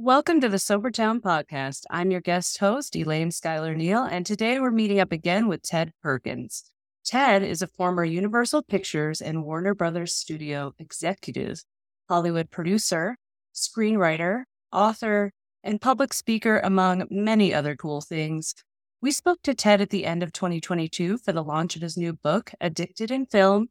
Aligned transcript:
Welcome 0.00 0.40
to 0.42 0.48
the 0.48 0.58
Sobertown 0.58 1.20
podcast. 1.20 1.82
I'm 1.90 2.12
your 2.12 2.20
guest 2.20 2.58
host, 2.58 2.94
Elaine 2.94 3.30
Skylar 3.30 3.74
Neal, 3.74 4.04
and 4.04 4.24
today 4.24 4.60
we're 4.60 4.70
meeting 4.70 5.00
up 5.00 5.10
again 5.10 5.48
with 5.48 5.64
Ted 5.64 5.92
Perkins. 6.00 6.70
Ted 7.04 7.42
is 7.42 7.62
a 7.62 7.66
former 7.66 8.04
Universal 8.04 8.62
Pictures 8.62 9.20
and 9.20 9.42
Warner 9.42 9.74
Brothers 9.74 10.14
studio 10.14 10.72
executive, 10.78 11.64
Hollywood 12.08 12.48
producer, 12.48 13.16
screenwriter, 13.52 14.44
author, 14.72 15.32
and 15.64 15.80
public 15.80 16.14
speaker, 16.14 16.60
among 16.62 17.08
many 17.10 17.52
other 17.52 17.74
cool 17.74 18.00
things. 18.00 18.54
We 19.02 19.10
spoke 19.10 19.42
to 19.42 19.52
Ted 19.52 19.80
at 19.80 19.90
the 19.90 20.06
end 20.06 20.22
of 20.22 20.32
2022 20.32 21.18
for 21.18 21.32
the 21.32 21.42
launch 21.42 21.74
of 21.74 21.82
his 21.82 21.96
new 21.96 22.12
book, 22.12 22.52
Addicted 22.60 23.10
in 23.10 23.26
Film 23.26 23.66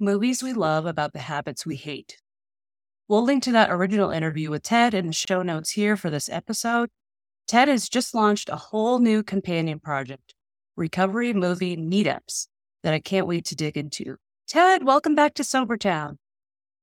Movies 0.00 0.42
We 0.42 0.54
Love 0.54 0.86
About 0.86 1.12
the 1.12 1.18
Habits 1.18 1.66
We 1.66 1.76
Hate. 1.76 2.16
We'll 3.08 3.22
link 3.22 3.44
to 3.44 3.52
that 3.52 3.70
original 3.70 4.10
interview 4.10 4.50
with 4.50 4.64
Ted 4.64 4.92
in 4.92 5.06
the 5.06 5.12
show 5.12 5.42
notes 5.42 5.70
here 5.70 5.96
for 5.96 6.10
this 6.10 6.28
episode. 6.28 6.88
Ted 7.46 7.68
has 7.68 7.88
just 7.88 8.16
launched 8.16 8.48
a 8.48 8.56
whole 8.56 8.98
new 8.98 9.22
companion 9.22 9.78
project, 9.78 10.34
Recovery 10.76 11.32
Movie 11.32 11.76
Meetups, 11.76 12.48
that 12.82 12.92
I 12.92 12.98
can't 12.98 13.28
wait 13.28 13.44
to 13.44 13.54
dig 13.54 13.76
into. 13.76 14.16
Ted, 14.48 14.84
welcome 14.84 15.14
back 15.14 15.34
to 15.34 15.44
Sobertown. 15.44 16.16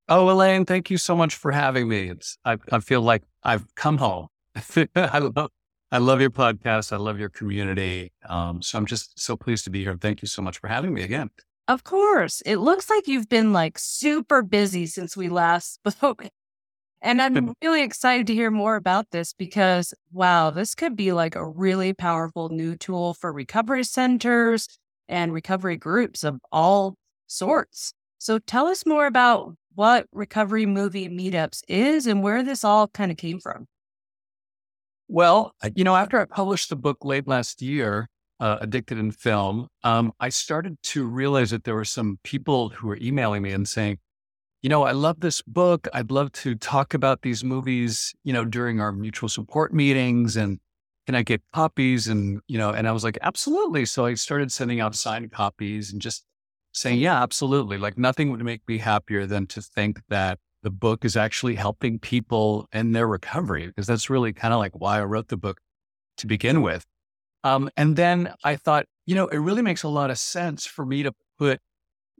Oh, 0.07 0.29
Elaine, 0.29 0.63
thank 0.65 0.89
you 0.89 0.97
so 0.97 1.13
much 1.13 1.35
for 1.35 1.51
having 1.51 1.89
me. 1.89 2.09
It's 2.09 2.37
I, 2.45 2.57
I 2.71 2.79
feel 2.79 3.01
like 3.01 3.23
I've 3.43 3.65
come 3.75 3.97
home. 3.97 4.27
I 4.95 5.17
love 5.17 5.49
I 5.91 5.97
love 5.97 6.21
your 6.21 6.29
podcast. 6.29 6.93
I 6.93 6.97
love 6.97 7.19
your 7.19 7.29
community. 7.29 8.13
Um, 8.29 8.61
so 8.61 8.77
I'm 8.77 8.85
just 8.85 9.19
so 9.19 9.35
pleased 9.35 9.65
to 9.65 9.69
be 9.69 9.83
here. 9.83 9.97
Thank 9.99 10.21
you 10.21 10.29
so 10.29 10.41
much 10.41 10.57
for 10.59 10.69
having 10.69 10.93
me 10.93 11.03
again. 11.03 11.31
Of 11.67 11.83
course. 11.83 12.41
It 12.45 12.57
looks 12.57 12.89
like 12.89 13.07
you've 13.07 13.29
been 13.29 13.53
like 13.53 13.79
super 13.79 14.41
busy 14.41 14.85
since 14.85 15.15
we 15.15 15.29
last 15.29 15.79
spoke. 15.87 16.25
And 17.01 17.21
I'm 17.21 17.53
really 17.61 17.83
excited 17.83 18.27
to 18.27 18.33
hear 18.33 18.49
more 18.49 18.77
about 18.77 19.11
this 19.11 19.33
because, 19.33 19.93
wow, 20.13 20.51
this 20.51 20.73
could 20.73 20.95
be 20.95 21.11
like 21.11 21.35
a 21.35 21.45
really 21.45 21.93
powerful 21.93 22.47
new 22.47 22.77
tool 22.77 23.13
for 23.13 23.33
recovery 23.33 23.83
centers 23.83 24.69
and 25.09 25.33
recovery 25.33 25.75
groups 25.75 26.23
of 26.23 26.39
all 26.49 26.95
sorts. 27.27 27.93
So 28.19 28.39
tell 28.39 28.67
us 28.67 28.85
more 28.85 29.05
about 29.05 29.55
what 29.75 30.07
Recovery 30.13 30.65
Movie 30.65 31.09
Meetups 31.09 31.63
is 31.67 32.07
and 32.07 32.23
where 32.23 32.41
this 32.41 32.63
all 32.63 32.87
kind 32.87 33.11
of 33.11 33.17
came 33.17 33.39
from. 33.39 33.67
Well, 35.09 35.53
you 35.75 35.83
know, 35.83 35.97
after 35.97 36.21
I 36.21 36.25
published 36.25 36.69
the 36.69 36.77
book 36.77 37.03
late 37.03 37.27
last 37.27 37.61
year, 37.61 38.07
uh, 38.39 38.57
Addicted 38.61 38.97
in 38.97 39.11
Film, 39.11 39.67
um, 39.83 40.11
I 40.19 40.29
started 40.29 40.77
to 40.83 41.05
realize 41.05 41.51
that 41.51 41.63
there 41.63 41.75
were 41.75 41.85
some 41.85 42.19
people 42.23 42.69
who 42.69 42.87
were 42.87 42.97
emailing 43.01 43.41
me 43.41 43.51
and 43.51 43.67
saying, 43.67 43.99
you 44.61 44.69
know, 44.69 44.83
I 44.83 44.91
love 44.91 45.19
this 45.19 45.41
book. 45.41 45.87
I'd 45.93 46.11
love 46.11 46.31
to 46.33 46.55
talk 46.55 46.93
about 46.93 47.21
these 47.21 47.43
movies, 47.43 48.13
you 48.23 48.31
know, 48.31 48.45
during 48.45 48.79
our 48.79 48.91
mutual 48.91 49.29
support 49.29 49.73
meetings 49.73 50.37
and 50.37 50.59
can 51.05 51.15
I 51.15 51.23
get 51.23 51.41
copies? 51.53 52.07
And, 52.07 52.39
you 52.47 52.57
know, 52.57 52.69
and 52.69 52.87
I 52.87 52.93
was 52.93 53.03
like, 53.03 53.17
absolutely. 53.21 53.85
So 53.85 54.05
I 54.05 54.13
started 54.13 54.53
sending 54.53 54.79
out 54.79 54.95
signed 54.95 55.31
copies 55.33 55.91
and 55.91 56.01
just 56.01 56.23
saying, 56.71 56.99
yeah, 56.99 57.21
absolutely. 57.21 57.77
Like 57.77 57.97
nothing 57.97 58.31
would 58.31 58.43
make 58.43 58.61
me 58.67 58.77
happier 58.77 59.25
than 59.25 59.45
to 59.47 59.61
think 59.61 60.01
that 60.07 60.39
the 60.61 60.69
book 60.69 61.03
is 61.03 61.17
actually 61.17 61.55
helping 61.55 61.99
people 61.99 62.69
in 62.71 62.93
their 62.93 63.05
recovery, 63.05 63.67
because 63.67 63.85
that's 63.85 64.09
really 64.09 64.31
kind 64.31 64.53
of 64.53 64.59
like 64.59 64.71
why 64.73 64.99
I 64.99 65.03
wrote 65.03 65.27
the 65.27 65.35
book 65.35 65.59
to 66.17 66.25
begin 66.25 66.61
with. 66.61 66.85
Um, 67.43 67.69
and 67.75 67.95
then 67.95 68.33
I 68.43 68.55
thought, 68.55 68.85
you 69.05 69.15
know, 69.15 69.27
it 69.27 69.37
really 69.37 69.61
makes 69.61 69.83
a 69.83 69.89
lot 69.89 70.09
of 70.09 70.17
sense 70.17 70.65
for 70.65 70.85
me 70.85 71.03
to 71.03 71.13
put 71.37 71.59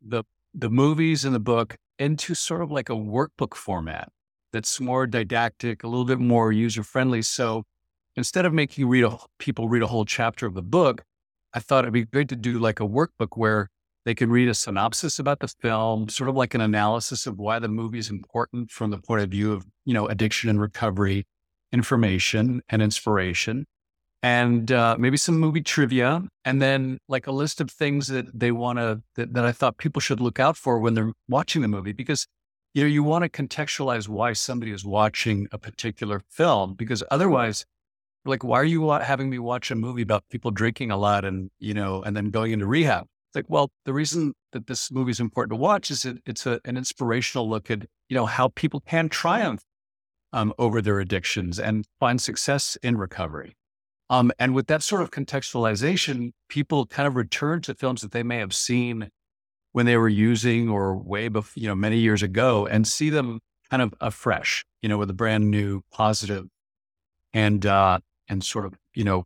the 0.05 0.23
the 0.53 0.69
movies 0.69 1.25
and 1.25 1.33
the 1.33 1.39
book 1.39 1.77
into 1.97 2.35
sort 2.35 2.61
of 2.61 2.69
like 2.71 2.89
a 2.89 2.93
workbook 2.93 3.55
format 3.55 4.09
that's 4.51 4.79
more 4.79 5.07
didactic, 5.07 5.83
a 5.83 5.88
little 5.88 6.05
bit 6.05 6.19
more 6.19 6.51
user 6.51 6.83
friendly. 6.83 7.21
So 7.23 7.63
instead 8.16 8.45
of 8.45 8.53
making 8.53 8.88
read 8.88 9.03
a, 9.03 9.17
people 9.39 9.67
read 9.67 9.81
a 9.81 9.88
whole 9.88 10.05
chapter 10.05 10.45
of 10.45 10.53
the 10.53 10.61
book, 10.61 11.03
I 11.53 11.59
thought 11.59 11.85
it'd 11.85 11.94
be 11.94 12.05
great 12.05 12.29
to 12.29 12.35
do 12.35 12.59
like 12.59 12.79
a 12.79 12.88
workbook 12.88 13.35
where 13.35 13.69
they 14.05 14.13
can 14.13 14.29
read 14.29 14.50
a 14.50 14.53
synopsis 14.53 15.17
about 15.17 15.40
the 15.40 15.47
film, 15.47 16.09
sort 16.09 16.29
of 16.29 16.35
like 16.35 16.53
an 16.53 16.61
analysis 16.61 17.25
of 17.25 17.40
why 17.40 17.57
the 17.57 17.67
movie 17.67 18.00
is 18.00 18.09
important 18.09 18.69
from 18.69 18.91
the 18.91 18.97
point 18.97 19.23
of 19.23 19.29
view 19.29 19.53
of, 19.53 19.66
you 19.85 19.94
know, 19.94 20.07
addiction 20.07 20.50
and 20.50 20.61
recovery, 20.61 21.25
information 21.72 22.61
and 22.69 22.81
inspiration 22.81 23.66
and 24.23 24.72
uh, 24.72 24.95
maybe 24.97 25.17
some 25.17 25.38
movie 25.38 25.61
trivia, 25.61 26.23
and 26.45 26.61
then 26.61 26.97
like 27.09 27.28
a 27.28 27.31
list 27.31 27.59
of 27.59 27.69
things 27.69 28.07
that 28.07 28.28
they 28.34 28.51
want 28.51 28.79
to 28.79 29.01
that, 29.16 29.34
that 29.34 29.45
I 29.45 29.51
thought 29.51 29.78
people 29.78 30.00
should 30.00 30.22
look 30.22 30.39
out 30.39 30.56
for 30.56 30.79
when 30.79 30.94
they're 30.94 31.11
watching 31.28 31.61
the 31.61 31.67
movie, 31.67 31.91
because 31.91 32.25
you 32.73 32.84
know 32.84 32.88
you 32.88 33.03
want 33.03 33.23
to 33.23 33.29
contextualize 33.29 34.07
why 34.07 34.31
somebody 34.31 34.72
is 34.72 34.85
watching 34.85 35.47
a 35.51 35.57
particular 35.57 36.22
film, 36.29 36.73
because 36.73 37.03
otherwise, 37.11 37.66
like, 38.25 38.45
why 38.45 38.61
are 38.61 38.63
you 38.63 38.89
having 38.91 39.29
me 39.29 39.39
watch 39.39 39.69
a 39.69 39.75
movie 39.75 40.01
about 40.01 40.23
people 40.29 40.51
drinking 40.51 40.90
a 40.90 40.97
lot 40.97 41.25
and 41.25 41.51
you 41.59 41.73
know, 41.73 42.01
and 42.01 42.16
then 42.16 42.29
going 42.31 42.53
into 42.53 42.66
rehab? 42.66 43.03
It's 43.03 43.35
like, 43.35 43.50
well, 43.50 43.72
the 43.84 43.94
reason 43.94 44.34
that 44.53 44.67
this 44.67 44.90
movie 44.90 45.11
is 45.11 45.19
important 45.19 45.51
to 45.51 45.61
watch 45.61 45.91
is 45.91 46.03
that 46.03 46.19
it's 46.25 46.45
a, 46.45 46.61
an 46.63 46.78
inspirational 46.78 47.50
look 47.50 47.69
at 47.69 47.88
you 48.07 48.16
know 48.16 48.25
how 48.25 48.47
people 48.55 48.79
can 48.79 49.09
triumph 49.09 49.63
um, 50.31 50.53
over 50.57 50.81
their 50.81 51.01
addictions 51.01 51.59
and 51.59 51.85
find 52.00 52.22
success 52.22 52.78
in 52.81 52.97
recovery. 52.97 53.53
Um, 54.09 54.31
and 54.38 54.53
with 54.53 54.68
that 54.68 54.84
sort 54.84 55.02
of 55.02 55.12
contextualization, 55.12 56.31
people 56.50 56.86
kind 56.86 57.08
of 57.08 57.16
return 57.16 57.62
to 57.62 57.74
films 57.74 58.02
that 58.02 58.12
they 58.12 58.24
may 58.24 58.38
have 58.38 58.53
seen 58.53 59.09
when 59.72 59.86
they 59.86 59.97
were 59.97 60.09
using 60.09 60.69
or 60.69 60.96
way 60.96 61.28
before, 61.30 61.59
you 61.59 61.68
know, 61.68 61.75
many 61.75 61.97
years 61.97 62.22
ago 62.22 62.68
and 62.68 62.88
see 62.88 63.09
them 63.09 63.40
kind 63.72 63.81
of 63.81 63.94
afresh, 64.02 64.64
you 64.81 64.90
know, 64.90 64.97
with 64.97 65.09
a 65.09 65.14
brand 65.14 65.50
new 65.50 65.81
positive 65.91 66.46
and, 67.34 67.66
uh, 67.66 68.00
and 68.28 68.44
sort 68.44 68.66
of, 68.66 68.74
you 68.94 69.03
know, 69.03 69.24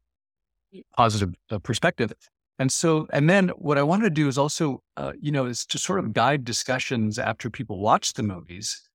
positive 0.95 1.33
uh, 1.51 1.59
perspective. 1.59 2.13
And 2.59 2.71
so, 2.71 3.07
and 3.11 3.29
then 3.29 3.49
what 3.49 3.77
I 3.77 3.83
wanted 3.83 4.05
to 4.05 4.09
do 4.09 4.27
is 4.27 4.37
also, 4.37 4.81
uh, 4.95 5.13
you 5.19 5.31
know, 5.31 5.45
is 5.45 5.65
to 5.67 5.77
sort 5.77 5.99
of 5.99 6.13
guide 6.13 6.45
discussions 6.45 7.19
after 7.19 7.49
people 7.49 7.79
watch 7.79 8.13
the 8.13 8.23
movies 8.23 8.86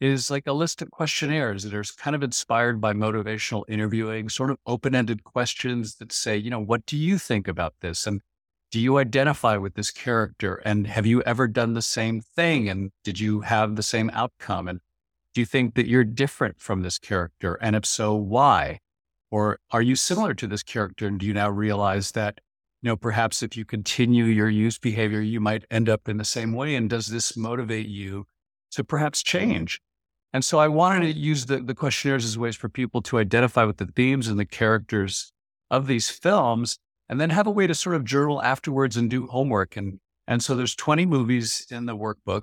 is 0.00 0.30
like 0.30 0.46
a 0.46 0.52
list 0.52 0.80
of 0.80 0.90
questionnaires 0.90 1.64
that 1.64 1.74
are 1.74 1.84
kind 1.96 2.14
of 2.14 2.22
inspired 2.22 2.80
by 2.80 2.92
motivational 2.92 3.64
interviewing, 3.68 4.28
sort 4.28 4.50
of 4.50 4.58
open 4.66 4.94
ended 4.94 5.24
questions 5.24 5.96
that 5.96 6.12
say, 6.12 6.36
you 6.36 6.50
know, 6.50 6.60
what 6.60 6.86
do 6.86 6.96
you 6.96 7.18
think 7.18 7.48
about 7.48 7.74
this? 7.80 8.06
And 8.06 8.20
do 8.70 8.78
you 8.78 8.98
identify 8.98 9.56
with 9.56 9.74
this 9.74 9.90
character? 9.90 10.56
And 10.64 10.86
have 10.86 11.06
you 11.06 11.22
ever 11.22 11.48
done 11.48 11.72
the 11.72 11.82
same 11.82 12.20
thing? 12.20 12.68
And 12.68 12.92
did 13.02 13.18
you 13.18 13.40
have 13.40 13.76
the 13.76 13.82
same 13.82 14.10
outcome? 14.12 14.68
And 14.68 14.80
do 15.34 15.40
you 15.40 15.46
think 15.46 15.74
that 15.74 15.88
you're 15.88 16.04
different 16.04 16.60
from 16.60 16.82
this 16.82 16.98
character? 16.98 17.54
And 17.60 17.74
if 17.74 17.86
so, 17.86 18.14
why? 18.14 18.80
Or 19.30 19.58
are 19.70 19.82
you 19.82 19.96
similar 19.96 20.34
to 20.34 20.46
this 20.46 20.62
character? 20.62 21.06
And 21.06 21.18
do 21.18 21.26
you 21.26 21.34
now 21.34 21.50
realize 21.50 22.12
that, 22.12 22.40
you 22.82 22.88
know, 22.88 22.96
perhaps 22.96 23.42
if 23.42 23.56
you 23.56 23.64
continue 23.64 24.24
your 24.24 24.48
use 24.48 24.78
behavior, 24.78 25.20
you 25.20 25.40
might 25.40 25.64
end 25.70 25.88
up 25.88 26.08
in 26.08 26.18
the 26.18 26.24
same 26.24 26.52
way? 26.52 26.74
And 26.76 26.88
does 26.88 27.08
this 27.08 27.36
motivate 27.36 27.88
you 27.88 28.26
to 28.70 28.84
perhaps 28.84 29.22
change? 29.22 29.80
And 30.32 30.44
so 30.44 30.58
I 30.58 30.68
wanted 30.68 31.12
to 31.12 31.18
use 31.18 31.46
the, 31.46 31.58
the 31.58 31.74
questionnaires 31.74 32.24
as 32.24 32.36
ways 32.36 32.56
for 32.56 32.68
people 32.68 33.00
to 33.02 33.18
identify 33.18 33.64
with 33.64 33.78
the 33.78 33.86
themes 33.86 34.28
and 34.28 34.38
the 34.38 34.44
characters 34.44 35.32
of 35.70 35.86
these 35.86 36.10
films 36.10 36.78
and 37.08 37.20
then 37.20 37.30
have 37.30 37.46
a 37.46 37.50
way 37.50 37.66
to 37.66 37.74
sort 37.74 37.96
of 37.96 38.04
journal 38.04 38.42
afterwards 38.42 38.96
and 38.96 39.08
do 39.08 39.26
homework. 39.26 39.76
And, 39.76 40.00
and 40.26 40.42
so 40.42 40.54
there's 40.54 40.74
20 40.74 41.06
movies 41.06 41.66
in 41.70 41.86
the 41.86 41.96
workbook 41.96 42.42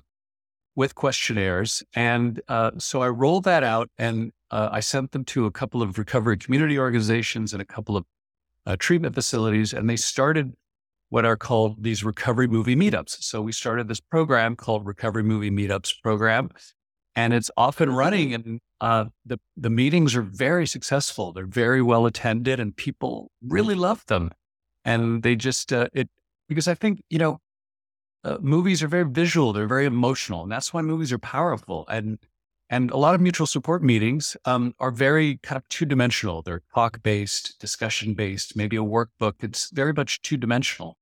with 0.74 0.94
questionnaires. 0.94 1.82
And 1.94 2.40
uh, 2.48 2.72
so 2.78 3.02
I 3.02 3.08
rolled 3.08 3.44
that 3.44 3.62
out 3.62 3.88
and 3.98 4.32
uh, 4.50 4.68
I 4.72 4.80
sent 4.80 5.12
them 5.12 5.24
to 5.26 5.46
a 5.46 5.50
couple 5.50 5.80
of 5.82 5.96
recovery 5.96 6.36
community 6.36 6.78
organizations 6.78 7.52
and 7.52 7.62
a 7.62 7.64
couple 7.64 7.96
of 7.96 8.04
uh, 8.66 8.76
treatment 8.78 9.14
facilities. 9.14 9.72
And 9.72 9.88
they 9.88 9.96
started 9.96 10.54
what 11.08 11.24
are 11.24 11.36
called 11.36 11.82
these 11.84 12.02
recovery 12.02 12.48
movie 12.48 12.74
meetups. 12.74 13.22
So 13.22 13.40
we 13.40 13.52
started 13.52 13.86
this 13.86 14.00
program 14.00 14.56
called 14.56 14.86
Recovery 14.86 15.22
Movie 15.22 15.52
Meetups 15.52 16.02
Program 16.02 16.50
and 17.16 17.32
it's 17.32 17.50
off 17.56 17.80
and 17.80 17.96
running. 17.96 18.34
And 18.34 18.60
uh, 18.80 19.06
the 19.24 19.40
the 19.56 19.70
meetings 19.70 20.14
are 20.14 20.22
very 20.22 20.66
successful. 20.66 21.32
They're 21.32 21.46
very 21.46 21.82
well 21.82 22.06
attended, 22.06 22.60
and 22.60 22.76
people 22.76 23.32
really 23.42 23.74
love 23.74 24.04
them. 24.06 24.30
And 24.84 25.22
they 25.22 25.34
just 25.34 25.72
uh, 25.72 25.88
it 25.92 26.08
because 26.48 26.68
I 26.68 26.74
think 26.74 27.02
you 27.10 27.18
know 27.18 27.40
uh, 28.22 28.38
movies 28.40 28.82
are 28.82 28.88
very 28.88 29.08
visual. 29.10 29.52
They're 29.52 29.66
very 29.66 29.86
emotional, 29.86 30.42
and 30.42 30.52
that's 30.52 30.72
why 30.72 30.82
movies 30.82 31.12
are 31.12 31.18
powerful. 31.18 31.86
And 31.88 32.18
and 32.68 32.90
a 32.90 32.96
lot 32.96 33.14
of 33.14 33.20
mutual 33.20 33.46
support 33.46 33.82
meetings 33.82 34.36
um, 34.44 34.74
are 34.78 34.90
very 34.90 35.38
kind 35.38 35.56
of 35.56 35.68
two 35.68 35.86
dimensional. 35.86 36.42
They're 36.42 36.62
talk 36.74 37.02
based, 37.02 37.58
discussion 37.60 38.14
based, 38.14 38.56
maybe 38.56 38.76
a 38.76 38.80
workbook. 38.80 39.34
It's 39.42 39.70
very 39.70 39.92
much 39.92 40.20
two 40.22 40.36
dimensional. 40.36 40.96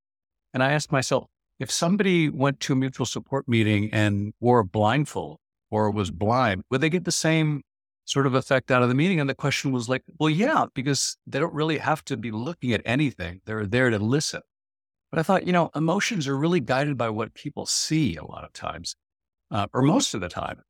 And 0.53 0.63
I 0.63 0.73
asked 0.73 0.93
myself, 0.93 1.27
if 1.59 1.71
somebody 1.71 2.29
went 2.29 2.61
to 2.61 2.75
a 2.75 2.77
mutual 2.77 3.07
support 3.07 3.49
meeting 3.49 3.89
and 3.93 4.35
wore 4.41 4.59
a 4.59 4.65
blindfold, 4.65 5.39
or 5.75 5.91
was 5.91 6.11
blind, 6.13 6.63
would 6.71 6.81
they 6.81 6.89
get 6.89 7.05
the 7.05 7.11
same 7.11 7.63
sort 8.05 8.27
of 8.27 8.35
effect 8.35 8.71
out 8.71 8.83
of 8.83 8.89
the 8.89 8.95
meeting? 8.95 9.19
And 9.19 9.29
the 9.29 9.35
question 9.35 9.73
was 9.73 9.89
like, 9.89 10.03
well, 10.21 10.31
yeah, 10.31 10.67
because 10.73 11.17
they 11.27 11.41
don't 11.41 11.53
really 11.53 11.79
have 11.79 12.05
to 12.05 12.17
be 12.17 12.31
looking 12.31 12.73
at 12.73 12.83
anything. 12.85 13.41
They're 13.45 13.67
there 13.67 13.91
to 13.91 13.99
listen. 13.99 14.43
But 15.11 15.19
I 15.19 15.23
thought, 15.25 15.47
you 15.47 15.53
know, 15.53 15.71
emotions 15.75 16.29
are 16.29 16.37
really 16.37 16.61
guided 16.61 16.97
by 16.97 17.11
what 17.11 17.35
people 17.35 17.67
see 17.67 18.17
a 18.17 18.25
lot 18.25 18.45
of 18.45 18.53
times, 18.53 18.95
uh, 19.51 19.67
or 19.73 19.83
most 19.83 20.15
of 20.15 20.21
the 20.21 20.29
time. 20.29 20.63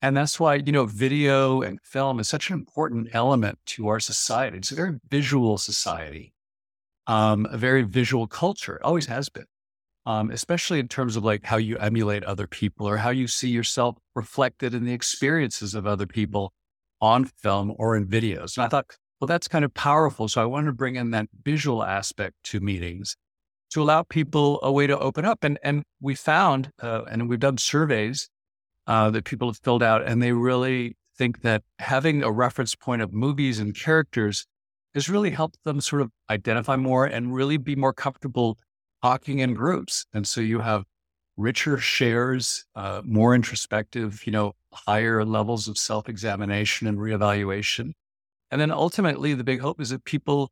And 0.00 0.16
that's 0.16 0.38
why, 0.38 0.54
you 0.56 0.72
know, 0.72 0.86
video 0.86 1.62
and 1.62 1.80
film 1.82 2.20
is 2.20 2.28
such 2.28 2.50
an 2.50 2.54
important 2.54 3.08
element 3.12 3.58
to 3.66 3.88
our 3.88 4.00
society. 4.00 4.58
It's 4.58 4.72
a 4.72 4.76
very 4.76 4.98
visual 5.08 5.58
society, 5.58 6.34
um, 7.06 7.46
a 7.50 7.56
very 7.56 7.82
visual 7.82 8.26
culture. 8.26 8.76
It 8.76 8.82
always 8.82 9.06
has 9.06 9.28
been, 9.28 9.46
um, 10.06 10.30
especially 10.30 10.78
in 10.78 10.88
terms 10.88 11.16
of 11.16 11.24
like 11.24 11.44
how 11.44 11.56
you 11.56 11.76
emulate 11.78 12.24
other 12.24 12.46
people 12.46 12.88
or 12.88 12.96
how 12.96 13.10
you 13.10 13.26
see 13.26 13.48
yourself 13.48 13.96
reflected 14.14 14.74
in 14.74 14.84
the 14.84 14.92
experiences 14.92 15.74
of 15.74 15.86
other 15.86 16.06
people 16.06 16.52
on 17.00 17.24
film 17.24 17.74
or 17.78 17.96
in 17.96 18.06
videos. 18.06 18.56
And 18.56 18.64
I 18.64 18.68
thought, 18.68 18.96
well, 19.20 19.26
that's 19.26 19.48
kind 19.48 19.64
of 19.64 19.72
powerful. 19.74 20.28
So 20.28 20.42
I 20.42 20.46
wanted 20.46 20.66
to 20.66 20.72
bring 20.72 20.96
in 20.96 21.10
that 21.12 21.28
visual 21.44 21.84
aspect 21.84 22.34
to 22.44 22.60
meetings 22.60 23.16
to 23.70 23.82
allow 23.82 24.02
people 24.02 24.60
a 24.62 24.70
way 24.70 24.86
to 24.86 24.98
open 24.98 25.24
up. 25.24 25.44
And, 25.44 25.58
and 25.62 25.82
we 26.00 26.14
found, 26.14 26.70
uh, 26.82 27.02
and 27.10 27.28
we've 27.28 27.40
done 27.40 27.56
surveys 27.56 28.28
uh, 28.86 29.10
that 29.10 29.24
people 29.24 29.48
have 29.48 29.58
filled 29.62 29.82
out, 29.82 30.06
and 30.06 30.22
they 30.22 30.32
really 30.32 30.96
think 31.16 31.42
that 31.42 31.62
having 31.78 32.22
a 32.22 32.30
reference 32.30 32.74
point 32.74 33.00
of 33.00 33.12
movies 33.12 33.58
and 33.58 33.74
characters 33.74 34.46
has 34.94 35.08
really 35.08 35.30
helped 35.30 35.62
them 35.64 35.80
sort 35.80 36.02
of 36.02 36.10
identify 36.28 36.76
more 36.76 37.06
and 37.06 37.34
really 37.34 37.56
be 37.56 37.76
more 37.76 37.92
comfortable 37.92 38.58
talking 39.02 39.40
in 39.40 39.54
groups. 39.54 40.06
And 40.12 40.26
so 40.26 40.40
you 40.40 40.60
have 40.60 40.84
richer 41.36 41.78
shares, 41.78 42.64
uh, 42.74 43.02
more 43.04 43.34
introspective, 43.34 44.26
you 44.26 44.32
know, 44.32 44.52
higher 44.72 45.24
levels 45.24 45.68
of 45.68 45.78
self 45.78 46.08
examination 46.08 46.86
and 46.86 46.98
reevaluation. 46.98 47.92
And 48.50 48.60
then 48.60 48.70
ultimately, 48.70 49.34
the 49.34 49.44
big 49.44 49.60
hope 49.60 49.80
is 49.80 49.90
that 49.90 50.04
people 50.04 50.50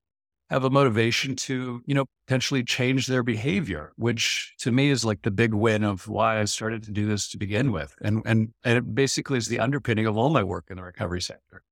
have 0.48 0.64
a 0.64 0.70
motivation 0.70 1.36
to, 1.36 1.80
you 1.86 1.94
know, 1.94 2.06
potentially 2.26 2.64
change 2.64 3.06
their 3.06 3.22
behavior, 3.22 3.92
which 3.96 4.54
to 4.58 4.72
me 4.72 4.90
is 4.90 5.04
like 5.04 5.22
the 5.22 5.30
big 5.30 5.54
win 5.54 5.84
of 5.84 6.08
why 6.08 6.40
I 6.40 6.44
started 6.46 6.82
to 6.84 6.90
do 6.90 7.06
this 7.06 7.28
to 7.30 7.38
begin 7.38 7.70
with. 7.70 7.94
And, 8.02 8.22
and, 8.26 8.52
and 8.64 8.78
it 8.78 8.94
basically 8.94 9.38
is 9.38 9.46
the 9.46 9.60
underpinning 9.60 10.06
of 10.06 10.16
all 10.16 10.30
my 10.30 10.42
work 10.42 10.64
in 10.68 10.76
the 10.76 10.82
recovery 10.82 11.20
sector. 11.20 11.62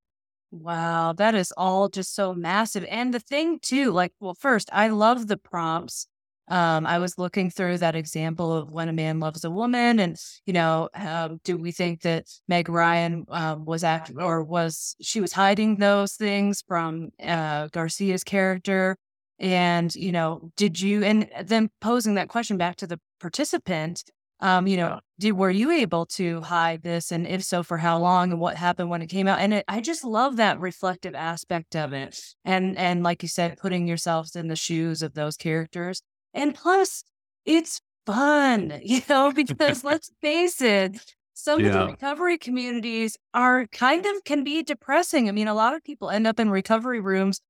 Wow, 0.50 1.12
that 1.14 1.34
is 1.34 1.52
all 1.56 1.88
just 1.88 2.14
so 2.14 2.32
massive. 2.32 2.84
And 2.88 3.12
the 3.12 3.20
thing 3.20 3.58
too, 3.58 3.90
like, 3.90 4.12
well, 4.20 4.34
first, 4.34 4.70
I 4.72 4.88
love 4.88 5.26
the 5.26 5.36
prompts 5.36 6.06
um, 6.50 6.86
I 6.86 6.98
was 6.98 7.18
looking 7.18 7.50
through 7.50 7.78
that 7.78 7.94
example 7.94 8.52
of 8.52 8.70
when 8.70 8.88
a 8.88 8.92
man 8.92 9.20
loves 9.20 9.44
a 9.44 9.50
woman, 9.50 10.00
and 10.00 10.16
you 10.46 10.52
know, 10.54 10.88
um, 10.94 11.40
do 11.44 11.58
we 11.58 11.72
think 11.72 12.02
that 12.02 12.26
Meg 12.48 12.68
Ryan 12.68 13.26
um, 13.28 13.64
was 13.64 13.84
act 13.84 14.12
or 14.16 14.42
was 14.42 14.96
she 15.00 15.20
was 15.20 15.32
hiding 15.32 15.76
those 15.76 16.14
things 16.14 16.62
from 16.66 17.10
uh, 17.22 17.68
Garcia's 17.68 18.24
character? 18.24 18.96
And 19.38 19.94
you 19.94 20.10
know, 20.10 20.50
did 20.56 20.80
you 20.80 21.04
and 21.04 21.28
then 21.44 21.70
posing 21.80 22.14
that 22.14 22.28
question 22.28 22.56
back 22.56 22.76
to 22.76 22.86
the 22.86 22.98
participant? 23.20 24.04
Um, 24.40 24.66
you 24.66 24.76
know, 24.76 25.00
did 25.18 25.32
were 25.32 25.50
you 25.50 25.70
able 25.70 26.06
to 26.06 26.40
hide 26.40 26.82
this, 26.82 27.12
and 27.12 27.26
if 27.26 27.42
so, 27.42 27.62
for 27.62 27.76
how 27.76 27.98
long, 27.98 28.30
and 28.30 28.40
what 28.40 28.56
happened 28.56 28.88
when 28.88 29.02
it 29.02 29.08
came 29.08 29.26
out? 29.26 29.40
And 29.40 29.52
it, 29.52 29.64
I 29.68 29.80
just 29.80 30.04
love 30.04 30.36
that 30.36 30.60
reflective 30.60 31.14
aspect 31.14 31.76
of 31.76 31.92
it, 31.92 32.18
and 32.44 32.78
and 32.78 33.02
like 33.02 33.22
you 33.22 33.28
said, 33.28 33.58
putting 33.58 33.86
yourselves 33.86 34.34
in 34.34 34.48
the 34.48 34.56
shoes 34.56 35.02
of 35.02 35.14
those 35.14 35.36
characters. 35.36 36.02
And 36.38 36.54
plus, 36.54 37.04
it's 37.44 37.80
fun, 38.06 38.80
you 38.82 39.02
know, 39.08 39.32
because 39.32 39.84
let's 39.90 40.10
face 40.22 40.62
it, 40.62 40.98
some 41.34 41.60
yeah. 41.60 41.66
of 41.66 41.72
the 41.74 41.86
recovery 41.86 42.38
communities 42.38 43.16
are 43.34 43.66
kind 43.66 44.06
of 44.06 44.24
can 44.24 44.44
be 44.44 44.62
depressing. 44.62 45.28
I 45.28 45.32
mean, 45.32 45.48
a 45.48 45.54
lot 45.54 45.74
of 45.74 45.84
people 45.84 46.10
end 46.10 46.26
up 46.26 46.40
in 46.40 46.50
recovery 46.50 47.00
rooms 47.00 47.40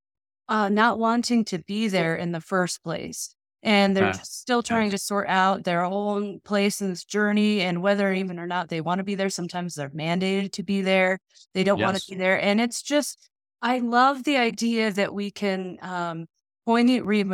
uh, 0.48 0.68
not 0.68 0.98
wanting 0.98 1.44
to 1.46 1.58
be 1.60 1.88
there 1.88 2.16
in 2.16 2.32
the 2.32 2.40
first 2.40 2.82
place. 2.82 3.34
And 3.62 3.96
they're 3.96 4.14
still 4.22 4.62
trying 4.62 4.90
to 4.90 4.98
sort 4.98 5.28
out 5.28 5.64
their 5.64 5.84
own 5.84 6.40
place 6.44 6.80
in 6.80 6.90
this 6.90 7.04
journey 7.04 7.60
and 7.60 7.82
whether 7.82 8.12
even 8.12 8.38
or 8.38 8.46
not 8.46 8.68
they 8.68 8.80
want 8.80 9.00
to 9.00 9.04
be 9.04 9.16
there. 9.16 9.30
Sometimes 9.30 9.74
they're 9.74 9.90
mandated 9.90 10.52
to 10.52 10.62
be 10.62 10.80
there. 10.80 11.18
They 11.54 11.64
don't 11.64 11.78
yes. 11.78 11.84
want 11.84 11.98
to 11.98 12.10
be 12.10 12.16
there. 12.16 12.40
And 12.40 12.60
it's 12.60 12.82
just, 12.82 13.28
I 13.60 13.80
love 13.80 14.22
the 14.22 14.36
idea 14.36 14.92
that 14.92 15.12
we 15.12 15.32
can 15.32 15.76
um, 15.82 16.26
poignantly, 16.66 17.24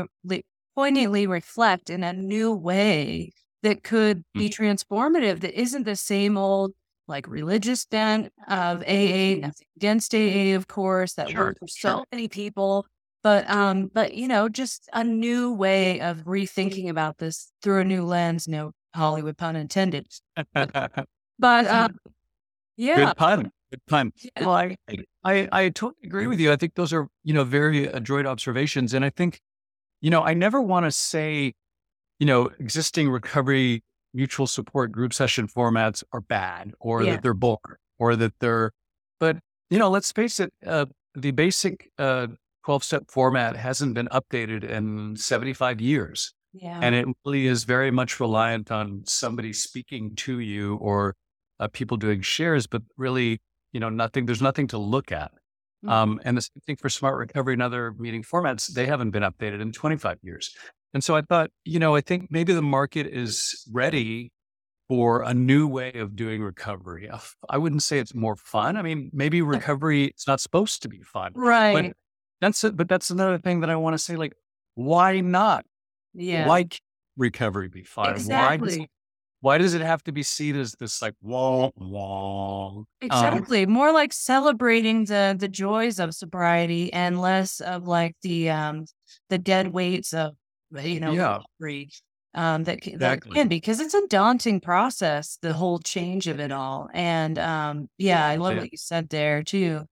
poignantly 0.74 1.26
reflect 1.26 1.90
in 1.90 2.02
a 2.02 2.12
new 2.12 2.52
way 2.52 3.32
that 3.62 3.82
could 3.82 4.24
be 4.34 4.48
mm. 4.48 4.54
transformative 4.54 5.40
that 5.40 5.58
isn't 5.58 5.84
the 5.84 5.96
same 5.96 6.36
old 6.36 6.72
like 7.06 7.28
religious 7.28 7.84
bent 7.84 8.32
of 8.48 8.82
AA, 8.82 9.36
nothing 9.40 9.66
against 9.76 10.14
AA, 10.14 10.54
of 10.54 10.66
course, 10.68 11.14
that 11.14 11.30
sure, 11.30 11.46
works 11.46 11.58
for 11.60 11.68
so 11.68 12.04
many 12.10 12.28
people. 12.28 12.86
But 13.22 13.48
um, 13.48 13.90
but 13.92 14.14
you 14.14 14.28
know, 14.28 14.48
just 14.48 14.88
a 14.92 15.04
new 15.04 15.52
way 15.52 16.00
of 16.00 16.24
rethinking 16.24 16.88
about 16.88 17.18
this 17.18 17.52
through 17.62 17.80
a 17.80 17.84
new 17.84 18.04
lens, 18.04 18.48
no 18.48 18.72
Hollywood 18.94 19.36
pun 19.36 19.56
intended. 19.56 20.06
but 20.54 21.66
um, 21.66 21.98
yeah. 22.76 22.96
Good 22.96 23.16
pun. 23.16 23.50
Good 23.70 23.86
pun. 23.86 24.12
Yeah. 24.22 24.46
Well, 24.46 24.54
I, 24.54 24.76
I 25.24 25.48
I 25.52 25.68
totally 25.70 26.04
agree 26.04 26.26
with 26.26 26.40
you. 26.40 26.52
I 26.52 26.56
think 26.56 26.74
those 26.74 26.92
are, 26.92 27.08
you 27.22 27.32
know, 27.32 27.44
very 27.44 27.86
adroit 27.86 28.26
observations. 28.26 28.92
And 28.92 29.04
I 29.04 29.10
think 29.10 29.40
you 30.04 30.10
know, 30.10 30.22
I 30.22 30.34
never 30.34 30.60
want 30.60 30.84
to 30.84 30.90
say, 30.90 31.54
you 32.18 32.26
know, 32.26 32.50
existing 32.60 33.08
recovery 33.08 33.82
mutual 34.12 34.46
support 34.46 34.92
group 34.92 35.14
session 35.14 35.48
formats 35.48 36.04
are 36.12 36.20
bad 36.20 36.74
or 36.78 37.02
yeah. 37.02 37.12
that 37.12 37.22
they're 37.22 37.32
boring 37.32 37.78
or 37.98 38.14
that 38.14 38.34
they're, 38.38 38.70
but, 39.18 39.38
you 39.70 39.78
know, 39.78 39.88
let's 39.88 40.12
face 40.12 40.40
it, 40.40 40.52
uh, 40.66 40.84
the 41.14 41.30
basic 41.30 41.90
uh, 41.98 42.26
12 42.66 42.84
step 42.84 43.04
format 43.08 43.56
hasn't 43.56 43.94
been 43.94 44.08
updated 44.08 44.62
in 44.62 45.16
75 45.16 45.80
years. 45.80 46.34
Yeah. 46.52 46.80
And 46.82 46.94
it 46.94 47.06
really 47.24 47.46
is 47.46 47.64
very 47.64 47.90
much 47.90 48.20
reliant 48.20 48.70
on 48.70 49.04
somebody 49.06 49.54
speaking 49.54 50.14
to 50.16 50.38
you 50.38 50.76
or 50.76 51.16
uh, 51.58 51.68
people 51.68 51.96
doing 51.96 52.20
shares, 52.20 52.66
but 52.66 52.82
really, 52.98 53.40
you 53.72 53.80
know, 53.80 53.88
nothing, 53.88 54.26
there's 54.26 54.42
nothing 54.42 54.66
to 54.66 54.76
look 54.76 55.12
at. 55.12 55.32
Mm-hmm. 55.84 55.92
Um, 55.92 56.20
and 56.24 56.36
the 56.36 56.42
same 56.42 56.62
thing 56.66 56.76
for 56.76 56.88
smart 56.88 57.18
recovery 57.18 57.52
and 57.52 57.62
other 57.62 57.92
meeting 57.98 58.22
formats, 58.22 58.68
they 58.68 58.86
haven't 58.86 59.10
been 59.10 59.22
updated 59.22 59.60
in 59.60 59.72
25 59.72 60.18
years. 60.22 60.54
And 60.94 61.04
so 61.04 61.14
I 61.16 61.22
thought, 61.22 61.50
you 61.64 61.78
know, 61.78 61.94
I 61.94 62.00
think 62.00 62.28
maybe 62.30 62.52
the 62.54 62.62
market 62.62 63.06
is 63.06 63.68
ready 63.72 64.30
for 64.88 65.22
a 65.22 65.34
new 65.34 65.66
way 65.66 65.92
of 65.94 66.14
doing 66.14 66.42
recovery. 66.42 67.10
I 67.48 67.58
wouldn't 67.58 67.82
say 67.82 67.98
it's 67.98 68.14
more 68.14 68.36
fun. 68.36 68.76
I 68.76 68.82
mean, 68.82 69.10
maybe 69.12 69.42
recovery 69.42 70.04
it's 70.04 70.26
not 70.26 70.40
supposed 70.40 70.82
to 70.82 70.88
be 70.88 71.00
fun. 71.02 71.32
Right. 71.34 71.74
But 71.74 71.96
that's 72.40 72.64
it. 72.64 72.76
But 72.76 72.88
that's 72.88 73.10
another 73.10 73.38
thing 73.38 73.60
that 73.60 73.70
I 73.70 73.76
want 73.76 73.94
to 73.94 73.98
say, 73.98 74.16
like, 74.16 74.34
why 74.74 75.20
not? 75.20 75.64
Yeah. 76.12 76.46
Why 76.46 76.66
recovery 77.16 77.68
be 77.68 77.82
fun? 77.82 78.10
Exactly. 78.14 78.78
Why 78.78 78.86
why 79.44 79.58
does 79.58 79.74
it 79.74 79.82
have 79.82 80.02
to 80.02 80.10
be 80.10 80.22
seen 80.22 80.56
as 80.56 80.72
this 80.80 81.02
like 81.02 81.12
wah 81.20 81.70
wah? 81.76 82.68
Um 82.68 82.86
exactly. 83.02 83.64
Um, 83.64 83.72
More 83.72 83.92
like 83.92 84.14
celebrating 84.14 85.04
the 85.04 85.36
the 85.38 85.48
joys 85.48 86.00
of 86.00 86.14
sobriety 86.14 86.90
and 86.94 87.20
less 87.20 87.60
of 87.60 87.86
like 87.86 88.16
the 88.22 88.48
um 88.48 88.86
the 89.28 89.36
dead 89.36 89.68
weights 89.68 90.14
of 90.14 90.32
you 90.82 90.98
know 90.98 91.12
yeah. 91.12 91.40
free 91.60 91.90
um 92.34 92.64
that, 92.64 92.86
exactly. 92.86 93.30
that 93.30 93.34
can 93.34 93.48
be 93.48 93.56
because 93.56 93.80
it's 93.80 93.92
a 93.92 94.06
daunting 94.08 94.60
process 94.60 95.38
the 95.42 95.52
whole 95.52 95.78
change 95.78 96.26
of 96.26 96.40
it 96.40 96.50
all 96.50 96.88
and 96.92 97.38
um 97.38 97.88
yeah 97.98 98.26
i 98.26 98.36
love 98.36 98.54
yeah. 98.54 98.60
what 98.62 98.72
you 98.72 98.78
said 98.78 99.08
there 99.10 99.42
too 99.42 99.82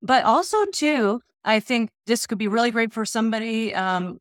but 0.00 0.24
also 0.24 0.64
too 0.66 1.20
i 1.44 1.60
think 1.60 1.90
this 2.06 2.26
could 2.26 2.38
be 2.38 2.48
really 2.48 2.70
great 2.70 2.94
for 2.94 3.04
somebody 3.04 3.74
um 3.74 4.18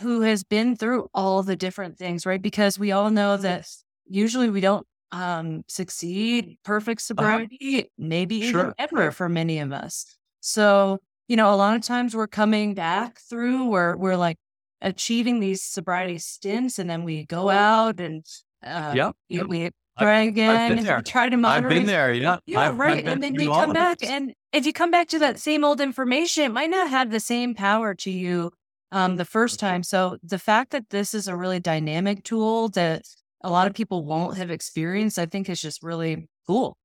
who 0.00 0.20
has 0.20 0.44
been 0.44 0.76
through 0.76 1.08
all 1.14 1.42
the 1.42 1.56
different 1.56 1.96
things 1.96 2.26
right 2.26 2.42
because 2.42 2.78
we 2.78 2.92
all 2.92 3.10
know 3.10 3.38
that 3.38 3.66
usually 4.08 4.50
we 4.50 4.60
don't 4.60 4.86
um, 5.12 5.62
succeed 5.68 6.58
perfect 6.64 7.00
uh-huh. 7.00 7.06
sobriety, 7.06 7.84
uh, 7.84 7.86
maybe 7.96 8.42
sure. 8.42 8.60
even 8.60 8.74
ever 8.78 9.10
for 9.10 9.28
many 9.28 9.58
of 9.58 9.72
us. 9.72 10.04
So, 10.40 10.98
you 11.28 11.36
know, 11.36 11.52
a 11.52 11.56
lot 11.56 11.76
of 11.76 11.82
times 11.82 12.14
we're 12.14 12.26
coming 12.26 12.74
back 12.74 13.18
through 13.20 13.66
where 13.66 13.96
we're 13.96 14.16
like 14.16 14.38
achieving 14.80 15.40
these 15.40 15.62
sobriety 15.62 16.18
stints 16.18 16.78
and 16.78 16.88
then 16.88 17.04
we 17.04 17.24
go 17.24 17.48
out 17.48 18.00
and 18.00 18.24
uh, 18.64 18.92
yep. 18.94 19.14
we 19.28 19.70
try 19.98 20.20
again, 20.20 21.02
try 21.04 21.28
to 21.28 21.36
moderate. 21.36 21.72
I've 21.72 21.78
been 21.78 21.86
there, 21.86 22.12
yeah. 22.12 22.38
Yeah, 22.46 22.60
I've, 22.60 22.78
right. 22.78 22.98
I've 22.98 23.06
and 23.06 23.22
then 23.22 23.34
you 23.34 23.50
come 23.50 23.72
back 23.72 24.02
and 24.02 24.32
if 24.52 24.64
you 24.66 24.72
come 24.72 24.90
back 24.90 25.08
to 25.08 25.18
that 25.18 25.38
same 25.38 25.64
old 25.64 25.80
information, 25.80 26.44
it 26.44 26.52
might 26.52 26.70
not 26.70 26.88
have 26.90 27.10
the 27.10 27.20
same 27.20 27.54
power 27.54 27.94
to 27.96 28.10
you 28.10 28.52
um, 28.92 29.16
the 29.16 29.24
first 29.24 29.60
time. 29.60 29.82
So 29.82 30.18
the 30.22 30.38
fact 30.38 30.70
that 30.70 30.90
this 30.90 31.14
is 31.14 31.28
a 31.28 31.36
really 31.36 31.60
dynamic 31.60 32.24
tool 32.24 32.68
that 32.70 33.02
a 33.42 33.50
lot 33.50 33.66
of 33.66 33.74
people 33.74 34.04
won't 34.04 34.36
have 34.36 34.50
experienced, 34.50 35.18
I 35.18 35.26
think 35.26 35.48
is 35.48 35.60
just 35.60 35.82
really 35.82 36.28
cool. 36.46 36.76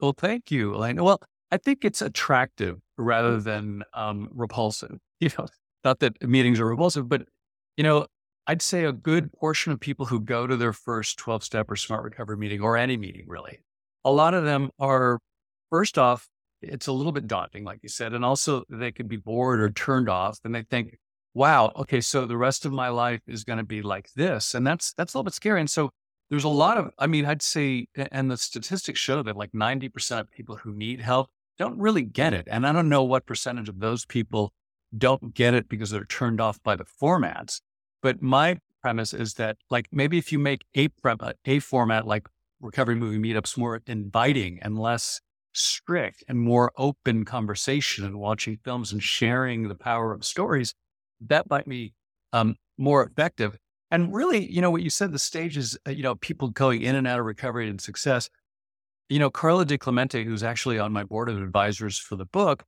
Well, 0.00 0.14
thank 0.16 0.50
you, 0.50 0.74
Elaine. 0.74 1.02
Well, 1.02 1.20
I 1.50 1.56
think 1.56 1.84
it's 1.84 2.02
attractive 2.02 2.78
rather 2.96 3.40
than 3.40 3.82
um, 3.94 4.28
repulsive. 4.32 4.98
You 5.20 5.30
know, 5.36 5.48
not 5.82 5.98
that 5.98 6.22
meetings 6.22 6.60
are 6.60 6.66
repulsive, 6.66 7.08
but 7.08 7.22
you 7.76 7.82
know, 7.82 8.06
I'd 8.46 8.62
say 8.62 8.84
a 8.84 8.92
good 8.92 9.32
portion 9.32 9.72
of 9.72 9.80
people 9.80 10.06
who 10.06 10.20
go 10.20 10.46
to 10.46 10.56
their 10.56 10.72
first 10.72 11.18
12 11.18 11.42
step 11.42 11.68
or 11.68 11.74
smart 11.74 12.04
recovery 12.04 12.36
meeting 12.36 12.60
or 12.60 12.76
any 12.76 12.96
meeting 12.96 13.24
really, 13.26 13.58
a 14.04 14.12
lot 14.12 14.32
of 14.32 14.44
them 14.44 14.70
are 14.78 15.18
first 15.70 15.98
off, 15.98 16.28
it's 16.62 16.86
a 16.86 16.92
little 16.92 17.10
bit 17.10 17.26
daunting, 17.26 17.64
like 17.64 17.80
you 17.82 17.88
said, 17.88 18.14
and 18.14 18.24
also 18.24 18.62
they 18.70 18.92
can 18.92 19.08
be 19.08 19.16
bored 19.16 19.60
or 19.60 19.70
turned 19.70 20.08
off 20.08 20.38
and 20.44 20.54
they 20.54 20.62
think, 20.62 20.98
wow, 21.38 21.70
okay, 21.76 22.00
so 22.00 22.26
the 22.26 22.36
rest 22.36 22.64
of 22.64 22.72
my 22.72 22.88
life 22.88 23.20
is 23.28 23.44
going 23.44 23.58
to 23.58 23.64
be 23.64 23.80
like 23.80 24.12
this. 24.14 24.54
And 24.54 24.66
that's, 24.66 24.92
that's 24.94 25.14
a 25.14 25.16
little 25.16 25.24
bit 25.24 25.34
scary. 25.34 25.60
And 25.60 25.70
so 25.70 25.90
there's 26.30 26.42
a 26.42 26.48
lot 26.48 26.76
of, 26.76 26.90
I 26.98 27.06
mean, 27.06 27.24
I'd 27.24 27.42
say, 27.42 27.86
and 28.10 28.28
the 28.28 28.36
statistics 28.36 28.98
show 28.98 29.22
that 29.22 29.36
like 29.36 29.52
90% 29.52 30.18
of 30.18 30.30
people 30.32 30.56
who 30.56 30.74
need 30.74 31.00
help 31.00 31.28
don't 31.56 31.78
really 31.78 32.02
get 32.02 32.34
it. 32.34 32.48
And 32.50 32.66
I 32.66 32.72
don't 32.72 32.88
know 32.88 33.04
what 33.04 33.24
percentage 33.24 33.68
of 33.68 33.78
those 33.78 34.04
people 34.04 34.52
don't 34.96 35.32
get 35.32 35.54
it 35.54 35.68
because 35.68 35.90
they're 35.90 36.04
turned 36.04 36.40
off 36.40 36.60
by 36.64 36.74
the 36.74 36.84
formats. 36.84 37.60
But 38.02 38.20
my 38.20 38.58
premise 38.82 39.14
is 39.14 39.34
that 39.34 39.58
like 39.70 39.86
maybe 39.92 40.18
if 40.18 40.32
you 40.32 40.40
make 40.40 40.64
a, 40.76 40.88
uh, 41.04 41.32
a 41.44 41.60
format 41.60 42.04
like 42.04 42.28
recovery 42.60 42.96
movie 42.96 43.18
meetups 43.18 43.56
more 43.56 43.80
inviting 43.86 44.58
and 44.60 44.76
less 44.76 45.20
strict 45.52 46.24
and 46.28 46.40
more 46.40 46.72
open 46.76 47.24
conversation 47.24 48.04
and 48.04 48.18
watching 48.18 48.58
films 48.64 48.90
and 48.90 49.04
sharing 49.04 49.68
the 49.68 49.76
power 49.76 50.12
of 50.12 50.24
stories, 50.24 50.74
that 51.26 51.48
might 51.50 51.68
be 51.68 51.94
um, 52.32 52.56
more 52.76 53.04
effective. 53.04 53.58
And 53.90 54.14
really, 54.14 54.50
you 54.50 54.60
know, 54.60 54.70
what 54.70 54.82
you 54.82 54.90
said, 54.90 55.12
the 55.12 55.18
stages, 55.18 55.78
uh, 55.86 55.90
you 55.90 56.02
know, 56.02 56.14
people 56.14 56.48
going 56.48 56.82
in 56.82 56.94
and 56.94 57.06
out 57.06 57.18
of 57.18 57.24
recovery 57.24 57.68
and 57.68 57.80
success. 57.80 58.28
You 59.08 59.18
know, 59.18 59.30
Carlo 59.30 59.64
DiClemente, 59.64 60.24
who's 60.24 60.42
actually 60.42 60.78
on 60.78 60.92
my 60.92 61.04
board 61.04 61.30
of 61.30 61.40
advisors 61.40 61.98
for 61.98 62.16
the 62.16 62.26
book, 62.26 62.64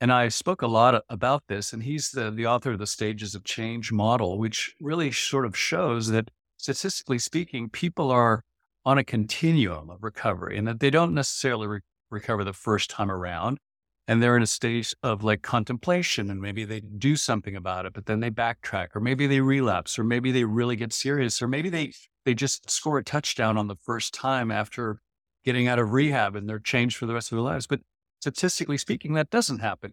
and 0.00 0.12
I 0.12 0.28
spoke 0.28 0.60
a 0.60 0.66
lot 0.66 1.02
about 1.08 1.44
this, 1.48 1.72
and 1.72 1.82
he's 1.82 2.10
the, 2.10 2.30
the 2.30 2.46
author 2.46 2.72
of 2.72 2.78
the 2.78 2.86
Stages 2.86 3.34
of 3.34 3.44
Change 3.44 3.92
model, 3.92 4.38
which 4.38 4.74
really 4.80 5.10
sort 5.10 5.46
of 5.46 5.56
shows 5.56 6.08
that 6.08 6.30
statistically 6.58 7.18
speaking, 7.18 7.70
people 7.70 8.10
are 8.10 8.42
on 8.84 8.98
a 8.98 9.04
continuum 9.04 9.88
of 9.88 10.02
recovery 10.02 10.58
and 10.58 10.66
that 10.66 10.80
they 10.80 10.90
don't 10.90 11.14
necessarily 11.14 11.66
re- 11.66 11.80
recover 12.10 12.44
the 12.44 12.52
first 12.52 12.90
time 12.90 13.10
around. 13.10 13.58
And 14.08 14.22
they're 14.22 14.36
in 14.36 14.42
a 14.42 14.46
stage 14.46 14.94
of 15.02 15.24
like 15.24 15.42
contemplation 15.42 16.30
and 16.30 16.40
maybe 16.40 16.64
they 16.64 16.80
do 16.80 17.16
something 17.16 17.56
about 17.56 17.86
it, 17.86 17.92
but 17.92 18.06
then 18.06 18.20
they 18.20 18.30
backtrack 18.30 18.88
or 18.94 19.00
maybe 19.00 19.26
they 19.26 19.40
relapse 19.40 19.98
or 19.98 20.04
maybe 20.04 20.30
they 20.30 20.44
really 20.44 20.76
get 20.76 20.92
serious 20.92 21.42
or 21.42 21.48
maybe 21.48 21.68
they, 21.68 21.92
they 22.24 22.34
just 22.34 22.70
score 22.70 22.98
a 22.98 23.04
touchdown 23.04 23.58
on 23.58 23.66
the 23.66 23.74
first 23.74 24.14
time 24.14 24.52
after 24.52 25.00
getting 25.44 25.66
out 25.66 25.80
of 25.80 25.92
rehab 25.92 26.36
and 26.36 26.48
they're 26.48 26.60
changed 26.60 26.96
for 26.96 27.06
the 27.06 27.14
rest 27.14 27.32
of 27.32 27.36
their 27.36 27.42
lives. 27.42 27.66
But 27.66 27.80
statistically 28.20 28.78
speaking, 28.78 29.14
that 29.14 29.30
doesn't 29.30 29.58
happen. 29.58 29.92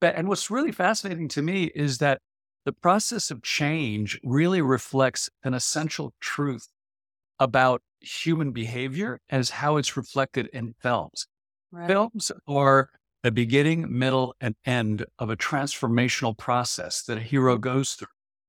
But, 0.00 0.14
and 0.14 0.28
what's 0.28 0.50
really 0.50 0.72
fascinating 0.72 1.28
to 1.28 1.42
me 1.42 1.64
is 1.74 1.98
that 1.98 2.22
the 2.64 2.72
process 2.72 3.30
of 3.30 3.42
change 3.42 4.18
really 4.22 4.62
reflects 4.62 5.28
an 5.44 5.54
essential 5.54 6.14
truth 6.20 6.68
about 7.38 7.82
human 8.00 8.52
behavior 8.52 9.20
as 9.30 9.50
how 9.50 9.76
it's 9.76 9.96
reflected 9.96 10.48
in 10.52 10.74
films. 10.80 11.26
Right. 11.72 11.86
Films 11.86 12.32
are 12.46 12.90
a 13.22 13.30
beginning, 13.30 13.86
middle, 13.98 14.34
and 14.40 14.54
end 14.64 15.04
of 15.18 15.30
a 15.30 15.36
transformational 15.36 16.36
process 16.36 17.02
that 17.02 17.18
a 17.18 17.22
hero 17.22 17.58
goes 17.58 17.94
through. 17.94 18.08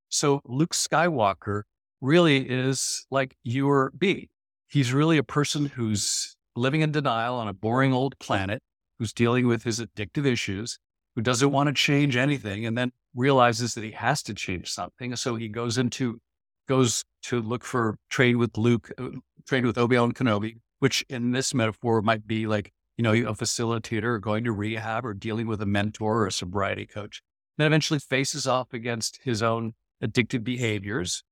So 0.09 0.41
Luke 0.45 0.73
Skywalker 0.73 1.63
really 1.99 2.49
is 2.49 3.05
like 3.11 3.35
you 3.43 3.69
or 3.69 3.91
me. 3.99 4.29
He's 4.67 4.93
really 4.93 5.17
a 5.17 5.23
person 5.23 5.65
who's 5.65 6.35
living 6.55 6.81
in 6.81 6.91
denial 6.91 7.35
on 7.35 7.47
a 7.47 7.53
boring 7.53 7.93
old 7.93 8.17
planet, 8.19 8.61
who's 8.99 9.13
dealing 9.13 9.47
with 9.47 9.63
his 9.63 9.79
addictive 9.79 10.25
issues, 10.25 10.79
who 11.15 11.21
doesn't 11.21 11.51
want 11.51 11.67
to 11.67 11.73
change 11.73 12.15
anything, 12.15 12.65
and 12.65 12.77
then 12.77 12.91
realizes 13.15 13.73
that 13.73 13.83
he 13.83 13.91
has 13.91 14.23
to 14.23 14.33
change 14.33 14.71
something. 14.71 15.15
So 15.15 15.35
he 15.35 15.47
goes 15.49 15.77
into 15.77 16.19
goes 16.67 17.03
to 17.23 17.41
look 17.41 17.65
for 17.65 17.97
trade 18.09 18.37
with 18.37 18.57
Luke, 18.57 18.91
uh, 18.97 19.09
trade 19.45 19.65
with 19.65 19.77
Obi-Wan 19.77 20.13
Kenobi, 20.13 20.57
which 20.79 21.03
in 21.09 21.31
this 21.31 21.53
metaphor 21.53 22.01
might 22.01 22.25
be 22.25 22.47
like 22.47 22.71
you 22.97 23.03
know, 23.03 23.13
a 23.13 23.33
facilitator 23.33 24.03
or 24.03 24.19
going 24.19 24.43
to 24.43 24.51
rehab 24.51 25.05
or 25.05 25.13
dealing 25.13 25.47
with 25.47 25.61
a 25.61 25.65
mentor 25.65 26.19
or 26.19 26.27
a 26.27 26.31
sobriety 26.31 26.85
coach. 26.85 27.21
Then 27.57 27.67
eventually 27.67 27.99
faces 27.99 28.47
off 28.47 28.73
against 28.73 29.19
his 29.23 29.41
own 29.41 29.73
addictive 30.03 30.43
behaviors 30.43 31.23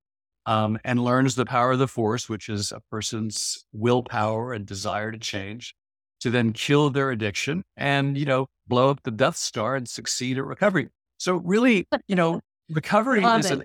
um, 0.46 0.78
and 0.84 1.04
learns 1.04 1.34
the 1.34 1.44
power 1.44 1.72
of 1.72 1.78
the 1.78 1.88
force, 1.88 2.28
which 2.28 2.48
is 2.48 2.72
a 2.72 2.80
person's 2.90 3.64
willpower 3.72 4.52
and 4.52 4.66
desire 4.66 5.12
to 5.12 5.18
change, 5.18 5.74
to 6.20 6.30
then 6.30 6.52
kill 6.52 6.90
their 6.90 7.10
addiction 7.10 7.62
and, 7.76 8.16
you 8.16 8.26
know, 8.26 8.46
blow 8.66 8.90
up 8.90 9.02
the 9.02 9.10
Death 9.10 9.36
Star 9.36 9.76
and 9.76 9.88
succeed 9.88 10.38
at 10.38 10.44
recovery. 10.44 10.88
So 11.18 11.36
really, 11.36 11.86
you 12.08 12.16
know, 12.16 12.40
recovery 12.70 13.22
is 13.22 13.50
a, 13.50 13.62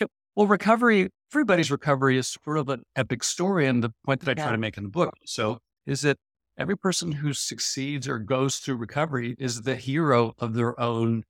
well, 0.36 0.46
recovery, 0.46 1.08
everybody's 1.32 1.70
recovery 1.70 2.16
is 2.16 2.28
sort 2.44 2.58
of 2.58 2.68
an 2.68 2.82
epic 2.96 3.24
story. 3.24 3.66
And 3.66 3.82
the 3.82 3.92
point 4.04 4.20
that 4.20 4.28
I 4.28 4.40
yeah. 4.40 4.44
try 4.44 4.52
to 4.52 4.58
make 4.58 4.76
in 4.76 4.84
the 4.84 4.90
book. 4.90 5.14
So 5.26 5.58
is 5.86 6.02
that 6.02 6.16
every 6.58 6.76
person 6.76 7.12
who 7.12 7.32
succeeds 7.32 8.08
or 8.08 8.18
goes 8.18 8.56
through 8.56 8.76
recovery 8.76 9.36
is 9.38 9.62
the 9.62 9.76
hero 9.76 10.34
of 10.38 10.54
their 10.54 10.78
own 10.78 11.24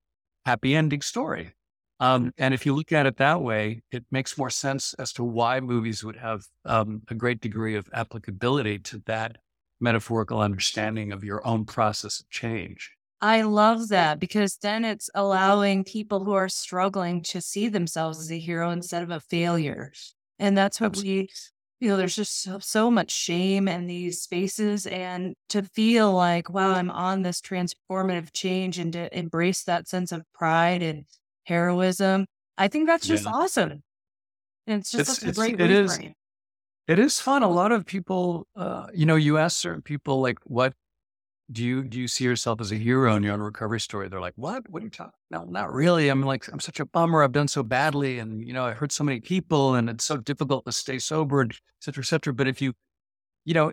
happy 0.45 0.75
ending 0.75 1.01
story. 1.01 1.53
Um, 2.01 2.21
mm-hmm. 2.21 2.29
and 2.37 2.53
if 2.53 2.65
you 2.65 2.73
look 2.73 2.91
at 2.91 3.05
it 3.05 3.17
that 3.17 3.41
way, 3.41 3.83
it 3.91 4.05
makes 4.09 4.37
more 4.37 4.49
sense 4.49 4.93
as 4.95 5.13
to 5.13 5.23
why 5.23 5.59
movies 5.59 6.03
would 6.03 6.15
have 6.15 6.45
um, 6.65 7.03
a 7.09 7.13
great 7.13 7.41
degree 7.41 7.75
of 7.75 7.89
applicability 7.93 8.79
to 8.79 9.01
that 9.05 9.37
metaphorical 9.79 10.39
understanding 10.41 11.11
of 11.11 11.23
your 11.23 11.45
own 11.45 11.65
process 11.65 12.19
of 12.19 12.29
change. 12.29 12.91
I 13.21 13.41
love 13.41 13.89
that 13.89 14.19
because 14.19 14.57
then 14.61 14.85
it's 14.85 15.09
allowing 15.13 15.83
people 15.83 16.23
who 16.23 16.33
are 16.33 16.47
struggling 16.47 17.21
to 17.23 17.41
see 17.41 17.67
themselves 17.67 18.19
as 18.19 18.31
a 18.31 18.39
hero 18.39 18.71
instead 18.71 19.03
of 19.03 19.11
a 19.11 19.19
failure. 19.19 19.91
And 20.37 20.57
that's 20.57 20.79
what 20.79 20.95
we 20.95 21.29
you 21.79 21.89
know, 21.89 21.97
there's 21.97 22.15
just 22.15 22.41
so, 22.41 22.59
so 22.59 22.91
much 22.91 23.11
shame 23.11 23.67
in 23.67 23.87
these 23.87 24.21
spaces. 24.21 24.85
And 24.85 25.35
to 25.49 25.63
feel 25.63 26.11
like, 26.11 26.49
wow, 26.49 26.71
I'm 26.73 26.91
on 26.91 27.21
this 27.21 27.41
transformative 27.41 28.33
change 28.33 28.77
and 28.77 28.91
to 28.93 29.17
embrace 29.17 29.63
that 29.63 29.87
sense 29.87 30.11
of 30.11 30.23
pride 30.33 30.81
and 30.83 31.05
heroism, 31.43 32.25
I 32.57 32.67
think 32.67 32.87
that's 32.87 33.07
just 33.07 33.25
yeah. 33.25 33.31
awesome. 33.31 33.83
And 34.67 34.81
it's 34.81 34.91
just 34.91 35.09
it's, 35.09 35.19
such 35.19 35.29
a 35.29 35.33
great 35.33 35.59
it 35.59 35.71
is, 35.71 35.99
it 36.87 36.99
is 36.99 37.19
fun. 37.19 37.43
A 37.43 37.49
lot 37.49 37.71
of 37.71 37.85
people, 37.85 38.45
uh, 38.55 38.87
you 38.93 39.05
know, 39.05 39.15
you 39.15 39.37
ask 39.37 39.57
certain 39.57 39.81
people, 39.81 40.21
like, 40.21 40.39
what 40.43 40.73
do 41.51 41.63
you 41.63 41.83
do 41.83 41.99
you 41.99 42.07
see 42.07 42.23
yourself 42.23 42.61
as 42.61 42.71
a 42.71 42.75
hero 42.75 43.15
in 43.15 43.23
your 43.23 43.33
own 43.33 43.41
recovery 43.41 43.79
story? 43.79 44.07
They're 44.07 44.21
like, 44.21 44.33
what? 44.35 44.69
What 44.69 44.81
are 44.81 44.85
you 44.85 44.91
talking? 44.91 45.13
No, 45.31 45.45
not 45.45 45.73
really. 45.73 46.09
I'm 46.09 46.21
like, 46.21 46.47
I'm 46.51 46.59
such 46.59 46.79
a 46.79 46.85
bummer. 46.85 47.23
I've 47.23 47.31
done 47.31 47.47
so 47.47 47.63
badly, 47.63 48.19
and 48.19 48.45
you 48.45 48.53
know, 48.53 48.65
I 48.65 48.73
hurt 48.73 48.91
so 48.91 49.03
many 49.03 49.19
people, 49.19 49.75
and 49.75 49.89
it's 49.89 50.05
so 50.05 50.17
difficult 50.17 50.65
to 50.65 50.71
stay 50.71 50.99
sober, 50.99 51.41
et 51.41 51.51
cetera, 51.79 52.03
et 52.03 52.07
cetera. 52.07 52.33
But 52.33 52.47
if 52.47 52.61
you, 52.61 52.73
you 53.45 53.53
know, 53.53 53.71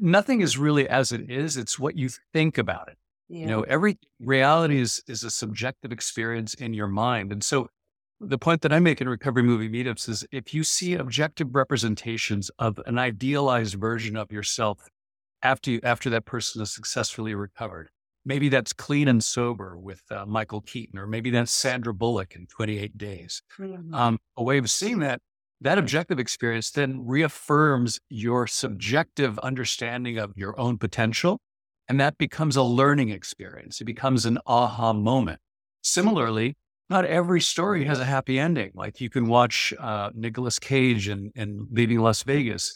nothing 0.00 0.40
is 0.40 0.58
really 0.58 0.88
as 0.88 1.12
it 1.12 1.30
is. 1.30 1.56
It's 1.56 1.78
what 1.78 1.96
you 1.96 2.10
think 2.32 2.58
about 2.58 2.88
it. 2.88 2.98
Yeah. 3.28 3.40
You 3.40 3.46
know, 3.46 3.62
every 3.62 3.98
reality 4.20 4.78
is 4.80 5.02
is 5.06 5.24
a 5.24 5.30
subjective 5.30 5.92
experience 5.92 6.54
in 6.54 6.74
your 6.74 6.88
mind, 6.88 7.32
and 7.32 7.42
so 7.42 7.68
the 8.20 8.38
point 8.38 8.62
that 8.62 8.72
I 8.72 8.78
make 8.78 9.00
in 9.00 9.08
recovery 9.08 9.42
movie 9.42 9.68
meetups 9.68 10.08
is 10.08 10.26
if 10.30 10.54
you 10.54 10.62
see 10.64 10.94
objective 10.94 11.54
representations 11.54 12.50
of 12.58 12.80
an 12.86 12.98
idealized 12.98 13.74
version 13.74 14.16
of 14.16 14.30
yourself 14.30 14.88
after 15.44 15.70
you, 15.70 15.80
after 15.84 16.10
that 16.10 16.24
person 16.24 16.60
has 16.60 16.72
successfully 16.72 17.34
recovered. 17.34 17.90
Maybe 18.24 18.48
that's 18.48 18.72
clean 18.72 19.06
and 19.06 19.22
sober 19.22 19.76
with 19.78 20.02
uh, 20.10 20.24
Michael 20.24 20.62
Keaton, 20.62 20.98
or 20.98 21.06
maybe 21.06 21.30
that's 21.30 21.52
Sandra 21.52 21.92
Bullock 21.92 22.34
in 22.34 22.46
28 22.46 22.96
Days. 22.96 23.42
Mm-hmm. 23.60 23.94
Um, 23.94 24.18
a 24.36 24.42
way 24.42 24.56
of 24.56 24.70
seeing 24.70 25.00
that, 25.00 25.20
that 25.60 25.76
objective 25.76 26.18
experience 26.18 26.70
then 26.70 27.06
reaffirms 27.06 28.00
your 28.08 28.46
subjective 28.46 29.38
understanding 29.40 30.16
of 30.16 30.32
your 30.36 30.58
own 30.58 30.78
potential. 30.78 31.38
And 31.86 32.00
that 32.00 32.16
becomes 32.16 32.56
a 32.56 32.62
learning 32.62 33.10
experience. 33.10 33.82
It 33.82 33.84
becomes 33.84 34.24
an 34.24 34.38
aha 34.46 34.94
moment. 34.94 35.40
Similarly, 35.82 36.56
not 36.88 37.04
every 37.04 37.42
story 37.42 37.84
has 37.84 38.00
a 38.00 38.06
happy 38.06 38.38
ending. 38.38 38.70
Like 38.74 39.02
you 39.02 39.10
can 39.10 39.26
watch 39.26 39.74
uh, 39.78 40.10
Nicolas 40.14 40.58
Cage 40.58 41.10
in, 41.10 41.30
in 41.34 41.66
Leaving 41.70 41.98
Las 41.98 42.22
Vegas 42.22 42.74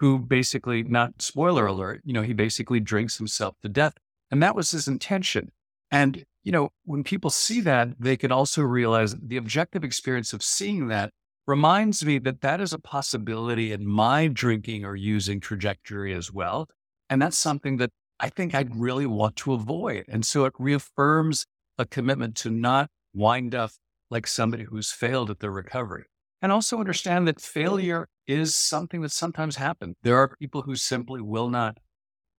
who 0.00 0.18
basically, 0.18 0.82
not 0.82 1.20
spoiler 1.20 1.66
alert, 1.66 2.00
you 2.04 2.12
know, 2.12 2.22
he 2.22 2.32
basically 2.32 2.80
drinks 2.80 3.18
himself 3.18 3.54
to 3.62 3.68
death. 3.68 3.94
And 4.30 4.42
that 4.42 4.56
was 4.56 4.70
his 4.70 4.88
intention. 4.88 5.52
And, 5.90 6.24
you 6.42 6.52
know, 6.52 6.70
when 6.84 7.04
people 7.04 7.30
see 7.30 7.60
that, 7.60 7.88
they 8.00 8.16
can 8.16 8.32
also 8.32 8.62
realize 8.62 9.14
the 9.14 9.36
objective 9.36 9.84
experience 9.84 10.32
of 10.32 10.42
seeing 10.42 10.88
that 10.88 11.10
reminds 11.46 12.04
me 12.04 12.18
that 12.18 12.40
that 12.40 12.60
is 12.60 12.72
a 12.72 12.78
possibility 12.78 13.72
in 13.72 13.86
my 13.86 14.26
drinking 14.26 14.84
or 14.84 14.96
using 14.96 15.38
trajectory 15.38 16.14
as 16.14 16.32
well. 16.32 16.68
And 17.10 17.20
that's 17.20 17.36
something 17.36 17.76
that 17.76 17.90
I 18.18 18.30
think 18.30 18.54
I'd 18.54 18.76
really 18.76 19.06
want 19.06 19.36
to 19.36 19.52
avoid. 19.52 20.04
And 20.08 20.24
so 20.24 20.44
it 20.44 20.54
reaffirms 20.58 21.46
a 21.76 21.84
commitment 21.84 22.36
to 22.36 22.50
not 22.50 22.88
wind 23.12 23.54
up 23.54 23.72
like 24.10 24.26
somebody 24.26 24.64
who's 24.64 24.90
failed 24.90 25.30
at 25.30 25.40
their 25.40 25.50
recovery. 25.50 26.04
And 26.40 26.52
also 26.52 26.78
understand 26.78 27.28
that 27.28 27.40
failure 27.40 28.08
is 28.30 28.54
something 28.54 29.02
that 29.02 29.12
sometimes 29.12 29.56
happens. 29.56 29.96
There 30.02 30.16
are 30.16 30.36
people 30.36 30.62
who 30.62 30.76
simply 30.76 31.20
will 31.20 31.48
not 31.48 31.78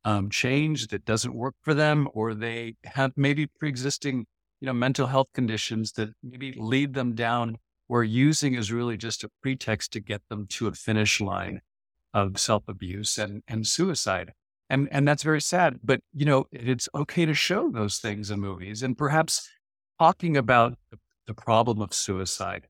um, 0.03 0.29
change, 0.29 0.87
that 0.87 1.05
doesn't 1.05 1.35
work 1.35 1.55
for 1.61 1.73
them, 1.73 2.07
or 2.13 2.33
they 2.33 2.75
have 2.85 3.11
maybe 3.15 3.45
pre-existing, 3.45 4.25
you 4.59 4.65
know, 4.65 4.73
mental 4.73 5.07
health 5.07 5.27
conditions 5.33 5.91
that 5.93 6.09
maybe 6.23 6.53
lead 6.57 6.93
them 6.93 7.13
down 7.13 7.57
where 7.87 8.03
using 8.03 8.55
is 8.55 8.71
really 8.71 8.97
just 8.97 9.23
a 9.23 9.29
pretext 9.41 9.91
to 9.91 9.99
get 9.99 10.21
them 10.29 10.47
to 10.47 10.67
a 10.67 10.71
finish 10.71 11.19
line 11.19 11.61
of 12.13 12.39
self-abuse 12.39 13.17
and, 13.17 13.43
and 13.47 13.67
suicide. 13.67 14.31
And, 14.69 14.87
and 14.91 15.05
that's 15.05 15.23
very 15.23 15.41
sad, 15.41 15.79
but 15.83 15.99
you 16.13 16.25
know, 16.25 16.45
it's 16.51 16.87
okay 16.95 17.25
to 17.25 17.33
show 17.33 17.69
those 17.69 17.97
things 17.97 18.31
in 18.31 18.39
movies 18.39 18.81
and 18.81 18.97
perhaps 18.97 19.49
talking 19.99 20.37
about 20.37 20.77
the, 20.89 20.97
problem 21.33 21.81
of 21.81 21.93
suicide 21.93 22.67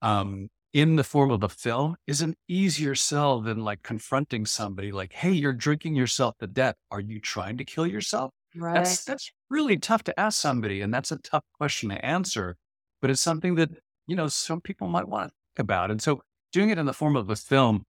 um, 0.00 0.48
in 0.74 0.96
the 0.96 1.04
form 1.04 1.30
of 1.30 1.44
a 1.44 1.48
film 1.48 1.96
is 2.06 2.20
an 2.20 2.34
easier 2.48 2.96
sell 2.96 3.40
than 3.40 3.64
like 3.64 3.82
confronting 3.84 4.44
somebody 4.44 4.90
like, 4.90 5.12
Hey, 5.12 5.30
you're 5.30 5.52
drinking 5.52 5.94
yourself 5.94 6.36
to 6.40 6.48
death. 6.48 6.74
Are 6.90 7.00
you 7.00 7.20
trying 7.20 7.56
to 7.58 7.64
kill 7.64 7.86
yourself? 7.86 8.32
Right. 8.56 8.74
That's, 8.74 9.04
that's 9.04 9.30
really 9.48 9.78
tough 9.78 10.02
to 10.04 10.20
ask 10.20 10.40
somebody. 10.40 10.80
And 10.80 10.92
that's 10.92 11.12
a 11.12 11.18
tough 11.18 11.44
question 11.56 11.90
to 11.90 12.04
answer, 12.04 12.56
but 13.00 13.08
it's 13.08 13.20
something 13.20 13.54
that, 13.54 13.70
you 14.08 14.16
know, 14.16 14.26
some 14.26 14.60
people 14.60 14.88
might 14.88 15.08
want 15.08 15.28
to 15.28 15.34
think 15.56 15.64
about. 15.64 15.92
And 15.92 16.02
so 16.02 16.22
doing 16.52 16.70
it 16.70 16.78
in 16.78 16.86
the 16.86 16.92
form 16.92 17.16
of 17.16 17.30
a 17.30 17.36
film, 17.36 17.84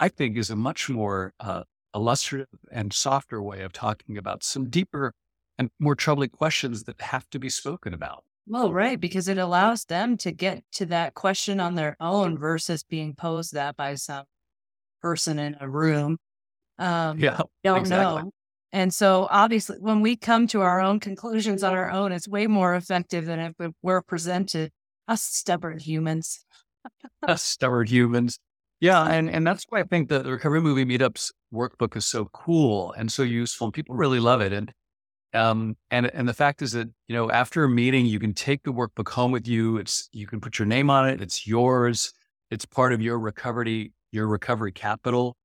I 0.00 0.08
think 0.08 0.36
is 0.36 0.50
a 0.50 0.56
much 0.56 0.88
more 0.88 1.34
uh, 1.38 1.64
illustrative 1.94 2.48
and 2.70 2.94
softer 2.94 3.42
way 3.42 3.62
of 3.62 3.72
talking 3.72 4.16
about 4.16 4.42
some 4.42 4.70
deeper 4.70 5.12
and 5.58 5.70
more 5.78 5.94
troubling 5.94 6.30
questions 6.30 6.84
that 6.84 7.00
have 7.02 7.28
to 7.30 7.38
be 7.38 7.50
spoken 7.50 7.92
about. 7.92 8.24
Well, 8.46 8.72
right, 8.72 8.98
because 9.00 9.28
it 9.28 9.38
allows 9.38 9.84
them 9.84 10.16
to 10.18 10.32
get 10.32 10.64
to 10.72 10.86
that 10.86 11.14
question 11.14 11.60
on 11.60 11.74
their 11.74 11.96
own 12.00 12.38
versus 12.38 12.82
being 12.82 13.14
posed 13.14 13.54
that 13.54 13.76
by 13.76 13.94
some 13.94 14.24
person 15.00 15.38
in 15.38 15.56
a 15.60 15.68
room. 15.68 16.18
Um, 16.78 17.18
Yeah, 17.18 17.40
don't 17.64 17.80
exactly. 17.80 18.22
know. 18.22 18.32
And 18.72 18.92
so 18.92 19.28
obviously 19.30 19.76
when 19.80 20.00
we 20.00 20.16
come 20.16 20.46
to 20.48 20.62
our 20.62 20.80
own 20.80 20.98
conclusions 20.98 21.62
on 21.62 21.74
our 21.74 21.90
own, 21.90 22.10
it's 22.10 22.26
way 22.26 22.46
more 22.46 22.74
effective 22.74 23.26
than 23.26 23.38
if 23.38 23.72
we're 23.82 24.02
presented 24.02 24.72
us 25.08 25.22
stubborn 25.22 25.78
humans. 25.78 26.44
us 27.22 27.42
Stubborn 27.42 27.86
humans. 27.86 28.38
Yeah, 28.80 29.04
and 29.04 29.30
and 29.30 29.46
that's 29.46 29.64
why 29.68 29.80
I 29.80 29.84
think 29.84 30.08
the, 30.08 30.20
the 30.20 30.32
recovery 30.32 30.60
movie 30.60 30.84
meetups 30.84 31.30
workbook 31.54 31.96
is 31.96 32.06
so 32.06 32.24
cool 32.32 32.92
and 32.92 33.12
so 33.12 33.22
useful. 33.22 33.66
And 33.68 33.74
people 33.74 33.94
really 33.94 34.18
love 34.18 34.40
it. 34.40 34.52
And 34.52 34.72
um 35.34 35.76
and 35.90 36.06
and 36.06 36.28
the 36.28 36.34
fact 36.34 36.62
is 36.62 36.72
that 36.72 36.88
you 37.08 37.16
know 37.16 37.30
after 37.30 37.64
a 37.64 37.68
meeting 37.68 38.06
you 38.06 38.18
can 38.18 38.34
take 38.34 38.62
the 38.62 38.72
workbook 38.72 39.08
home 39.08 39.32
with 39.32 39.46
you. 39.48 39.78
It's 39.78 40.08
you 40.12 40.26
can 40.26 40.40
put 40.40 40.58
your 40.58 40.66
name 40.66 40.90
on 40.90 41.08
it. 41.08 41.20
It's 41.20 41.46
yours. 41.46 42.12
It's 42.50 42.64
part 42.64 42.92
of 42.92 43.00
your 43.00 43.18
recovery 43.18 43.92
your 44.12 44.26
recovery 44.26 44.72
capital. 44.72 45.36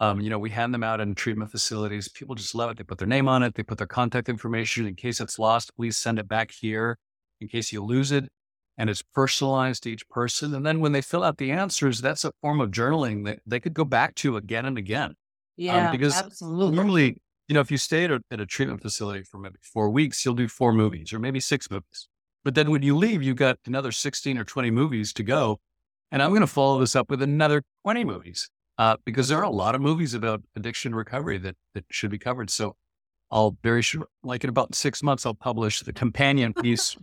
Um, 0.00 0.20
you 0.20 0.30
know, 0.30 0.38
we 0.38 0.50
hand 0.50 0.74
them 0.74 0.82
out 0.82 1.00
in 1.00 1.14
treatment 1.14 1.50
facilities. 1.50 2.08
People 2.08 2.34
just 2.34 2.54
love 2.54 2.70
it. 2.70 2.76
They 2.76 2.82
put 2.82 2.98
their 2.98 3.06
name 3.06 3.28
on 3.28 3.44
it. 3.44 3.54
They 3.54 3.62
put 3.62 3.78
their 3.78 3.86
contact 3.86 4.28
information 4.28 4.86
in 4.86 4.96
case 4.96 5.20
it's 5.20 5.38
lost. 5.38 5.76
Please 5.76 5.96
send 5.96 6.18
it 6.18 6.26
back 6.26 6.50
here 6.50 6.98
in 7.40 7.46
case 7.48 7.72
you 7.72 7.84
lose 7.84 8.10
it 8.10 8.28
and 8.78 8.88
it's 8.88 9.02
personalized 9.02 9.84
to 9.84 9.90
each 9.90 10.08
person. 10.08 10.54
And 10.54 10.64
then 10.64 10.80
when 10.80 10.92
they 10.92 11.02
fill 11.02 11.22
out 11.22 11.38
the 11.38 11.50
answers, 11.52 12.00
that's 12.00 12.24
a 12.24 12.32
form 12.40 12.60
of 12.60 12.70
journaling 12.70 13.24
that 13.26 13.40
they 13.46 13.60
could 13.60 13.74
go 13.74 13.84
back 13.84 14.14
to 14.16 14.36
again 14.36 14.64
and 14.64 14.78
again. 14.78 15.14
Yeah, 15.56 15.92
because 15.92 16.16
absolutely. 16.16 16.76
Normally, 16.76 17.16
you 17.48 17.54
know, 17.54 17.60
if 17.60 17.70
you 17.70 17.76
stay 17.78 18.04
at 18.04 18.10
a, 18.10 18.20
at 18.30 18.40
a 18.40 18.46
treatment 18.46 18.80
facility 18.82 19.22
for 19.24 19.38
maybe 19.38 19.56
four 19.62 19.90
weeks, 19.90 20.24
you'll 20.24 20.34
do 20.34 20.48
four 20.48 20.72
movies 20.72 21.12
or 21.12 21.18
maybe 21.18 21.40
six 21.40 21.70
movies. 21.70 22.08
But 22.44 22.54
then 22.54 22.70
when 22.70 22.82
you 22.82 22.96
leave, 22.96 23.22
you've 23.22 23.36
got 23.36 23.58
another 23.66 23.92
16 23.92 24.38
or 24.38 24.44
20 24.44 24.70
movies 24.70 25.12
to 25.14 25.22
go. 25.22 25.60
And 26.10 26.22
I'm 26.22 26.30
going 26.30 26.40
to 26.42 26.46
follow 26.46 26.80
this 26.80 26.94
up 26.96 27.08
with 27.10 27.22
another 27.22 27.62
20 27.84 28.04
movies 28.04 28.50
uh, 28.78 28.96
because 29.04 29.28
there 29.28 29.38
are 29.38 29.44
a 29.44 29.50
lot 29.50 29.74
of 29.74 29.80
movies 29.80 30.14
about 30.14 30.42
addiction 30.56 30.94
recovery 30.94 31.38
that, 31.38 31.56
that 31.74 31.84
should 31.90 32.10
be 32.10 32.18
covered. 32.18 32.50
So 32.50 32.76
I'll 33.30 33.56
very 33.62 33.80
sure, 33.82 34.06
like 34.22 34.44
in 34.44 34.50
about 34.50 34.74
six 34.74 35.02
months, 35.02 35.24
I'll 35.24 35.34
publish 35.34 35.80
the 35.80 35.92
companion 35.92 36.52
piece. 36.62 36.96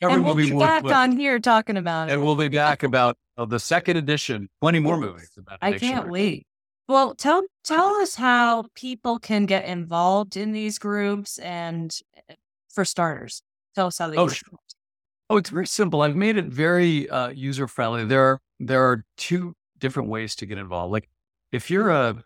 and 0.00 0.24
we'll 0.24 0.34
be 0.34 0.50
back 0.50 0.82
with- 0.82 0.92
on 0.92 1.12
here 1.16 1.38
talking 1.38 1.76
about 1.76 2.08
it. 2.08 2.14
and 2.14 2.24
we'll 2.24 2.34
be 2.36 2.48
back 2.48 2.82
about 2.82 3.16
uh, 3.38 3.44
the 3.44 3.60
second 3.60 3.96
edition, 3.98 4.48
20 4.62 4.80
more 4.80 4.96
movies 4.98 5.30
about 5.36 5.58
I 5.62 5.72
can't 5.72 5.82
recovery. 6.06 6.10
wait. 6.10 6.46
Well, 6.88 7.14
tell 7.14 7.42
tell 7.64 7.96
us 7.96 8.14
how 8.14 8.66
people 8.74 9.18
can 9.18 9.46
get 9.46 9.64
involved 9.64 10.36
in 10.36 10.52
these 10.52 10.78
groups 10.78 11.38
and 11.38 11.96
uh, 12.16 12.34
for 12.68 12.84
starters, 12.84 13.42
tell 13.74 13.88
us 13.88 13.98
how 13.98 14.08
they 14.08 14.16
Oh, 14.16 14.28
sure. 14.28 14.58
Oh, 15.28 15.38
it's 15.38 15.50
very 15.50 15.66
simple. 15.66 16.02
I've 16.02 16.14
made 16.14 16.36
it 16.36 16.44
very 16.46 17.10
uh, 17.10 17.30
user 17.30 17.66
friendly. 17.66 18.04
There 18.04 18.22
are 18.22 18.38
there 18.60 18.84
are 18.84 19.04
two 19.16 19.54
different 19.78 20.08
ways 20.08 20.36
to 20.36 20.46
get 20.46 20.58
involved. 20.58 20.92
Like 20.92 21.08
if 21.52 21.70
you're 21.70 21.90
a 21.90 22.22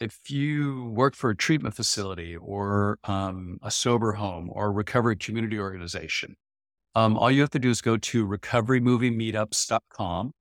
if 0.00 0.30
you 0.30 0.90
work 0.94 1.14
for 1.14 1.30
a 1.30 1.36
treatment 1.36 1.74
facility 1.74 2.36
or 2.36 2.98
um, 3.04 3.58
a 3.62 3.70
sober 3.70 4.12
home 4.12 4.50
or 4.52 4.66
a 4.66 4.70
recovery 4.70 5.16
community 5.16 5.58
organization, 5.58 6.36
um, 6.94 7.16
all 7.16 7.30
you 7.30 7.40
have 7.40 7.50
to 7.50 7.58
do 7.58 7.70
is 7.70 7.80
go 7.80 7.96
to 7.96 8.26
recoverymoviemeetups.com 8.26 10.32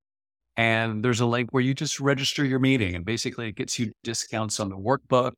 and 0.58 1.04
there's 1.04 1.20
a 1.20 1.26
link 1.26 1.50
where 1.52 1.64
you 1.64 1.74
just 1.74 2.00
register 2.00 2.44
your 2.44 2.60
meeting 2.60 2.96
and 2.96 3.06
basically 3.06 3.48
it 3.48 3.56
gets 3.56 3.80
you 3.80 3.94
discounts 4.04 4.60
on 4.60 4.70
the 4.70 4.78
workbook 4.78 5.34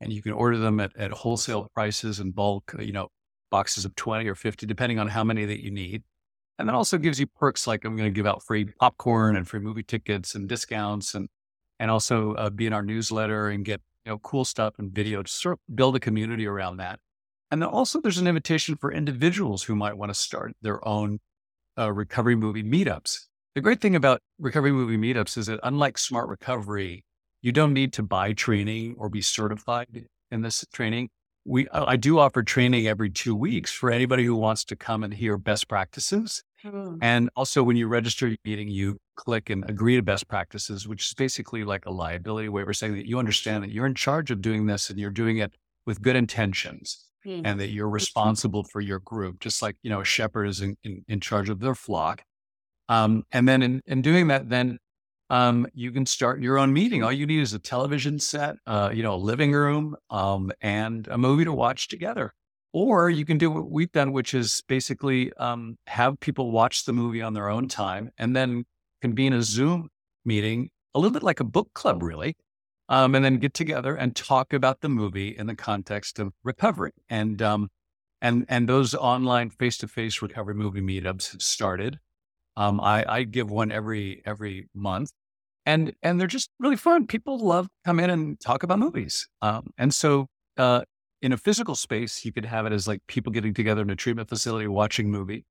and 0.00 0.12
you 0.12 0.22
can 0.22 0.32
order 0.32 0.58
them 0.58 0.80
at, 0.80 0.96
at 0.96 1.10
wholesale 1.10 1.68
prices 1.74 2.20
and 2.20 2.34
bulk, 2.34 2.74
you 2.78 2.92
know, 2.92 3.08
boxes 3.50 3.84
of 3.84 3.94
20 3.94 4.26
or 4.28 4.34
50, 4.34 4.66
depending 4.66 4.98
on 4.98 5.08
how 5.08 5.22
many 5.24 5.44
that 5.44 5.62
you 5.62 5.70
need. 5.70 6.02
And 6.58 6.68
then 6.68 6.74
also 6.74 6.98
gives 6.98 7.18
you 7.18 7.26
perks 7.26 7.66
like 7.66 7.84
I'm 7.84 7.96
going 7.96 8.08
to 8.08 8.14
give 8.14 8.26
out 8.26 8.42
free 8.42 8.66
popcorn 8.80 9.36
and 9.36 9.46
free 9.46 9.60
movie 9.60 9.82
tickets 9.82 10.34
and 10.34 10.48
discounts 10.48 11.14
and 11.14 11.28
and 11.80 11.90
also 11.90 12.34
uh, 12.34 12.50
be 12.50 12.66
in 12.66 12.72
our 12.72 12.82
newsletter 12.82 13.48
and 13.48 13.64
get 13.64 13.80
you 14.04 14.12
know 14.12 14.18
cool 14.18 14.44
stuff 14.44 14.74
and 14.78 14.92
video 14.92 15.22
to 15.22 15.30
sort 15.30 15.54
of 15.54 15.76
build 15.76 15.96
a 15.96 16.00
community 16.00 16.46
around 16.46 16.76
that. 16.76 17.00
And 17.50 17.60
then 17.60 17.68
also 17.68 18.00
there's 18.00 18.18
an 18.18 18.26
invitation 18.26 18.76
for 18.76 18.92
individuals 18.92 19.64
who 19.64 19.74
might 19.74 19.96
want 19.96 20.10
to 20.10 20.14
start 20.14 20.52
their 20.62 20.86
own 20.86 21.18
uh, 21.78 21.92
recovery 21.92 22.36
movie 22.36 22.62
meetups. 22.62 23.26
The 23.54 23.60
great 23.60 23.80
thing 23.80 23.94
about 23.94 24.20
recovery 24.38 24.72
movie 24.72 24.96
meetups 24.96 25.38
is 25.38 25.46
that 25.46 25.60
unlike 25.62 25.96
smart 25.96 26.28
recovery, 26.28 27.04
you 27.40 27.52
don't 27.52 27.72
need 27.72 27.92
to 27.92 28.02
buy 28.02 28.32
training 28.32 28.96
or 28.98 29.08
be 29.08 29.22
certified 29.22 30.06
in 30.30 30.42
this 30.42 30.64
training. 30.72 31.10
We 31.44 31.68
I 31.70 31.96
do 31.96 32.18
offer 32.18 32.42
training 32.42 32.88
every 32.88 33.10
two 33.10 33.36
weeks 33.36 33.70
for 33.70 33.90
anybody 33.90 34.24
who 34.24 34.34
wants 34.34 34.64
to 34.64 34.76
come 34.76 35.04
and 35.04 35.12
hear 35.14 35.36
best 35.36 35.68
practices. 35.68 36.42
Hmm. 36.62 36.96
And 37.02 37.30
also, 37.36 37.62
when 37.62 37.76
you 37.76 37.86
register 37.86 38.26
your 38.26 38.38
meeting, 38.44 38.68
you 38.68 38.96
click 39.16 39.50
and 39.50 39.68
agree 39.68 39.96
to 39.96 40.02
best 40.02 40.26
practices, 40.26 40.88
which 40.88 41.06
is 41.06 41.14
basically 41.14 41.62
like 41.62 41.84
a 41.84 41.90
liability 41.90 42.48
waiver 42.48 42.72
saying 42.72 42.94
that 42.94 43.06
you 43.06 43.18
understand 43.18 43.62
that 43.62 43.70
you're 43.70 43.86
in 43.86 43.94
charge 43.94 44.30
of 44.30 44.40
doing 44.40 44.66
this 44.66 44.88
and 44.88 44.98
you're 44.98 45.10
doing 45.10 45.36
it 45.36 45.54
with 45.86 46.00
good 46.02 46.16
intentions 46.16 47.04
Hmm. 47.24 47.40
and 47.44 47.58
that 47.58 47.70
you're 47.70 47.88
responsible 47.88 48.64
for 48.64 48.80
your 48.82 48.98
group, 48.98 49.40
just 49.40 49.62
like, 49.62 49.76
you 49.82 49.88
know, 49.88 50.00
a 50.00 50.04
shepherd 50.04 50.44
is 50.44 50.60
in, 50.60 50.76
in, 50.84 51.04
in 51.08 51.20
charge 51.20 51.48
of 51.48 51.60
their 51.60 51.74
flock. 51.74 52.22
Um, 52.88 53.24
and 53.32 53.48
then 53.48 53.62
in, 53.62 53.82
in 53.86 54.02
doing 54.02 54.28
that, 54.28 54.48
then 54.48 54.78
um, 55.30 55.66
you 55.74 55.90
can 55.90 56.06
start 56.06 56.42
your 56.42 56.58
own 56.58 56.72
meeting. 56.72 57.02
All 57.02 57.12
you 57.12 57.26
need 57.26 57.40
is 57.40 57.54
a 57.54 57.58
television 57.58 58.18
set, 58.18 58.56
uh, 58.66 58.90
you 58.92 59.02
know, 59.02 59.14
a 59.14 59.16
living 59.16 59.52
room, 59.52 59.96
um, 60.10 60.52
and 60.60 61.08
a 61.08 61.16
movie 61.16 61.44
to 61.44 61.52
watch 61.52 61.88
together. 61.88 62.34
Or 62.72 63.08
you 63.08 63.24
can 63.24 63.38
do 63.38 63.50
what 63.50 63.70
we've 63.70 63.92
done, 63.92 64.12
which 64.12 64.34
is 64.34 64.62
basically 64.68 65.32
um, 65.34 65.76
have 65.86 66.18
people 66.20 66.50
watch 66.50 66.84
the 66.84 66.92
movie 66.92 67.22
on 67.22 67.32
their 67.32 67.48
own 67.48 67.68
time 67.68 68.10
and 68.18 68.34
then 68.34 68.64
convene 69.00 69.32
a 69.32 69.42
Zoom 69.42 69.88
meeting, 70.24 70.70
a 70.94 70.98
little 70.98 71.12
bit 71.12 71.22
like 71.22 71.40
a 71.40 71.44
book 71.44 71.68
club, 71.72 72.02
really, 72.02 72.36
um, 72.88 73.14
and 73.14 73.24
then 73.24 73.38
get 73.38 73.54
together 73.54 73.94
and 73.94 74.16
talk 74.16 74.52
about 74.52 74.80
the 74.80 74.88
movie 74.88 75.28
in 75.28 75.46
the 75.46 75.54
context 75.54 76.18
of 76.18 76.32
recovery. 76.42 76.92
And 77.08 77.40
um, 77.40 77.68
and 78.20 78.44
and 78.48 78.68
those 78.68 78.94
online 78.94 79.50
face 79.50 79.78
to 79.78 79.88
face 79.88 80.20
recovery 80.20 80.54
movie 80.54 80.80
meetups 80.80 81.32
have 81.32 81.42
started. 81.42 81.98
Um, 82.56 82.80
I, 82.80 83.04
I 83.08 83.22
give 83.24 83.50
one 83.50 83.72
every 83.72 84.22
every 84.24 84.68
month, 84.74 85.10
and 85.66 85.92
and 86.02 86.20
they're 86.20 86.26
just 86.26 86.50
really 86.58 86.76
fun. 86.76 87.06
People 87.06 87.38
love 87.38 87.66
to 87.66 87.72
come 87.84 88.00
in 88.00 88.10
and 88.10 88.38
talk 88.40 88.62
about 88.62 88.78
movies. 88.78 89.28
Um, 89.42 89.70
and 89.78 89.92
so 89.92 90.28
uh, 90.56 90.82
in 91.22 91.32
a 91.32 91.36
physical 91.36 91.74
space, 91.74 92.24
you 92.24 92.32
could 92.32 92.44
have 92.44 92.66
it 92.66 92.72
as 92.72 92.86
like 92.86 93.00
people 93.08 93.32
getting 93.32 93.54
together 93.54 93.82
in 93.82 93.90
a 93.90 93.96
treatment 93.96 94.28
facility 94.28 94.66
watching 94.66 95.10
movie, 95.10 95.44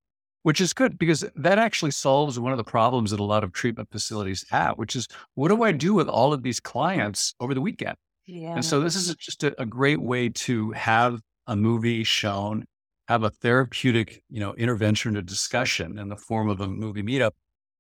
which 0.44 0.62
is 0.62 0.74
good 0.74 0.98
because 0.98 1.26
that 1.36 1.58
actually 1.58 1.92
solves 1.92 2.40
one 2.40 2.52
of 2.52 2.58
the 2.58 2.64
problems 2.64 3.12
that 3.12 3.20
a 3.20 3.24
lot 3.24 3.44
of 3.44 3.52
treatment 3.52 3.90
facilities 3.92 4.46
have, 4.50 4.78
which 4.78 4.96
is 4.96 5.08
what 5.36 5.50
do 5.50 5.64
I 5.64 5.72
do 5.72 5.94
with 5.94 6.08
all 6.08 6.32
of 6.32 6.44
these 6.44 6.60
clients 6.60 7.34
over 7.40 7.54
the 7.54 7.62
weekend? 7.62 7.96
Yeah. 8.26 8.54
And 8.54 8.64
so 8.64 8.80
this 8.80 8.96
is 8.96 9.14
just 9.16 9.44
a, 9.44 9.60
a 9.62 9.66
great 9.66 10.02
way 10.02 10.30
to 10.30 10.72
have 10.72 11.20
a 11.48 11.56
movie 11.56 12.04
shown, 12.04 12.66
have 13.08 13.24
a 13.24 13.30
therapeutic, 13.30 14.24
you 14.30 14.40
know, 14.40 14.54
intervention 14.54 15.18
or 15.18 15.22
discussion 15.22 15.98
in 15.98 16.10
the 16.10 16.16
form 16.16 16.50
of 16.50 16.62
a 16.62 16.68
movie 16.68 17.04
meetup. 17.04 17.32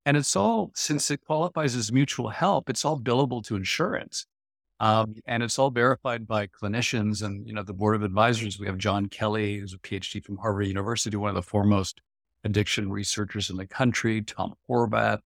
And 0.05 0.17
it's 0.17 0.36
all, 0.36 0.71
since 0.75 1.09
it 1.12 1.21
qualifies 1.25 1.75
as 1.75 1.91
mutual 1.91 2.29
help, 2.29 2.69
it's 2.69 2.83
all 2.83 2.99
billable 2.99 3.43
to 3.45 3.55
insurance. 3.55 4.25
Um, 4.79 5.15
and 5.25 5.41
it's 5.41 5.57
all 5.57 5.71
verified 5.71 6.27
by 6.27 6.47
clinicians 6.47 7.23
and, 7.23 7.47
you 7.47 7.53
know, 7.53 7.63
the 7.63 7.73
board 7.73 7.95
of 7.95 8.03
advisors. 8.03 8.59
We 8.59 8.67
have 8.67 8.77
John 8.77 9.05
Kelly, 9.07 9.59
who's 9.59 9.73
a 9.73 9.77
PhD 9.77 10.21
from 10.21 10.38
Harvard 10.38 10.67
University, 10.67 11.15
one 11.15 11.29
of 11.29 11.36
the 11.36 11.41
foremost 11.41 12.01
addiction 12.43 12.91
researchers 12.91 13.49
in 13.49 13.55
the 13.55 13.65
country, 13.65 14.21
Tom 14.21 14.55
Horvath, 14.69 15.19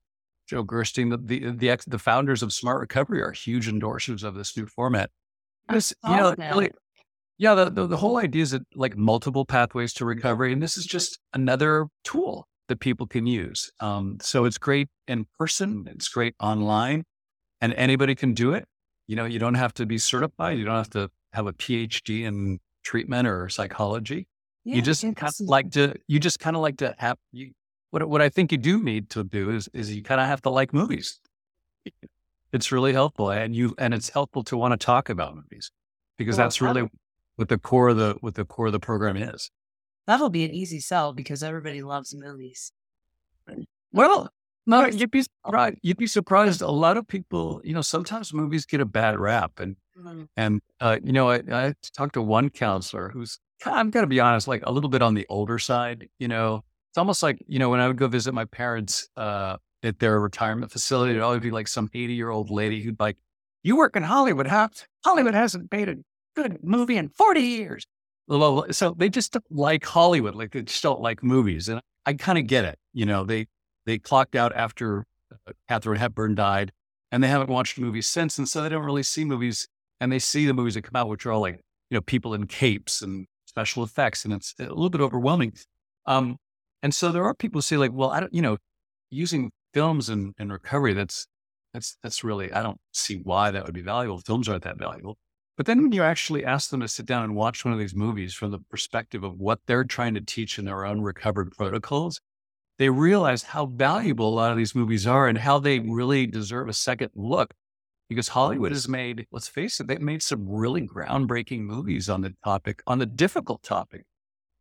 Joe 0.47 0.61
Gerstein, 0.61 1.09
the, 1.09 1.17
the, 1.17 1.51
the, 1.51 1.69
ex, 1.71 1.85
the 1.85 1.97
founders 1.97 2.43
of 2.43 2.53
Smart 2.53 2.79
Recovery 2.79 3.21
are 3.23 3.31
huge 3.31 3.67
endorsers 3.67 4.23
of 4.23 4.35
this 4.35 4.55
new 4.55 4.67
format. 4.67 5.09
This, 5.69 5.93
you 6.07 6.15
know, 6.15 6.35
really, 6.37 6.69
yeah, 7.37 7.53
the, 7.53 7.69
the, 7.69 7.87
the 7.87 7.97
whole 7.97 8.17
idea 8.17 8.41
is 8.41 8.51
that 8.51 8.63
like 8.75 8.97
multiple 8.97 9.45
pathways 9.45 9.93
to 9.93 10.05
recovery, 10.05 10.51
and 10.51 10.61
this 10.61 10.77
is 10.77 10.85
just 10.85 11.19
another 11.33 11.87
tool 12.03 12.47
that 12.67 12.79
people 12.79 13.05
can 13.05 13.27
use. 13.27 13.71
Um, 13.79 14.17
so 14.21 14.45
it's 14.45 14.57
great 14.57 14.87
in 15.07 15.25
person, 15.37 15.87
it's 15.91 16.09
great 16.09 16.35
online, 16.39 17.03
and 17.61 17.73
anybody 17.73 18.15
can 18.15 18.33
do 18.33 18.53
it. 18.53 18.65
You 19.07 19.15
know, 19.15 19.25
you 19.25 19.39
don't 19.39 19.55
have 19.55 19.73
to 19.75 19.85
be 19.85 19.97
certified, 19.97 20.57
you 20.57 20.65
don't 20.65 20.75
have 20.75 20.89
to 20.91 21.09
have 21.33 21.47
a 21.47 21.53
PhD 21.53 22.23
in 22.23 22.59
treatment 22.83 23.27
or 23.27 23.49
psychology. 23.49 24.27
Yeah, 24.65 24.77
you 24.77 24.81
just 24.81 25.03
kind 25.03 25.15
of 25.23 25.33
like 25.41 25.71
to, 25.71 25.93
you 26.07 26.19
just 26.19 26.39
kind 26.39 26.55
of 26.55 26.61
like 26.61 26.77
to 26.77 26.95
have 26.97 27.17
you. 27.31 27.51
What 27.91 28.09
what 28.09 28.21
I 28.21 28.29
think 28.29 28.51
you 28.51 28.57
do 28.57 28.83
need 28.83 29.09
to 29.11 29.23
do 29.23 29.51
is 29.51 29.69
is 29.73 29.95
you 29.95 30.03
kind 30.03 30.19
of 30.19 30.27
have 30.27 30.41
to 30.41 30.49
like 30.49 30.73
movies. 30.73 31.19
it's 32.51 32.71
really 32.71 32.93
helpful, 32.93 33.29
and 33.29 33.55
you 33.55 33.75
and 33.77 33.93
it's 33.93 34.09
helpful 34.09 34.43
to 34.45 34.57
want 34.57 34.73
to 34.73 34.85
talk 34.85 35.07
about 35.07 35.35
movies 35.35 35.71
because 36.17 36.37
well, 36.37 36.45
that's 36.45 36.61
really 36.61 36.89
what 37.37 37.49
the 37.49 37.57
core 37.57 37.89
of 37.89 37.97
the 37.97 38.17
what 38.19 38.35
the 38.35 38.45
core 38.45 38.67
of 38.67 38.73
the 38.73 38.79
program 38.79 39.15
is. 39.15 39.49
That'll 40.05 40.29
be 40.29 40.43
an 40.45 40.51
easy 40.51 40.79
sell 40.79 41.13
because 41.13 41.41
everybody 41.43 41.81
loves 41.81 42.13
movies. 42.15 42.71
Well, 43.91 44.29
no, 44.65 44.85
you'd 44.85 45.11
be 45.11 45.23
surprised. 45.23 45.77
You'd 45.81 45.97
be 45.97 46.07
surprised. 46.07 46.61
A 46.61 46.69
lot 46.69 46.97
of 46.97 47.07
people, 47.07 47.61
you 47.63 47.73
know, 47.73 47.81
sometimes 47.81 48.33
movies 48.33 48.65
get 48.65 48.81
a 48.81 48.85
bad 48.85 49.17
rap, 49.19 49.59
and 49.59 49.77
mm-hmm. 49.97 50.23
and 50.35 50.61
uh, 50.81 50.97
you 51.03 51.13
know, 51.13 51.29
I, 51.29 51.41
I 51.51 51.73
talked 51.95 52.13
to 52.15 52.21
one 52.21 52.49
counselor 52.49 53.09
who's 53.09 53.39
I'm 53.65 53.89
gonna 53.89 54.07
be 54.07 54.19
honest, 54.19 54.47
like 54.47 54.63
a 54.65 54.71
little 54.71 54.89
bit 54.89 55.01
on 55.01 55.13
the 55.13 55.25
older 55.29 55.57
side. 55.59 56.09
You 56.19 56.27
know, 56.27 56.63
it's 56.91 56.97
almost 56.97 57.23
like 57.23 57.37
you 57.47 57.59
know 57.59 57.69
when 57.69 57.79
I 57.79 57.87
would 57.87 57.97
go 57.97 58.07
visit 58.07 58.33
my 58.33 58.45
parents 58.45 59.07
uh, 59.15 59.57
at 59.83 59.99
their 59.99 60.19
retirement 60.19 60.71
facility, 60.71 61.11
it'd 61.11 61.23
always 61.23 61.41
be 61.41 61.51
like 61.51 61.67
some 61.67 61.89
80 61.93 62.13
year 62.13 62.29
old 62.29 62.49
lady 62.49 62.81
who'd 62.81 62.99
like, 62.99 63.17
"You 63.63 63.77
work 63.77 63.95
in 63.95 64.03
Hollywood, 64.03 64.47
huh? 64.47 64.69
Hollywood 65.05 65.33
hasn't 65.33 65.71
paid 65.71 65.89
a 65.89 65.95
good 66.41 66.63
movie 66.63 66.97
in 66.97 67.09
40 67.09 67.41
years." 67.41 67.85
So 68.71 68.93
they 68.97 69.09
just 69.09 69.33
don't 69.33 69.45
like 69.49 69.85
Hollywood, 69.85 70.35
like 70.35 70.51
they 70.51 70.61
just 70.61 70.83
don't 70.83 71.01
like 71.01 71.23
movies, 71.23 71.69
and 71.69 71.81
I 72.05 72.13
kind 72.13 72.37
of 72.37 72.47
get 72.47 72.65
it. 72.65 72.77
You 72.93 73.05
know, 73.05 73.23
they 73.23 73.47
they 73.85 73.97
clocked 73.97 74.35
out 74.35 74.53
after 74.55 75.05
uh, 75.31 75.53
Katharine 75.69 75.99
Hepburn 75.99 76.35
died, 76.35 76.71
and 77.11 77.23
they 77.23 77.27
haven't 77.27 77.49
watched 77.49 77.79
movies 77.79 78.07
since. 78.07 78.37
And 78.37 78.47
so 78.47 78.61
they 78.61 78.69
don't 78.69 78.85
really 78.85 79.03
see 79.03 79.23
movies, 79.25 79.67
and 79.99 80.11
they 80.11 80.19
see 80.19 80.45
the 80.45 80.53
movies 80.53 80.73
that 80.73 80.83
come 80.83 80.95
out, 80.95 81.07
which 81.09 81.25
are 81.25 81.31
all 81.31 81.41
like 81.41 81.61
you 81.89 81.95
know 81.95 82.01
people 82.01 82.33
in 82.33 82.47
capes 82.47 83.01
and 83.01 83.27
special 83.45 83.83
effects, 83.83 84.25
and 84.25 84.33
it's 84.33 84.53
a 84.59 84.63
little 84.63 84.89
bit 84.89 85.01
overwhelming. 85.01 85.53
Um, 86.05 86.37
and 86.83 86.93
so 86.93 87.11
there 87.11 87.23
are 87.23 87.33
people 87.33 87.59
who 87.59 87.63
say 87.63 87.77
like, 87.77 87.91
well, 87.93 88.11
I 88.11 88.19
don't, 88.19 88.33
you 88.33 88.41
know, 88.41 88.57
using 89.09 89.51
films 89.73 90.09
and, 90.09 90.33
and 90.37 90.51
recovery, 90.51 90.93
that's 90.93 91.27
that's 91.73 91.97
that's 92.03 92.23
really 92.23 92.51
I 92.51 92.63
don't 92.63 92.79
see 92.93 93.15
why 93.15 93.51
that 93.51 93.65
would 93.65 93.73
be 93.73 93.81
valuable. 93.81 94.19
Films 94.19 94.47
aren't 94.49 94.63
that 94.63 94.77
valuable. 94.77 95.17
But 95.57 95.65
then 95.65 95.81
when 95.81 95.91
you 95.91 96.03
actually 96.03 96.45
ask 96.45 96.69
them 96.69 96.81
to 96.81 96.87
sit 96.87 97.07
down 97.07 97.23
and 97.23 97.35
watch 97.35 97.65
one 97.65 97.73
of 97.73 97.79
these 97.79 97.95
movies 97.95 98.35
from 98.35 98.51
the 98.51 98.59
perspective 98.59 99.23
of 99.23 99.39
what 99.39 99.59
they're 99.65 99.83
trying 99.83 100.13
to 100.13 100.21
teach 100.21 100.59
in 100.59 100.65
their 100.65 100.85
own 100.85 101.01
recovered 101.01 101.51
protocols, 101.51 102.21
they 102.77 102.89
realize 102.89 103.41
how 103.41 103.65
valuable 103.65 104.29
a 104.29 104.35
lot 104.35 104.51
of 104.51 104.57
these 104.57 104.75
movies 104.75 105.07
are 105.07 105.27
and 105.27 105.39
how 105.39 105.57
they 105.57 105.79
really 105.79 106.27
deserve 106.27 106.69
a 106.69 106.73
second 106.73 107.09
look. 107.15 107.55
Because 108.07 108.29
Hollywood 108.29 108.71
has 108.71 108.87
made, 108.87 109.27
let's 109.31 109.49
face 109.49 109.81
it, 109.81 109.87
they've 109.87 109.99
made 109.99 110.23
some 110.23 110.47
really 110.47 110.87
groundbreaking 110.87 111.61
movies 111.61 112.07
on 112.07 112.21
the 112.21 112.35
topic, 112.41 112.81
on 112.87 112.99
the 112.99 113.05
difficult 113.05 113.63
topic 113.63 114.05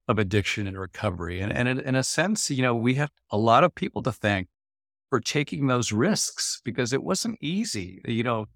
of 0.09 0.18
addiction 0.18 0.66
and 0.66 0.76
recovery. 0.76 1.40
And, 1.40 1.52
and 1.52 1.68
in, 1.68 1.78
in 1.78 1.94
a 1.94 2.02
sense, 2.02 2.50
you 2.50 2.62
know, 2.62 2.74
we 2.74 2.94
have 2.94 3.11
a 3.30 3.37
lot 3.37 3.62
of 3.62 3.74
people 3.74 4.02
to 4.02 4.11
thank 4.11 4.48
for 5.11 5.20
taking 5.20 5.68
those 5.68 5.92
risks 5.92 6.61
because 6.64 6.92
it 6.92 7.04
wasn't 7.04 7.38
easy. 7.40 8.00
You 8.04 8.24
know, 8.24 8.46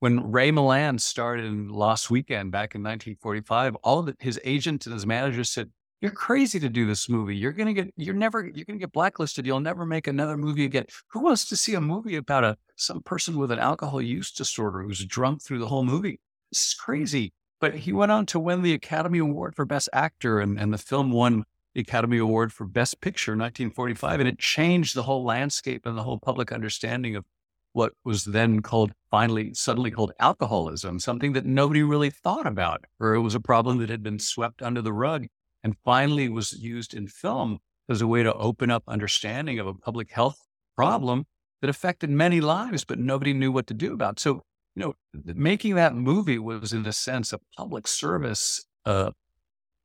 when 0.00 0.30
Ray 0.32 0.50
Milland 0.50 1.00
started 1.00 1.46
in 1.46 1.68
Lost 1.68 2.10
Weekend 2.10 2.50
back 2.50 2.74
in 2.74 2.82
1945, 2.82 3.76
all 3.76 4.02
the, 4.02 4.16
his 4.18 4.40
agent 4.44 4.86
and 4.86 4.94
his 4.94 5.06
manager 5.06 5.44
said, 5.44 5.70
you're 6.00 6.10
crazy 6.10 6.58
to 6.60 6.68
do 6.70 6.86
this 6.86 7.10
movie. 7.10 7.36
You're 7.36 7.52
gonna 7.52 7.74
get 7.74 7.92
you're 7.96 8.14
never 8.14 8.50
you're 8.54 8.64
gonna 8.64 8.78
get 8.78 8.92
blacklisted. 8.92 9.44
You'll 9.44 9.60
never 9.60 9.84
make 9.84 10.06
another 10.06 10.38
movie 10.38 10.64
again. 10.64 10.86
Who 11.08 11.20
wants 11.20 11.46
to 11.50 11.56
see 11.56 11.74
a 11.74 11.80
movie 11.80 12.16
about 12.16 12.42
a 12.42 12.56
some 12.76 13.02
person 13.02 13.36
with 13.36 13.50
an 13.50 13.58
alcohol 13.58 14.00
use 14.00 14.32
disorder 14.32 14.82
who's 14.82 15.04
drunk 15.04 15.42
through 15.42 15.58
the 15.58 15.68
whole 15.68 15.84
movie? 15.84 16.18
This 16.50 16.68
is 16.68 16.74
crazy. 16.74 17.34
But 17.60 17.74
he 17.74 17.92
went 17.92 18.10
on 18.10 18.24
to 18.26 18.40
win 18.40 18.62
the 18.62 18.72
Academy 18.72 19.18
Award 19.18 19.54
for 19.54 19.66
Best 19.66 19.90
Actor, 19.92 20.40
and, 20.40 20.58
and 20.58 20.72
the 20.72 20.78
film 20.78 21.12
won 21.12 21.44
the 21.74 21.82
Academy 21.82 22.16
Award 22.16 22.54
for 22.54 22.64
Best 22.64 23.02
Picture 23.02 23.34
in 23.34 23.38
1945. 23.38 24.20
And 24.20 24.28
it 24.28 24.38
changed 24.38 24.96
the 24.96 25.02
whole 25.02 25.22
landscape 25.22 25.84
and 25.84 25.98
the 25.98 26.02
whole 26.02 26.18
public 26.18 26.50
understanding 26.50 27.14
of 27.16 27.26
what 27.72 27.92
was 28.04 28.24
then 28.24 28.62
called, 28.62 28.92
finally, 29.10 29.54
suddenly 29.54 29.90
called 29.90 30.12
alcoholism, 30.18 30.98
something 30.98 31.32
that 31.32 31.46
nobody 31.46 31.82
really 31.82 32.10
thought 32.10 32.46
about, 32.46 32.84
or 32.98 33.14
it 33.14 33.20
was 33.20 33.34
a 33.34 33.40
problem 33.40 33.78
that 33.78 33.90
had 33.90 34.02
been 34.02 34.18
swept 34.18 34.62
under 34.62 34.82
the 34.82 34.92
rug 34.92 35.26
and 35.62 35.76
finally 35.84 36.28
was 36.28 36.52
used 36.52 36.94
in 36.94 37.06
film 37.06 37.58
as 37.88 38.00
a 38.00 38.06
way 38.06 38.22
to 38.22 38.34
open 38.34 38.70
up 38.70 38.82
understanding 38.88 39.58
of 39.58 39.66
a 39.66 39.74
public 39.74 40.10
health 40.10 40.38
problem 40.76 41.24
that 41.60 41.70
affected 41.70 42.10
many 42.10 42.40
lives, 42.40 42.84
but 42.84 42.98
nobody 42.98 43.32
knew 43.32 43.52
what 43.52 43.66
to 43.66 43.74
do 43.74 43.92
about. 43.92 44.18
So, 44.18 44.42
you 44.74 44.82
know, 44.82 44.94
making 45.12 45.74
that 45.74 45.94
movie 45.94 46.38
was, 46.38 46.72
in 46.72 46.86
a 46.86 46.92
sense, 46.92 47.32
a 47.32 47.40
public 47.56 47.86
service 47.86 48.64
uh, 48.86 49.10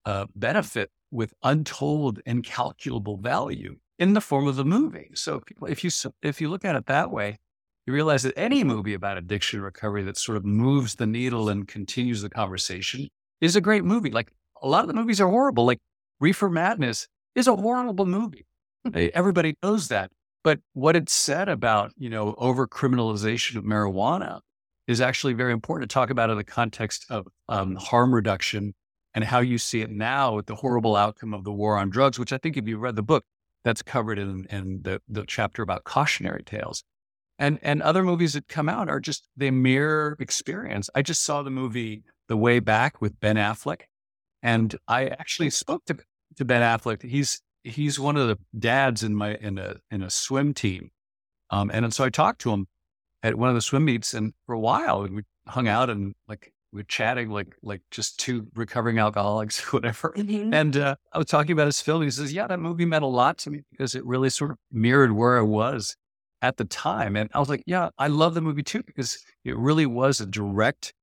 uh, 0.06 0.26
benefit 0.36 0.90
with 1.12 1.34
untold, 1.44 2.22
incalculable 2.26 3.18
value 3.18 3.78
in 3.98 4.14
the 4.14 4.22
form 4.22 4.48
of 4.48 4.56
the 4.56 4.66
movie. 4.66 5.10
So, 5.16 5.42
if 5.68 5.84
you 5.84 5.90
if 6.22 6.40
you 6.40 6.50
look 6.50 6.64
at 6.64 6.76
it 6.76 6.86
that 6.86 7.12
way, 7.12 7.38
you 7.86 7.94
realize 7.94 8.24
that 8.24 8.38
any 8.38 8.64
movie 8.64 8.94
about 8.94 9.18
addiction 9.18 9.62
recovery 9.62 10.04
that 10.04 10.18
sort 10.18 10.38
of 10.38 10.46
moves 10.46 10.96
the 10.96 11.06
needle 11.06 11.50
and 11.50 11.68
continues 11.68 12.22
the 12.22 12.30
conversation 12.30 13.08
is 13.42 13.56
a 13.56 13.62
great 13.62 13.84
movie. 13.84 14.12
Like 14.12 14.32
a 14.62 14.68
lot 14.68 14.82
of 14.82 14.88
the 14.88 14.94
movies 14.94 15.22
are 15.22 15.30
horrible. 15.30 15.66
Like 15.66 15.80
Reefer 16.20 16.50
Madness 16.50 17.08
is 17.36 17.48
a 17.48 17.56
horrible 17.56 18.06
movie. 18.06 18.46
Everybody 18.94 19.56
knows 19.62 19.88
that. 19.90 20.12
But 20.44 20.60
what 20.74 20.96
it 20.96 21.10
said 21.10 21.50
about, 21.50 21.92
you 21.98 22.10
know, 22.10 22.36
over 22.38 22.68
criminalization 22.68 23.56
of 23.56 23.64
marijuana 23.64 24.42
is 24.88 25.02
actually 25.02 25.34
very 25.34 25.52
important 25.52 25.90
to 25.90 25.94
talk 25.94 26.12
about 26.12 26.30
in 26.30 26.38
the 26.38 26.44
context 26.44 27.06
of 27.10 27.28
um, 27.50 27.76
harm 27.76 28.14
reduction 28.14 28.74
and 29.16 29.24
how 29.24 29.40
you 29.40 29.58
see 29.58 29.82
it 29.82 29.90
now 29.90 30.36
with 30.36 30.46
the 30.46 30.56
horrible 30.56 30.96
outcome 30.96 31.34
of 31.34 31.44
the 31.44 31.52
war 31.52 31.78
on 31.78 31.90
drugs, 31.90 32.20
which 32.20 32.32
I 32.32 32.38
think 32.38 32.58
if 32.58 32.68
you 32.68 32.78
read 32.78 32.96
the 32.96 33.02
book, 33.02 33.24
that's 33.64 33.82
covered 33.82 34.20
in, 34.20 34.46
in 34.52 34.82
the, 34.84 35.02
the 35.10 35.24
chapter 35.26 35.64
about 35.64 35.84
cautionary 35.84 36.44
tales. 36.44 36.84
And, 37.38 37.60
and 37.62 37.82
other 37.82 38.04
movies 38.04 38.34
that 38.34 38.48
come 38.48 38.70
out 38.70 38.90
are 38.90 39.00
just 39.00 39.28
the 39.36 39.52
mirror 39.52 40.16
experience. 40.20 40.90
I 40.96 41.02
just 41.02 41.24
saw 41.24 41.44
the 41.44 41.50
movie 41.50 42.04
The 42.28 42.38
Way 42.38 42.60
Back 42.60 43.02
with 43.02 43.20
Ben 43.20 43.36
Affleck. 43.36 43.82
And 44.42 44.76
I 44.88 45.08
actually 45.08 45.50
spoke 45.50 45.86
to, 45.86 45.98
to 46.38 46.46
Ben 46.46 46.62
Affleck. 46.62 47.04
He's 47.04 47.42
he's 47.66 48.00
one 48.00 48.16
of 48.16 48.28
the 48.28 48.38
dads 48.58 49.04
in 49.04 49.16
my 49.16 49.36
in 49.36 49.58
a 49.58 49.78
in 49.92 50.04
a 50.04 50.10
swim 50.10 50.54
team. 50.54 50.92
Um, 51.50 51.70
and, 51.74 51.84
and 51.84 51.94
so 51.94 52.04
I 52.04 52.10
talked 52.10 52.42
to 52.42 52.52
him 52.52 52.68
at 53.24 53.36
one 53.36 53.50
of 53.50 53.56
the 53.56 53.62
swim 53.62 53.86
meets, 53.86 54.14
and 54.14 54.34
for 54.46 54.54
a 54.54 54.60
while 54.60 55.02
we 55.08 55.24
hung 55.48 55.68
out 55.68 55.90
and 55.90 56.14
like 56.28 56.54
we 56.72 56.80
were 56.80 56.84
chatting 56.84 57.30
like 57.30 57.56
like 57.64 57.82
just 57.92 58.20
two 58.20 58.48
recovering 58.56 59.00
alcoholics, 59.00 59.60
whatever. 59.74 60.14
Mm-hmm. 60.16 60.54
And 60.54 60.78
uh, 60.78 60.96
I 61.12 61.18
was 61.18 61.28
talking 61.28 61.52
about 61.52 61.66
his 61.66 61.82
film. 61.82 62.04
He 62.04 62.12
says, 62.12 62.32
"Yeah, 62.32 62.48
that 62.48 62.60
movie 62.60 62.86
meant 62.86 63.04
a 63.04 63.08
lot 63.08 63.40
to 63.40 63.50
me 63.50 63.64
because 63.72 63.96
it 63.96 64.06
really 64.06 64.30
sort 64.30 64.52
of 64.52 64.58
mirrored 64.72 65.12
where 65.12 65.38
I 65.38 65.42
was 65.42 65.96
at 66.46 66.58
the 66.58 66.66
time." 66.66 67.16
And 67.16 67.30
I 67.34 67.40
was 67.40 67.50
like, 67.50 67.64
"Yeah, 67.66 67.90
I 67.98 68.08
love 68.08 68.34
the 68.34 68.42
movie 68.42 68.64
too 68.64 68.84
because 68.84 69.18
it 69.44 69.58
really 69.58 69.86
was 69.86 70.22
a 70.22 70.26
direct 70.26 70.94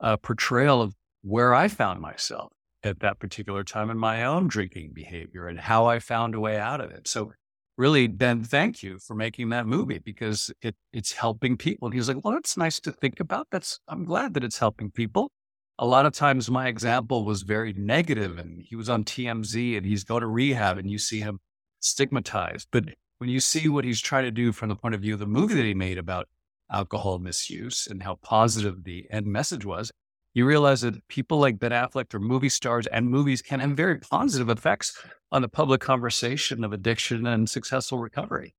uh, 0.00 0.16
portrayal 0.16 0.82
of 0.82 0.94
where 1.22 1.54
I 1.54 1.68
found 1.68 2.00
myself 2.00 2.52
at 2.84 3.00
that 3.00 3.18
particular 3.18 3.64
time 3.64 3.90
in 3.90 3.98
my 3.98 4.24
own 4.24 4.48
drinking 4.48 4.92
behavior 4.94 5.48
and 5.48 5.58
how 5.58 5.86
I 5.86 5.98
found 5.98 6.34
a 6.34 6.40
way 6.40 6.56
out 6.58 6.80
of 6.80 6.90
it. 6.90 7.08
So 7.08 7.32
really, 7.76 8.06
Ben, 8.06 8.44
thank 8.44 8.82
you 8.82 8.98
for 8.98 9.14
making 9.14 9.48
that 9.50 9.66
movie 9.66 9.98
because 9.98 10.52
it 10.62 10.76
it's 10.92 11.12
helping 11.12 11.56
people. 11.56 11.88
And 11.88 12.08
like, 12.08 12.24
Well, 12.24 12.34
that's 12.34 12.56
nice 12.56 12.80
to 12.80 12.92
think 12.92 13.20
about. 13.20 13.48
That's 13.50 13.80
I'm 13.88 14.04
glad 14.04 14.34
that 14.34 14.44
it's 14.44 14.58
helping 14.58 14.90
people. 14.90 15.30
A 15.78 15.86
lot 15.86 16.06
of 16.06 16.14
times 16.14 16.50
my 16.50 16.68
example 16.68 17.24
was 17.24 17.42
very 17.42 17.74
negative 17.74 18.38
and 18.38 18.62
he 18.62 18.76
was 18.76 18.88
on 18.88 19.04
TMZ 19.04 19.76
and 19.76 19.84
he's 19.84 20.04
going 20.04 20.22
to 20.22 20.26
rehab 20.26 20.78
and 20.78 20.90
you 20.90 20.98
see 20.98 21.20
him 21.20 21.40
stigmatized. 21.80 22.68
But 22.70 22.84
when 23.18 23.30
you 23.30 23.40
see 23.40 23.68
what 23.68 23.84
he's 23.84 24.00
trying 24.00 24.24
to 24.24 24.30
do 24.30 24.52
from 24.52 24.68
the 24.68 24.76
point 24.76 24.94
of 24.94 25.00
view 25.00 25.14
of 25.14 25.20
the 25.20 25.26
movie 25.26 25.54
that 25.54 25.64
he 25.64 25.74
made 25.74 25.98
about 25.98 26.28
alcohol 26.70 27.18
misuse 27.18 27.86
and 27.86 28.02
how 28.02 28.16
positive 28.16 28.84
the 28.84 29.06
end 29.10 29.26
message 29.26 29.64
was, 29.64 29.90
you 30.34 30.44
realize 30.44 30.82
that 30.82 31.06
people 31.08 31.38
like 31.38 31.58
Ben 31.58 31.70
Affleck 31.70 32.12
or 32.12 32.18
movie 32.18 32.50
stars 32.50 32.86
and 32.88 33.08
movies 33.08 33.40
can 33.40 33.60
have 33.60 33.70
very 33.70 33.98
positive 33.98 34.50
effects 34.50 34.98
on 35.32 35.40
the 35.40 35.48
public 35.48 35.80
conversation 35.80 36.62
of 36.62 36.72
addiction 36.72 37.26
and 37.26 37.48
successful 37.48 37.98
recovery. 37.98 38.54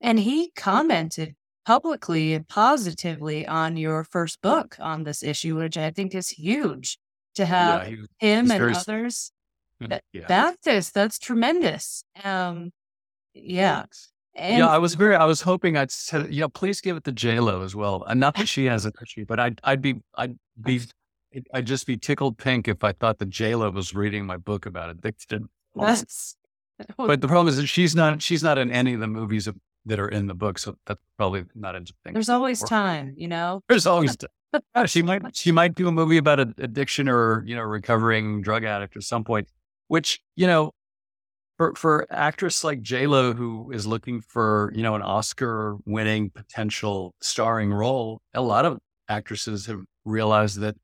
And 0.00 0.18
he 0.18 0.50
commented 0.56 1.36
publicly 1.64 2.34
and 2.34 2.46
positively 2.48 3.46
on 3.46 3.76
your 3.76 4.04
first 4.04 4.42
book 4.42 4.76
on 4.80 5.04
this 5.04 5.22
issue, 5.22 5.56
which 5.56 5.76
I 5.76 5.90
think 5.90 6.14
is 6.14 6.30
huge 6.30 6.98
to 7.36 7.46
have 7.46 7.84
yeah, 7.84 7.88
he, 7.88 8.26
him 8.26 8.50
and 8.50 8.60
very, 8.60 8.74
others 8.74 9.32
yeah. 9.80 10.26
back 10.26 10.60
this. 10.62 10.90
That's 10.90 11.18
tremendous. 11.18 12.04
Um, 12.22 12.70
yeah. 13.34 13.84
And 14.36 14.58
yeah, 14.58 14.68
I 14.68 14.78
was 14.78 14.94
very. 14.94 15.14
I 15.14 15.24
was 15.24 15.42
hoping 15.42 15.76
I'd 15.76 15.90
said, 15.90 16.32
know, 16.32 16.48
please 16.48 16.80
give 16.80 16.96
it 16.96 17.04
to 17.04 17.12
J 17.12 17.38
Lo 17.38 17.62
as 17.62 17.76
well. 17.76 18.04
And 18.08 18.18
not 18.18 18.36
that 18.36 18.48
she 18.54 18.64
has 18.64 18.84
an 18.84 18.92
issue, 19.02 19.24
but 19.26 19.38
I'd 19.38 19.60
I'd 19.62 19.80
be 19.80 20.00
I'd 20.16 20.36
be 20.60 20.80
I'd 21.52 21.66
just 21.66 21.86
be 21.86 21.96
tickled 21.96 22.38
pink 22.38 22.68
if 22.68 22.82
I 22.82 22.92
thought 22.92 23.18
that 23.18 23.30
J 23.30 23.54
Lo 23.54 23.70
was 23.70 23.94
reading 23.94 24.26
my 24.26 24.36
book 24.36 24.66
about 24.66 24.90
addiction. 24.90 25.48
That's, 25.76 26.36
but 26.96 27.20
the 27.20 27.28
problem 27.28 27.48
is 27.48 27.56
that 27.56 27.66
she's 27.66 27.94
not. 27.94 28.22
She's 28.22 28.42
not 28.42 28.58
in 28.58 28.70
any 28.70 28.94
of 28.94 29.00
the 29.00 29.06
movies 29.06 29.48
that 29.86 30.00
are 30.00 30.08
in 30.08 30.26
the 30.26 30.34
book, 30.34 30.58
so 30.58 30.76
that's 30.86 31.00
probably 31.16 31.44
not 31.54 31.76
interesting. 31.76 32.12
There's 32.12 32.28
always 32.28 32.60
time, 32.62 33.14
you 33.16 33.28
know. 33.28 33.62
There's 33.68 33.86
always 33.86 34.16
time. 34.52 34.62
Yeah, 34.74 34.86
she 34.86 35.02
might. 35.02 35.36
She 35.36 35.52
might 35.52 35.74
do 35.74 35.88
a 35.88 35.92
movie 35.92 36.16
about 36.16 36.40
addiction 36.40 37.08
or 37.08 37.44
you 37.46 37.54
know 37.54 37.62
recovering 37.62 38.42
drug 38.42 38.64
addict 38.64 38.96
at 38.96 39.02
some 39.02 39.24
point. 39.24 39.48
Which 39.88 40.20
you 40.36 40.46
know, 40.46 40.72
for 41.56 41.74
for 41.74 42.06
actress 42.10 42.64
like 42.64 42.82
J 42.82 43.06
Lo 43.06 43.32
who 43.32 43.70
is 43.72 43.86
looking 43.86 44.20
for 44.20 44.72
you 44.74 44.82
know 44.82 44.94
an 44.94 45.02
Oscar 45.02 45.76
winning 45.86 46.30
potential 46.30 47.14
starring 47.20 47.72
role, 47.72 48.20
a 48.34 48.42
lot 48.42 48.64
of 48.64 48.78
actresses 49.08 49.66
have 49.66 49.80
realized 50.04 50.60
that 50.60 50.76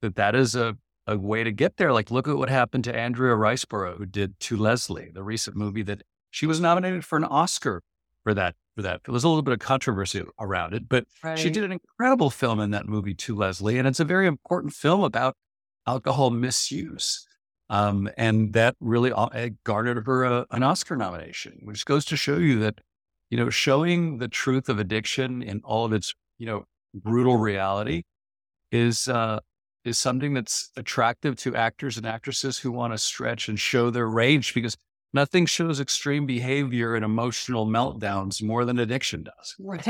that 0.00 0.16
that 0.16 0.34
is 0.34 0.54
a 0.54 0.76
a 1.06 1.18
way 1.18 1.42
to 1.44 1.52
get 1.52 1.76
there. 1.76 1.92
Like 1.92 2.10
look 2.10 2.28
at 2.28 2.36
what 2.36 2.48
happened 2.48 2.84
to 2.84 2.96
Andrea 2.96 3.34
Riseborough 3.34 3.98
who 3.98 4.06
did 4.06 4.38
To 4.40 4.56
Leslie, 4.56 5.10
the 5.12 5.22
recent 5.22 5.56
movie 5.56 5.82
that 5.82 6.02
she 6.30 6.46
was 6.46 6.60
nominated 6.60 7.04
for 7.04 7.16
an 7.16 7.24
Oscar 7.24 7.82
for 8.22 8.34
that 8.34 8.54
for 8.74 8.82
that. 8.82 9.02
There 9.04 9.12
was 9.12 9.24
a 9.24 9.28
little 9.28 9.42
bit 9.42 9.52
of 9.52 9.58
controversy 9.58 10.22
around 10.40 10.74
it, 10.74 10.88
but 10.88 11.04
right. 11.22 11.38
she 11.38 11.50
did 11.50 11.64
an 11.64 11.72
incredible 11.72 12.30
film 12.30 12.60
in 12.60 12.70
that 12.70 12.86
movie 12.86 13.14
To 13.14 13.36
Leslie, 13.36 13.78
and 13.78 13.86
it's 13.86 14.00
a 14.00 14.04
very 14.04 14.26
important 14.26 14.72
film 14.72 15.02
about 15.02 15.36
alcohol 15.86 16.30
misuse. 16.30 17.26
Um, 17.70 18.10
and 18.16 18.52
that 18.52 18.76
really 18.80 19.12
uh, 19.12 19.50
garnered 19.64 20.04
her 20.06 20.24
a, 20.24 20.46
an 20.50 20.62
Oscar 20.62 20.96
nomination, 20.96 21.60
which 21.62 21.84
goes 21.84 22.04
to 22.06 22.16
show 22.16 22.36
you 22.36 22.58
that, 22.60 22.80
you 23.30 23.38
know, 23.38 23.50
showing 23.50 24.18
the 24.18 24.28
truth 24.28 24.68
of 24.68 24.78
addiction 24.78 25.42
in 25.42 25.62
all 25.64 25.84
of 25.84 25.92
its, 25.92 26.14
you 26.38 26.46
know, 26.46 26.64
brutal 26.94 27.38
reality 27.38 28.02
is, 28.70 29.08
uh, 29.08 29.40
is 29.84 29.98
something 29.98 30.34
that's 30.34 30.70
attractive 30.76 31.36
to 31.36 31.56
actors 31.56 31.96
and 31.96 32.06
actresses 32.06 32.58
who 32.58 32.70
want 32.70 32.92
to 32.92 32.98
stretch 32.98 33.48
and 33.48 33.58
show 33.58 33.90
their 33.90 34.08
range 34.08 34.54
because 34.54 34.76
nothing 35.12 35.46
shows 35.46 35.80
extreme 35.80 36.26
behavior 36.26 36.94
and 36.94 37.04
emotional 37.04 37.66
meltdowns 37.66 38.42
more 38.42 38.64
than 38.64 38.78
addiction 38.78 39.24
does. 39.24 39.56
Right. 39.58 39.82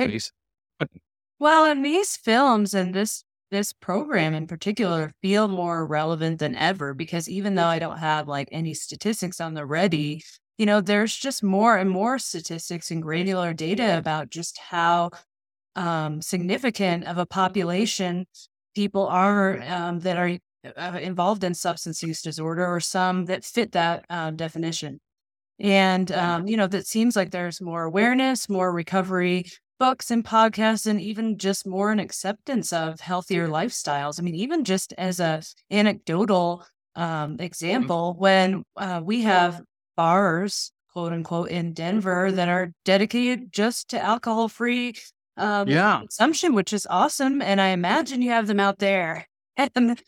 well, 1.39 1.71
in 1.71 1.83
these 1.83 2.17
films 2.17 2.75
and 2.75 2.95
this 2.95 3.25
this 3.53 3.73
program 3.73 4.35
in 4.35 4.49
particular 4.49 5.12
feel 5.23 5.47
more 5.47 5.87
relevant 5.87 6.41
than 6.41 6.57
ever 6.57 6.95
because 6.95 7.29
even 7.29 7.55
though 7.55 7.67
I 7.67 7.79
don't 7.79 7.99
have 7.99 8.27
like 8.27 8.49
any 8.51 8.75
statistics 8.75 9.41
on 9.41 9.55
the 9.55 9.67
ready, 9.67 10.25
you 10.59 10.67
know, 10.67 10.81
there's 10.81 11.15
just 11.15 11.45
more 11.45 11.77
and 11.77 11.88
more 11.88 12.19
statistics 12.19 12.91
and 12.91 13.03
granular 13.03 13.53
data 13.53 13.97
about 13.97 14.31
just 14.31 14.59
how 14.59 15.11
um, 15.77 16.21
significant 16.23 17.05
of 17.07 17.19
a 17.19 17.27
population 17.27 18.27
people 18.75 19.07
are 19.07 19.62
um, 19.69 20.01
that 20.01 20.17
are 20.17 20.38
uh, 20.77 20.99
involved 20.99 21.45
in 21.45 21.55
substance 21.55 22.03
use 22.03 22.23
disorder 22.23 22.67
or 22.67 22.81
some 22.81 23.27
that 23.27 23.45
fit 23.45 23.73
that 23.73 24.05
uh, 24.11 24.31
definition. 24.31 24.99
And, 25.61 26.11
um, 26.11 26.49
you 26.49 26.57
know, 26.57 26.67
that 26.67 26.87
seems 26.87 27.15
like 27.15 27.31
there's 27.31 27.61
more 27.61 27.85
awareness, 27.85 28.49
more 28.49 28.73
recovery 28.73 29.45
books 29.79 30.11
and 30.11 30.25
podcasts 30.25 30.87
and 30.87 31.01
even 31.01 31.39
just 31.39 31.67
more 31.67 31.91
an 31.91 31.99
acceptance 31.99 32.73
of 32.73 33.01
healthier 33.01 33.49
lifestyles. 33.49 34.19
I 34.19 34.23
mean, 34.23 34.35
even 34.35 34.65
just 34.65 34.93
as 34.99 35.21
a 35.21 35.43
anecdotal 35.71 36.65
um, 36.95 37.05
mm-hmm. 37.05 37.43
example, 37.43 38.15
when 38.19 38.65
uh, 38.77 39.01
we 39.03 39.23
have 39.23 39.61
bars, 39.97 40.73
quote 40.93 41.13
unquote, 41.13 41.49
in 41.49 41.73
Denver 41.73 42.31
that 42.33 42.49
are 42.49 42.73
dedicated 42.85 43.53
just 43.53 43.91
to 43.91 44.01
alcohol 44.01 44.49
free 44.49 44.95
um, 45.37 45.69
yeah. 45.69 45.99
consumption, 45.99 46.55
which 46.55 46.73
is 46.73 46.87
awesome. 46.89 47.43
And 47.43 47.61
I 47.61 47.69
imagine 47.69 48.23
you 48.23 48.31
have 48.31 48.47
them 48.47 48.61
out 48.61 48.79
there. 48.79 49.27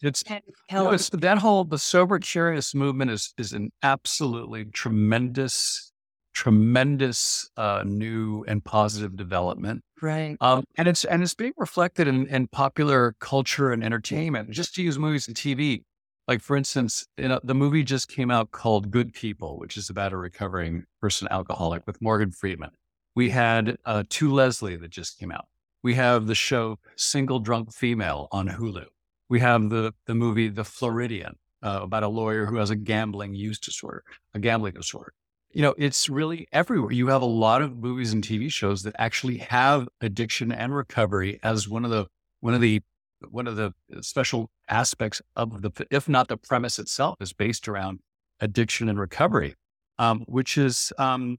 it's, 0.03 0.25
you 0.31 0.41
know, 0.73 0.91
it's 0.91 1.11
that 1.11 1.39
whole 1.39 1.65
the 1.65 1.79
sober 1.79 2.19
curious 2.19 2.75
movement 2.75 3.11
is 3.11 3.35
is 3.37 3.53
an 3.53 3.71
absolutely 3.83 4.65
tremendous 4.65 5.93
tremendous 6.35 7.49
uh, 7.57 7.83
new 7.87 8.45
and 8.47 8.63
positive 8.63 9.17
development. 9.17 9.83
Right. 10.03 10.37
Um, 10.41 10.65
and 10.77 10.87
it's 10.87 11.05
and 11.05 11.23
it's 11.23 11.35
being 11.35 11.55
reflected 11.57 12.07
in, 12.07 12.27
in 12.27 12.49
popular 12.49 13.15
culture 13.21 13.73
and 13.73 13.83
entertainment. 13.83 14.51
Just 14.51 14.75
to 14.75 14.83
use 14.83 14.99
movies 14.99 15.29
and 15.29 15.37
TV, 15.37 15.83
like 16.29 16.43
for 16.43 16.57
instance, 16.57 17.07
you 17.17 17.29
know, 17.29 17.41
the 17.43 17.55
movie 17.55 17.85
just 17.85 18.09
came 18.09 18.31
out 18.31 18.51
called 18.51 18.91
Good 18.91 19.15
People, 19.15 19.59
which 19.59 19.77
is 19.77 19.89
about 19.89 20.13
a 20.13 20.17
recovering 20.17 20.85
person 21.01 21.29
alcoholic 21.31 21.87
with 21.87 22.03
Morgan 22.03 22.33
Freeman. 22.33 22.71
We 23.15 23.31
had 23.31 23.77
uh, 23.85 24.03
To 24.11 24.33
Leslie 24.33 24.77
that 24.77 24.91
just 24.91 25.19
came 25.19 25.31
out. 25.31 25.47
We 25.83 25.95
have 25.95 26.27
the 26.27 26.35
show 26.35 26.79
Single 26.97 27.39
Drunk 27.39 27.73
Female 27.73 28.29
on 28.33 28.49
Hulu. 28.49 28.87
We 29.31 29.41
have 29.41 29.71
the 29.71 29.95
the 30.07 30.15
movie 30.15 30.49
The 30.49 30.65
Floridian 30.65 31.37
uh, 31.63 31.81
about 31.83 32.03
a 32.03 32.09
lawyer 32.09 32.45
who 32.47 32.57
has 32.57 32.71
a 32.71 32.77
gambling 32.77 33.35
use 33.35 33.61
disorder, 33.61 34.03
a 34.35 34.41
gambling 34.41 34.75
disorder 34.75 35.15
you 35.55 35.63
know, 35.63 35.75
it's 35.79 36.09
really 36.09 36.49
everywhere. 36.53 36.91
You 36.91 37.07
have 37.09 37.23
a 37.23 37.27
lot 37.27 37.63
of 37.63 37.77
movies 37.77 38.13
and 38.13 38.25
TV 38.25 38.53
shows 38.53 38.83
that 38.83 38.95
actually 38.99 39.39
have 39.39 39.89
addiction 40.01 40.51
and 40.51 40.75
recovery 40.75 41.39
as 41.45 41.69
one 41.69 41.85
of 41.85 41.93
the 41.93 42.07
one 42.41 42.55
of 42.55 42.61
the 42.61 42.83
one 43.31 43.47
of 43.47 43.55
the 43.55 43.73
special 44.01 44.51
aspects 44.69 45.23
of 45.37 45.63
the, 45.63 45.87
if 45.91 46.09
not 46.09 46.29
the 46.29 46.37
premise 46.37 46.79
itself, 46.79 47.17
is 47.21 47.33
based 47.33 47.69
around 47.69 48.01
addiction 48.41 48.89
and 48.89 48.99
recovery, 48.99 49.55
um, 49.99 50.25
which 50.27 50.59
is 50.59 50.93
um, 50.99 51.39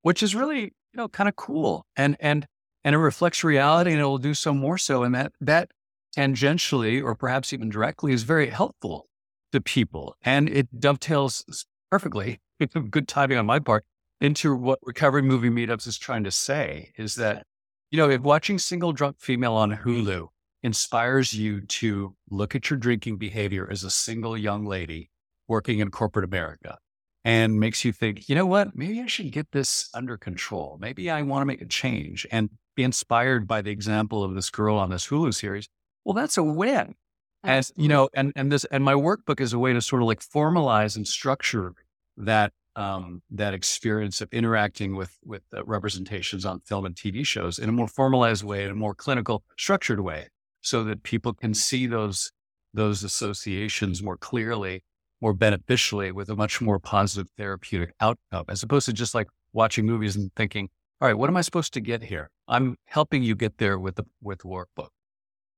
which 0.00 0.22
is 0.22 0.34
really 0.34 0.62
you 0.62 0.96
know 0.96 1.06
kind 1.06 1.28
of 1.28 1.36
cool. 1.36 1.84
And 1.94 2.16
and 2.18 2.46
and 2.84 2.94
it 2.94 2.98
reflects 2.98 3.44
reality 3.44 3.92
and 3.92 4.00
it 4.00 4.04
will 4.04 4.16
do 4.16 4.32
so 4.32 4.54
more 4.54 4.78
so, 4.78 5.02
and 5.02 5.14
that 5.14 5.32
that 5.42 5.72
tangentially 6.16 7.04
or 7.04 7.14
perhaps 7.14 7.52
even 7.52 7.68
directly 7.68 8.14
is 8.14 8.22
very 8.22 8.48
helpful 8.48 9.08
to 9.52 9.60
people, 9.60 10.16
and 10.22 10.48
it 10.48 10.80
dovetails 10.80 11.44
perfectly 11.90 12.40
good 12.90 13.08
timing 13.08 13.38
on 13.38 13.46
my 13.46 13.58
part 13.58 13.84
into 14.20 14.54
what 14.54 14.78
recovery 14.82 15.22
movie 15.22 15.50
meetups 15.50 15.86
is 15.86 15.98
trying 15.98 16.24
to 16.24 16.30
say 16.30 16.92
is 16.96 17.16
that 17.16 17.44
you 17.90 17.98
know 17.98 18.08
if 18.08 18.20
watching 18.22 18.58
single 18.58 18.92
drunk 18.92 19.16
female 19.20 19.54
on 19.54 19.76
hulu 19.76 20.26
inspires 20.62 21.32
you 21.32 21.60
to 21.60 22.14
look 22.30 22.54
at 22.54 22.70
your 22.70 22.78
drinking 22.78 23.16
behavior 23.18 23.68
as 23.70 23.84
a 23.84 23.90
single 23.90 24.36
young 24.36 24.64
lady 24.64 25.10
working 25.48 25.80
in 25.80 25.90
corporate 25.90 26.24
america 26.24 26.78
and 27.24 27.58
makes 27.58 27.84
you 27.84 27.92
think 27.92 28.28
you 28.28 28.36
know 28.36 28.46
what? 28.46 28.74
Maybe 28.74 29.02
i 29.02 29.06
should 29.06 29.32
get 29.32 29.50
this 29.52 29.90
under 29.92 30.16
control. 30.16 30.78
Maybe 30.80 31.10
i 31.10 31.20
want 31.22 31.42
to 31.42 31.46
make 31.46 31.60
a 31.60 31.66
change 31.66 32.26
and 32.30 32.48
be 32.76 32.84
inspired 32.84 33.46
by 33.48 33.62
the 33.62 33.70
example 33.70 34.22
of 34.22 34.34
this 34.34 34.48
girl 34.48 34.76
on 34.76 34.90
this 34.90 35.08
hulu 35.08 35.34
series 35.34 35.68
well 36.04 36.14
that's 36.14 36.38
a 36.38 36.42
win 36.42 36.94
as 37.46 37.72
you 37.76 37.88
know 37.88 38.08
and 38.14 38.32
and 38.36 38.50
this 38.50 38.64
and 38.66 38.84
my 38.84 38.94
workbook 38.94 39.40
is 39.40 39.52
a 39.52 39.58
way 39.58 39.72
to 39.72 39.80
sort 39.80 40.02
of 40.02 40.08
like 40.08 40.20
formalize 40.20 40.96
and 40.96 41.06
structure 41.06 41.74
that 42.16 42.52
um, 42.76 43.22
that 43.30 43.54
experience 43.54 44.20
of 44.20 44.28
interacting 44.32 44.94
with 44.94 45.18
with 45.24 45.42
uh, 45.56 45.64
representations 45.64 46.44
on 46.44 46.60
film 46.60 46.84
and 46.84 46.94
TV 46.94 47.26
shows 47.26 47.58
in 47.58 47.68
a 47.68 47.72
more 47.72 47.88
formalized 47.88 48.44
way, 48.44 48.64
in 48.64 48.70
a 48.70 48.74
more 48.74 48.94
clinical, 48.94 49.42
structured 49.58 50.00
way, 50.00 50.28
so 50.60 50.84
that 50.84 51.02
people 51.02 51.32
can 51.32 51.54
see 51.54 51.86
those 51.86 52.30
those 52.74 53.02
associations 53.02 54.02
more 54.02 54.18
clearly, 54.18 54.84
more 55.22 55.32
beneficially, 55.32 56.12
with 56.12 56.28
a 56.28 56.36
much 56.36 56.60
more 56.60 56.78
positive 56.78 57.30
therapeutic 57.38 57.94
outcome, 58.00 58.44
as 58.48 58.62
opposed 58.62 58.84
to 58.86 58.92
just 58.92 59.14
like 59.14 59.28
watching 59.54 59.86
movies 59.86 60.14
and 60.14 60.30
thinking, 60.36 60.68
"All 61.00 61.08
right, 61.08 61.16
what 61.16 61.30
am 61.30 61.36
I 61.38 61.40
supposed 61.40 61.72
to 61.74 61.80
get 61.80 62.02
here?" 62.02 62.30
I'm 62.46 62.76
helping 62.84 63.22
you 63.22 63.34
get 63.34 63.56
there 63.56 63.78
with 63.78 63.96
the 63.96 64.04
with 64.22 64.40
the 64.40 64.48
workbook. 64.48 64.90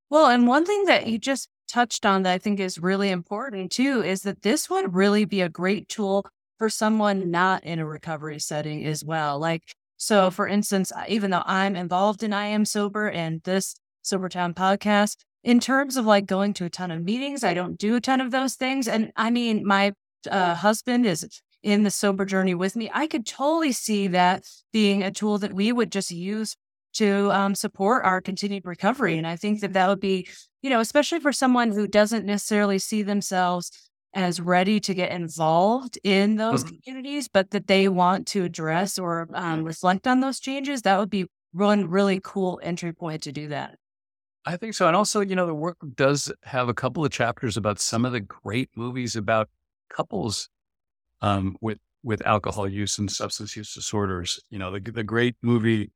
Well, 0.09 0.27
and 0.27 0.47
one 0.47 0.65
thing 0.65 0.85
that 0.85 1.09
you 1.09 1.19
just 1.19 1.49
touched 1.69 2.05
on 2.05 2.23
that 2.23 2.33
I 2.33 2.39
think 2.39 2.61
is 2.61 2.79
really 2.79 3.11
important 3.11 3.71
too 3.71 4.03
is 4.03 4.23
that 4.23 4.43
this 4.43 4.69
would 4.71 4.95
really 4.95 5.25
be 5.25 5.41
a 5.41 5.49
great 5.49 5.89
tool 5.89 6.27
for 6.59 6.69
someone 6.69 7.31
not 7.31 7.63
in 7.65 7.79
a 7.79 7.87
recovery 7.87 8.41
setting 8.41 8.85
as 8.85 9.05
well. 9.05 9.39
Like, 9.39 9.63
so 9.97 10.31
for 10.31 10.49
instance, 10.49 10.93
even 11.09 11.31
though 11.31 11.43
I'm 11.45 11.77
involved 11.77 12.23
in 12.23 12.33
I 12.33 12.47
Am 12.47 12.65
Sober 12.65 13.09
and 13.09 13.41
this 13.45 13.77
Sobertown 14.05 14.55
podcast, 14.55 15.19
in 15.45 15.61
terms 15.61 15.97
of 15.97 16.05
like 16.05 16.27
going 16.27 16.53
to 16.55 16.65
a 16.65 16.71
ton 16.71 16.91
of 16.91 17.05
meetings, 17.05 17.45
I 17.45 17.55
don't 17.55 17.79
do 17.79 17.97
a 17.97 18.01
ton 18.01 18.21
of 18.21 18.31
those 18.31 18.55
things. 18.55 18.89
And 18.89 19.13
I 19.17 19.31
mean, 19.31 19.65
my 19.65 19.93
uh, 20.29 20.55
husband 20.55 21.07
is 21.07 21.41
in 21.63 21.83
the 21.83 21.91
sober 21.91 22.25
journey 22.25 22.55
with 22.55 22.77
me. 22.77 22.91
I 22.93 23.07
could 23.07 23.27
totally 23.27 23.73
see 23.73 24.09
that 24.09 24.45
being 24.73 25.03
a 25.03 25.11
tool 25.11 25.39
that 25.39 25.53
we 25.53 25.73
would 25.73 25.93
just 25.93 26.11
use 26.11 26.57
to 26.99 27.33
um, 27.33 27.55
support 27.55 28.05
our 28.05 28.21
continued 28.21 28.65
recovery. 28.67 29.19
And 29.19 29.27
I 29.27 29.37
think 29.37 29.61
that 29.61 29.73
that 29.73 29.89
would 29.89 30.01
be, 30.01 30.29
you 30.63 30.71
know, 30.71 30.81
especially 30.81 31.21
for 31.21 31.33
someone 31.33 31.73
who 31.73 31.87
doesn't 31.87 32.27
necessarily 32.27 32.79
see 32.79 33.03
themselves 33.03 33.71
as 34.15 34.41
ready 34.41 34.81
to 34.81 34.95
get 34.95 35.11
involved 35.11 35.99
in 36.03 36.37
those 36.37 36.65
mm-hmm. 36.65 36.77
communities, 36.83 37.29
but 37.29 37.51
that 37.51 37.67
they 37.67 37.89
want 37.89 38.27
to 38.29 38.45
address 38.45 38.99
or 38.99 39.29
um, 39.35 39.65
reflect 39.65 40.07
on 40.07 40.21
those 40.21 40.41
changes, 40.41 40.83
that 40.83 40.99
would 40.99 41.11
be 41.11 41.27
one 41.53 41.89
really 41.89 42.21
cool 42.23 42.61
entry 42.63 42.93
point 42.93 43.23
to 43.23 43.33
do 43.33 43.49
that. 43.49 43.77
I 44.45 44.57
think 44.57 44.75
so. 44.75 44.87
And 44.87 44.97
also, 44.97 45.21
you 45.21 45.37
know, 45.37 45.47
the 45.47 45.55
work 45.55 45.77
does 45.95 46.33
have 46.45 46.69
a 46.69 46.75
couple 46.75 47.05
of 47.05 47.11
chapters 47.11 47.57
about 47.57 47.79
some 47.79 48.05
of 48.05 48.13
the 48.13 48.21
great 48.21 48.71
movies 48.75 49.15
about 49.15 49.49
couples 49.91 50.49
um, 51.21 51.57
with 51.61 51.79
with 52.03 52.25
alcohol 52.27 52.69
use 52.69 52.97
and 52.99 53.11
substance 53.11 53.57
use 53.57 53.75
disorders. 53.75 54.41
You 54.49 54.59
know, 54.59 54.71
the 54.71 54.81
the 54.81 55.05
great 55.05 55.37
movie 55.43 55.91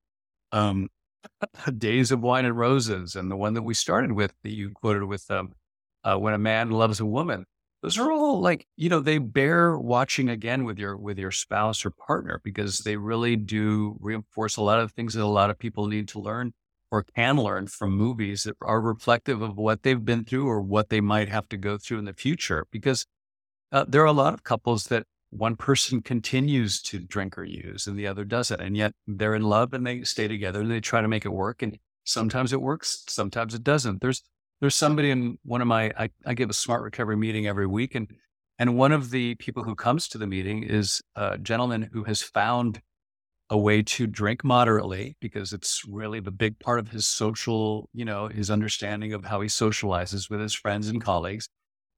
um, 0.52 0.88
Days 1.78 2.12
of 2.12 2.20
Wine 2.20 2.44
and 2.44 2.56
Roses, 2.56 3.16
and 3.16 3.30
the 3.30 3.36
one 3.36 3.54
that 3.54 3.62
we 3.62 3.74
started 3.74 4.12
with 4.12 4.34
that 4.42 4.52
you 4.52 4.70
quoted 4.70 5.04
with 5.04 5.30
um, 5.30 5.52
uh, 6.04 6.16
When 6.16 6.34
a 6.34 6.38
Man 6.38 6.70
Loves 6.70 7.00
a 7.00 7.06
Woman. 7.06 7.46
Those 7.82 7.98
are 7.98 8.12
all 8.12 8.40
like 8.40 8.66
you 8.76 8.88
know 8.88 9.00
they 9.00 9.18
bear 9.18 9.76
watching 9.76 10.28
again 10.28 10.64
with 10.64 10.78
your 10.78 10.96
with 10.96 11.18
your 11.18 11.32
spouse 11.32 11.84
or 11.84 11.90
partner 11.90 12.40
because 12.44 12.78
they 12.80 12.96
really 12.96 13.34
do 13.34 13.96
reinforce 14.00 14.56
a 14.56 14.62
lot 14.62 14.78
of 14.78 14.92
things 14.92 15.14
that 15.14 15.24
a 15.24 15.26
lot 15.26 15.50
of 15.50 15.58
people 15.58 15.88
need 15.88 16.06
to 16.08 16.20
learn 16.20 16.52
or 16.92 17.02
can 17.02 17.38
learn 17.38 17.66
from 17.66 17.90
movies 17.90 18.44
that 18.44 18.56
are 18.62 18.80
reflective 18.80 19.42
of 19.42 19.56
what 19.56 19.82
they've 19.82 20.04
been 20.04 20.24
through 20.24 20.46
or 20.46 20.60
what 20.60 20.90
they 20.90 21.00
might 21.00 21.28
have 21.28 21.48
to 21.48 21.56
go 21.56 21.76
through 21.76 21.98
in 21.98 22.04
the 22.04 22.12
future 22.12 22.66
because 22.70 23.04
uh, 23.72 23.84
there 23.88 24.02
are 24.02 24.06
a 24.06 24.12
lot 24.12 24.34
of 24.34 24.44
couples 24.44 24.84
that 24.84 25.06
one 25.32 25.56
person 25.56 26.02
continues 26.02 26.82
to 26.82 26.98
drink 26.98 27.38
or 27.38 27.44
use 27.44 27.86
and 27.86 27.98
the 27.98 28.06
other 28.06 28.24
doesn't. 28.24 28.60
And 28.60 28.76
yet 28.76 28.92
they're 29.06 29.34
in 29.34 29.42
love 29.42 29.72
and 29.72 29.86
they 29.86 30.02
stay 30.02 30.28
together 30.28 30.60
and 30.60 30.70
they 30.70 30.80
try 30.80 31.00
to 31.00 31.08
make 31.08 31.24
it 31.24 31.32
work. 31.32 31.62
And 31.62 31.78
sometimes 32.04 32.52
it 32.52 32.60
works, 32.60 33.04
sometimes 33.08 33.54
it 33.54 33.64
doesn't. 33.64 34.02
There's 34.02 34.22
there's 34.60 34.76
somebody 34.76 35.10
in 35.10 35.38
one 35.42 35.62
of 35.62 35.66
my 35.66 35.90
I, 35.98 36.10
I 36.26 36.34
give 36.34 36.50
a 36.50 36.54
smart 36.54 36.82
recovery 36.82 37.16
meeting 37.16 37.46
every 37.46 37.66
week 37.66 37.94
and 37.94 38.08
and 38.58 38.76
one 38.76 38.92
of 38.92 39.10
the 39.10 39.34
people 39.36 39.64
who 39.64 39.74
comes 39.74 40.06
to 40.08 40.18
the 40.18 40.26
meeting 40.26 40.62
is 40.62 41.00
a 41.16 41.38
gentleman 41.38 41.88
who 41.92 42.04
has 42.04 42.22
found 42.22 42.82
a 43.48 43.58
way 43.58 43.82
to 43.82 44.06
drink 44.06 44.44
moderately 44.44 45.16
because 45.20 45.52
it's 45.54 45.82
really 45.88 46.20
the 46.20 46.30
big 46.30 46.58
part 46.58 46.78
of 46.78 46.88
his 46.88 47.06
social, 47.06 47.88
you 47.92 48.04
know, 48.04 48.28
his 48.28 48.50
understanding 48.50 49.14
of 49.14 49.24
how 49.24 49.40
he 49.40 49.48
socializes 49.48 50.30
with 50.30 50.40
his 50.40 50.54
friends 50.54 50.88
and 50.88 51.02
colleagues. 51.02 51.48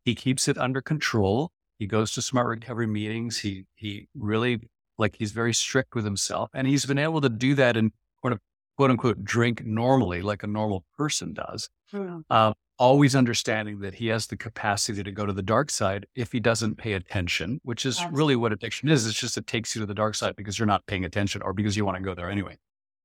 He 0.04 0.14
keeps 0.14 0.48
it 0.48 0.56
under 0.56 0.80
control 0.80 1.50
he 1.84 1.88
goes 1.88 2.12
to 2.12 2.22
smart 2.22 2.46
recovery 2.46 2.86
meetings. 2.86 3.40
He 3.40 3.66
he 3.74 4.08
really 4.14 4.70
like 4.96 5.16
he's 5.18 5.32
very 5.32 5.52
strict 5.52 5.94
with 5.94 6.06
himself, 6.06 6.48
and 6.54 6.66
he's 6.66 6.86
been 6.86 6.96
able 6.96 7.20
to 7.20 7.28
do 7.28 7.54
that 7.56 7.76
and 7.76 7.92
quote, 8.22 8.38
quote 8.78 8.90
unquote 8.90 9.22
drink 9.22 9.66
normally, 9.66 10.22
like 10.22 10.42
a 10.42 10.46
normal 10.46 10.86
person 10.96 11.34
does. 11.34 11.68
Yeah. 11.92 12.20
Uh, 12.30 12.54
always 12.78 13.14
understanding 13.14 13.80
that 13.80 13.96
he 13.96 14.06
has 14.06 14.26
the 14.28 14.36
capacity 14.36 15.02
to 15.02 15.12
go 15.12 15.26
to 15.26 15.32
the 15.34 15.42
dark 15.42 15.70
side 15.70 16.06
if 16.14 16.32
he 16.32 16.40
doesn't 16.40 16.76
pay 16.76 16.94
attention, 16.94 17.60
which 17.64 17.84
is 17.84 17.96
Absolutely. 17.98 18.18
really 18.18 18.36
what 18.36 18.52
addiction 18.54 18.88
is. 18.88 19.06
It's 19.06 19.20
just 19.20 19.36
it 19.36 19.46
takes 19.46 19.76
you 19.76 19.80
to 19.80 19.86
the 19.86 19.94
dark 19.94 20.14
side 20.14 20.36
because 20.36 20.58
you're 20.58 20.64
not 20.64 20.86
paying 20.86 21.04
attention, 21.04 21.42
or 21.42 21.52
because 21.52 21.76
you 21.76 21.84
want 21.84 21.98
to 21.98 22.02
go 22.02 22.14
there 22.14 22.30
anyway, 22.30 22.56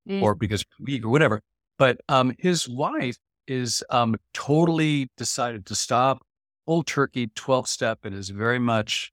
mm. 0.07 0.21
or 0.21 0.35
because 0.35 0.63
weak 0.79 1.03
or 1.03 1.09
whatever. 1.09 1.41
But 1.77 1.99
um, 2.07 2.33
his 2.39 2.69
wife 2.69 3.17
is 3.45 3.83
um, 3.89 4.15
totally 4.33 5.09
decided 5.17 5.65
to 5.65 5.75
stop 5.75 6.21
full 6.69 6.83
turkey 6.83 7.25
12 7.33 7.67
step 7.67 8.05
and 8.05 8.13
is 8.13 8.29
very 8.29 8.59
much, 8.59 9.11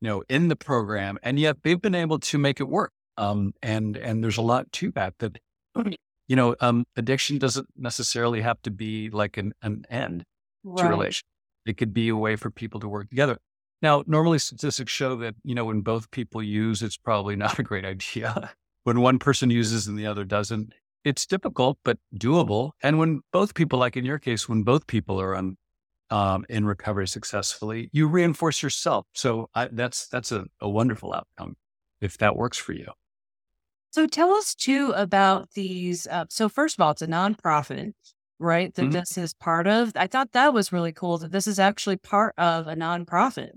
you 0.00 0.08
know, 0.08 0.24
in 0.28 0.48
the 0.48 0.56
program. 0.56 1.16
And 1.22 1.38
yet 1.38 1.58
they've 1.62 1.80
been 1.80 1.94
able 1.94 2.18
to 2.18 2.36
make 2.36 2.58
it 2.58 2.68
work. 2.68 2.90
Um, 3.16 3.52
and, 3.62 3.96
and 3.96 4.24
there's 4.24 4.38
a 4.38 4.42
lot 4.42 4.72
to 4.72 4.90
that, 4.96 5.14
that, 5.20 5.38
you 6.26 6.34
know, 6.34 6.56
um, 6.60 6.84
addiction 6.96 7.38
doesn't 7.38 7.68
necessarily 7.76 8.40
have 8.40 8.60
to 8.62 8.72
be 8.72 9.08
like 9.08 9.36
an, 9.36 9.52
an 9.62 9.84
end 9.88 10.24
right. 10.64 10.82
to 10.82 10.88
relation. 10.88 11.22
It 11.64 11.76
could 11.76 11.94
be 11.94 12.08
a 12.08 12.16
way 12.16 12.34
for 12.34 12.50
people 12.50 12.80
to 12.80 12.88
work 12.88 13.08
together. 13.08 13.38
Now, 13.82 14.02
normally 14.08 14.40
statistics 14.40 14.90
show 14.90 15.14
that, 15.14 15.36
you 15.44 15.54
know, 15.54 15.64
when 15.64 15.82
both 15.82 16.10
people 16.10 16.42
use, 16.42 16.82
it's 16.82 16.96
probably 16.96 17.36
not 17.44 17.60
a 17.60 17.62
great 17.62 17.84
idea. 17.84 18.50
when 18.82 19.00
one 19.00 19.20
person 19.20 19.50
uses 19.50 19.86
and 19.86 19.96
the 19.96 20.06
other 20.06 20.24
doesn't, 20.24 20.72
it's 21.04 21.24
difficult, 21.24 21.78
but 21.84 21.98
doable. 22.16 22.72
And 22.82 22.98
when 22.98 23.20
both 23.32 23.54
people, 23.54 23.78
like 23.78 23.96
in 23.96 24.04
your 24.04 24.18
case, 24.18 24.48
when 24.48 24.64
both 24.64 24.88
people 24.88 25.20
are 25.20 25.36
on 25.36 25.56
um, 26.10 26.44
in 26.48 26.64
recovery 26.64 27.08
successfully, 27.08 27.90
you 27.92 28.06
reinforce 28.06 28.62
yourself. 28.62 29.06
So 29.14 29.48
I, 29.54 29.68
that's 29.70 30.06
that's 30.08 30.32
a, 30.32 30.46
a 30.60 30.68
wonderful 30.68 31.12
outcome 31.12 31.56
if 32.00 32.18
that 32.18 32.36
works 32.36 32.58
for 32.58 32.72
you. 32.72 32.88
So 33.90 34.06
tell 34.06 34.32
us 34.32 34.54
too 34.54 34.92
about 34.94 35.50
these. 35.52 36.06
Uh, 36.06 36.26
so 36.28 36.48
first 36.48 36.76
of 36.76 36.82
all, 36.82 36.90
it's 36.90 37.02
a 37.02 37.06
nonprofit, 37.06 37.92
right? 38.38 38.74
That 38.74 38.82
mm-hmm. 38.82 38.90
this 38.90 39.16
is 39.16 39.34
part 39.34 39.66
of. 39.66 39.92
I 39.96 40.06
thought 40.06 40.32
that 40.32 40.52
was 40.52 40.72
really 40.72 40.92
cool 40.92 41.18
that 41.18 41.32
this 41.32 41.46
is 41.46 41.58
actually 41.58 41.96
part 41.96 42.34
of 42.36 42.68
a 42.68 42.74
nonprofit. 42.74 43.52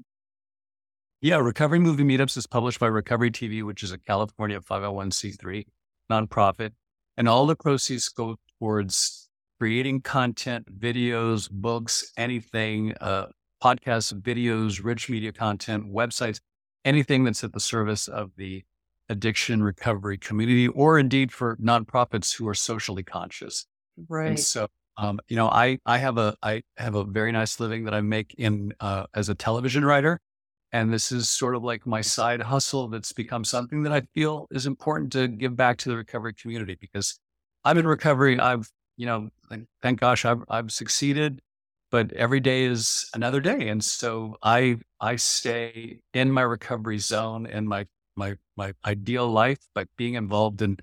Yeah, 1.21 1.37
Recovery 1.37 1.79
Movie 1.79 2.05
Meetups 2.05 2.37
is 2.37 2.47
published 2.47 2.79
by 2.79 2.87
Recovery 2.87 3.31
TV, 3.31 3.61
which 3.61 3.83
is 3.83 3.91
a 3.91 3.97
California 3.97 4.61
501c3 4.61 5.65
nonprofit, 6.09 6.71
and 7.17 7.27
all 7.27 7.45
the 7.45 7.57
proceeds 7.57 8.07
go 8.07 8.37
towards 8.57 9.28
creating 9.59 10.01
content, 10.01 10.79
videos, 10.79 11.49
books, 11.51 12.11
anything, 12.17 12.93
uh, 13.01 13.27
podcasts, 13.61 14.13
videos, 14.13 14.83
rich 14.83 15.09
media 15.09 15.33
content, 15.33 15.91
websites, 15.91 16.39
anything 16.85 17.25
that's 17.25 17.43
at 17.43 17.51
the 17.51 17.59
service 17.59 18.07
of 18.07 18.31
the 18.37 18.63
addiction 19.09 19.61
recovery 19.61 20.17
community, 20.17 20.67
or 20.67 20.97
indeed 20.97 21.31
for 21.31 21.57
nonprofits 21.57 22.35
who 22.35 22.47
are 22.47 22.53
socially 22.53 23.03
conscious. 23.03 23.65
Right. 24.07 24.27
And 24.27 24.39
so, 24.39 24.67
um, 24.97 25.19
you 25.27 25.35
know, 25.35 25.49
I 25.49 25.79
I 25.85 25.97
have 25.97 26.17
a 26.17 26.35
I 26.41 26.61
have 26.77 26.95
a 26.95 27.03
very 27.03 27.31
nice 27.31 27.59
living 27.59 27.83
that 27.85 27.93
I 27.93 28.01
make 28.01 28.35
in 28.37 28.73
uh, 28.79 29.07
as 29.13 29.27
a 29.27 29.35
television 29.35 29.83
writer, 29.83 30.21
and 30.71 30.93
this 30.93 31.11
is 31.11 31.29
sort 31.29 31.55
of 31.55 31.63
like 31.63 31.85
my 31.85 32.01
side 32.01 32.41
hustle 32.41 32.87
that's 32.87 33.11
become 33.11 33.43
something 33.43 33.83
that 33.83 33.91
I 33.91 34.03
feel 34.13 34.47
is 34.51 34.65
important 34.65 35.11
to 35.13 35.27
give 35.27 35.57
back 35.57 35.77
to 35.79 35.89
the 35.89 35.97
recovery 35.97 36.33
community 36.33 36.77
because 36.79 37.19
I'm 37.65 37.77
in 37.77 37.87
recovery. 37.87 38.39
I've 38.39 38.69
you 38.99 39.05
know, 39.05 39.29
thank 39.81 40.01
gosh 40.01 40.25
I've, 40.25 40.43
I've 40.49 40.71
succeeded, 40.71 41.39
but 41.89 42.11
every 42.11 42.41
day 42.41 42.65
is 42.65 43.09
another 43.13 43.39
day. 43.39 43.69
And 43.69 43.81
so 43.81 44.35
I, 44.43 44.79
I 44.99 45.15
stay 45.15 46.01
in 46.13 46.33
my 46.33 46.41
recovery 46.41 46.97
zone 46.97 47.47
and 47.47 47.65
my, 47.65 47.87
my, 48.17 48.35
my 48.57 48.73
ideal 48.85 49.25
life 49.25 49.59
by 49.73 49.85
being 49.97 50.15
involved 50.15 50.61
in, 50.61 50.79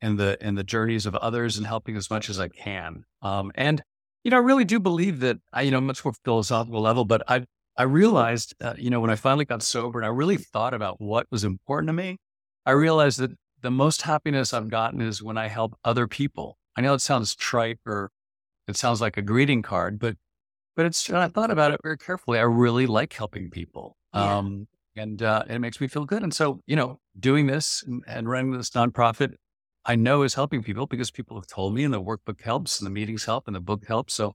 in 0.00 0.16
the, 0.16 0.38
in 0.40 0.54
the 0.54 0.64
journeys 0.64 1.04
of 1.04 1.14
others 1.16 1.58
and 1.58 1.66
helping 1.66 1.98
as 1.98 2.08
much 2.08 2.30
as 2.30 2.40
I 2.40 2.48
can. 2.48 3.04
Um, 3.20 3.52
and, 3.54 3.82
you 4.24 4.30
know, 4.30 4.38
I 4.38 4.40
really 4.40 4.64
do 4.64 4.80
believe 4.80 5.20
that 5.20 5.36
I, 5.52 5.60
you 5.60 5.70
know, 5.70 5.82
much 5.82 6.02
more 6.02 6.14
philosophical 6.24 6.80
level, 6.80 7.04
but 7.04 7.22
I, 7.28 7.44
I 7.76 7.82
realized, 7.82 8.54
uh, 8.62 8.72
you 8.78 8.88
know, 8.88 9.00
when 9.00 9.10
I 9.10 9.16
finally 9.16 9.44
got 9.44 9.62
sober 9.62 9.98
and 9.98 10.06
I 10.06 10.10
really 10.10 10.38
thought 10.38 10.72
about 10.72 10.98
what 10.98 11.26
was 11.30 11.44
important 11.44 11.88
to 11.88 11.92
me, 11.92 12.16
I 12.64 12.70
realized 12.70 13.18
that 13.18 13.32
the 13.60 13.70
most 13.70 14.00
happiness 14.00 14.54
I've 14.54 14.70
gotten 14.70 15.02
is 15.02 15.22
when 15.22 15.36
I 15.36 15.48
help 15.48 15.78
other 15.84 16.06
people 16.06 16.56
I 16.76 16.80
know 16.80 16.94
it 16.94 17.00
sounds 17.00 17.34
trite 17.34 17.78
or 17.86 18.10
it 18.68 18.76
sounds 18.76 19.00
like 19.00 19.16
a 19.16 19.22
greeting 19.22 19.62
card, 19.62 19.98
but 19.98 20.16
but 20.76 20.86
it's 20.86 21.10
I 21.10 21.28
thought 21.28 21.50
about 21.50 21.72
it 21.72 21.80
very 21.82 21.98
carefully. 21.98 22.38
I 22.38 22.42
really 22.42 22.86
like 22.86 23.12
helping 23.12 23.50
people. 23.50 23.96
Yeah. 24.14 24.38
Um, 24.38 24.68
and 24.96 25.22
uh, 25.22 25.44
it 25.48 25.58
makes 25.60 25.80
me 25.80 25.88
feel 25.88 26.04
good. 26.04 26.22
And 26.22 26.34
so, 26.34 26.60
you 26.66 26.76
know, 26.76 27.00
doing 27.18 27.46
this 27.46 27.82
and, 27.86 28.02
and, 28.06 28.28
running 28.28 28.52
this 28.52 28.70
nonprofit, 28.70 29.34
I 29.84 29.94
know 29.94 30.22
is 30.22 30.34
helping 30.34 30.62
people 30.62 30.86
because 30.86 31.10
people 31.10 31.36
have 31.36 31.46
told 31.46 31.74
me, 31.74 31.84
and 31.84 31.94
the 31.94 32.02
workbook 32.02 32.42
helps, 32.42 32.80
and 32.80 32.86
the 32.86 32.90
meetings 32.90 33.24
help, 33.24 33.46
and 33.46 33.54
the 33.54 33.60
book 33.60 33.86
helps. 33.86 34.14
So, 34.14 34.34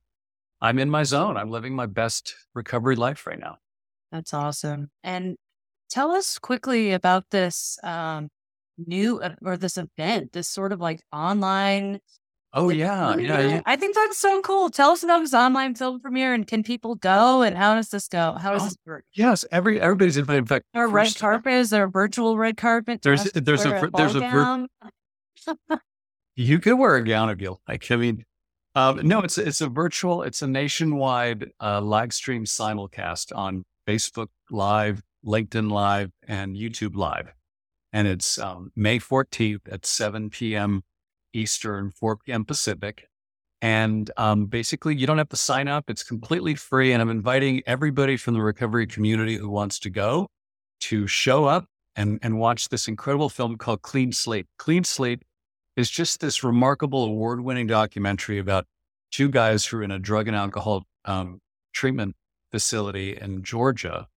I'm 0.62 0.80
in 0.80 0.90
my 0.90 1.04
zone. 1.04 1.38
I'm 1.38 1.50
living 1.50 1.76
my 1.76 1.86
best 1.86 2.34
recovery 2.54 2.96
life 2.96 3.28
right 3.28 3.40
now. 3.40 3.58
That's 4.12 4.34
awesome. 4.34 4.90
And 5.04 5.36
tell 5.90 6.12
us 6.12 6.40
quickly 6.40 6.92
about 6.92 7.26
this 7.32 7.78
um, 7.84 8.30
new 8.78 9.20
uh, 9.20 9.36
or 9.44 9.58
this 9.58 9.78
event, 9.78 10.32
this 10.32 10.48
sort 10.48 10.72
of 10.72 10.80
like 10.80 11.02
online 11.12 12.00
Oh 12.58 12.70
yeah, 12.70 13.18
yeah, 13.18 13.40
yeah. 13.42 13.62
I 13.66 13.76
think 13.76 13.96
that's 13.96 14.18
so 14.18 14.42
cool. 14.42 14.70
Tell 14.70 14.92
us 14.92 15.04
about 15.04 15.20
this 15.20 15.34
online 15.34 15.76
film 15.76 16.00
premiere 16.00 16.34
and 16.34 16.48
can 16.48 16.64
people 16.64 16.96
go 16.96 17.42
and 17.42 17.58
how 17.58 17.76
does 17.76 17.90
this 17.90 18.08
go? 18.08 18.38
How 18.40 18.54
does 18.54 18.62
oh, 18.62 18.66
this 18.66 18.78
work? 18.86 19.04
Yes, 19.14 19.44
every 19.52 19.82
everybody's 19.82 20.16
invited. 20.16 20.40
In 20.40 20.46
fact, 20.46 20.66
or 20.74 20.88
red 20.88 21.14
carpet? 21.18 21.52
Is 21.52 21.70
there 21.70 21.84
a 21.84 21.90
virtual 21.90 22.38
red 22.38 22.56
carpet? 22.56 23.02
There's 23.02 23.26
there's 23.26 23.66
a, 23.66 23.76
a 23.76 23.92
there's 23.92 24.16
a 24.16 24.22
vir- 24.22 24.68
you 26.38 26.60
could 26.60 26.76
wear 26.76 26.96
a 26.96 27.04
gown 27.04 27.30
if 27.30 27.42
you 27.42 27.58
like. 27.68 27.92
I 27.92 27.98
mean, 27.98 28.24
um, 28.74 29.06
no, 29.06 29.20
it's 29.20 29.38
it's 29.38 29.60
a 29.60 29.68
virtual. 29.68 30.24
It's 30.24 30.42
a 30.42 30.48
nationwide 30.48 31.52
uh, 31.62 31.82
live 31.82 32.14
stream 32.14 32.46
simulcast 32.46 33.36
on 33.36 33.66
Facebook 33.86 34.28
Live, 34.50 35.04
LinkedIn 35.26 35.70
Live, 35.70 36.12
and 36.26 36.56
YouTube 36.56 36.96
Live, 36.96 37.34
and 37.92 38.08
it's 38.08 38.40
um, 38.40 38.72
May 38.78 38.98
14th 38.98 39.62
at 39.70 39.86
7 39.86 40.30
p.m. 40.30 40.84
Eastern, 41.36 41.92
4 41.92 42.18
p.m. 42.18 42.46
Pacific. 42.46 43.08
And 43.62 44.12
um, 44.18 44.46
basically, 44.46 44.96
you 44.96 45.08
don't 45.08 45.18
have 45.18 45.30
to 45.30 45.36
sign 45.36 45.68
up. 45.68 45.90
It's 45.90 46.04
completely 46.04 46.56
free. 46.56 46.92
And 46.92 47.02
I'm 47.02 47.10
inviting 47.10 47.62
everybody 47.66 48.18
from 48.18 48.34
the 48.34 48.42
recovery 48.42 48.88
community 48.88 49.38
who 49.38 49.50
wants 49.50 49.80
to 49.80 49.90
go 49.90 50.28
to 50.82 51.08
show 51.08 51.46
up 51.46 51.66
and, 51.96 52.20
and 52.22 52.38
watch 52.38 52.70
this 52.70 52.88
incredible 52.88 53.30
film 53.30 53.58
called 53.58 53.82
Clean 53.82 54.12
Slate. 54.12 54.48
Clean 54.58 54.84
Slate 54.84 55.24
is 55.76 55.90
just 55.90 56.20
this 56.20 56.44
remarkable 56.44 57.06
award 57.06 57.42
winning 57.42 57.68
documentary 57.68 58.40
about 58.40 58.66
two 59.12 59.30
guys 59.30 59.66
who 59.66 59.78
are 59.78 59.84
in 59.84 59.92
a 59.92 60.00
drug 60.00 60.28
and 60.28 60.36
alcohol 60.36 60.84
um, 61.06 61.40
treatment 61.74 62.16
facility 62.52 63.18
in 63.18 63.44
Georgia 63.44 64.08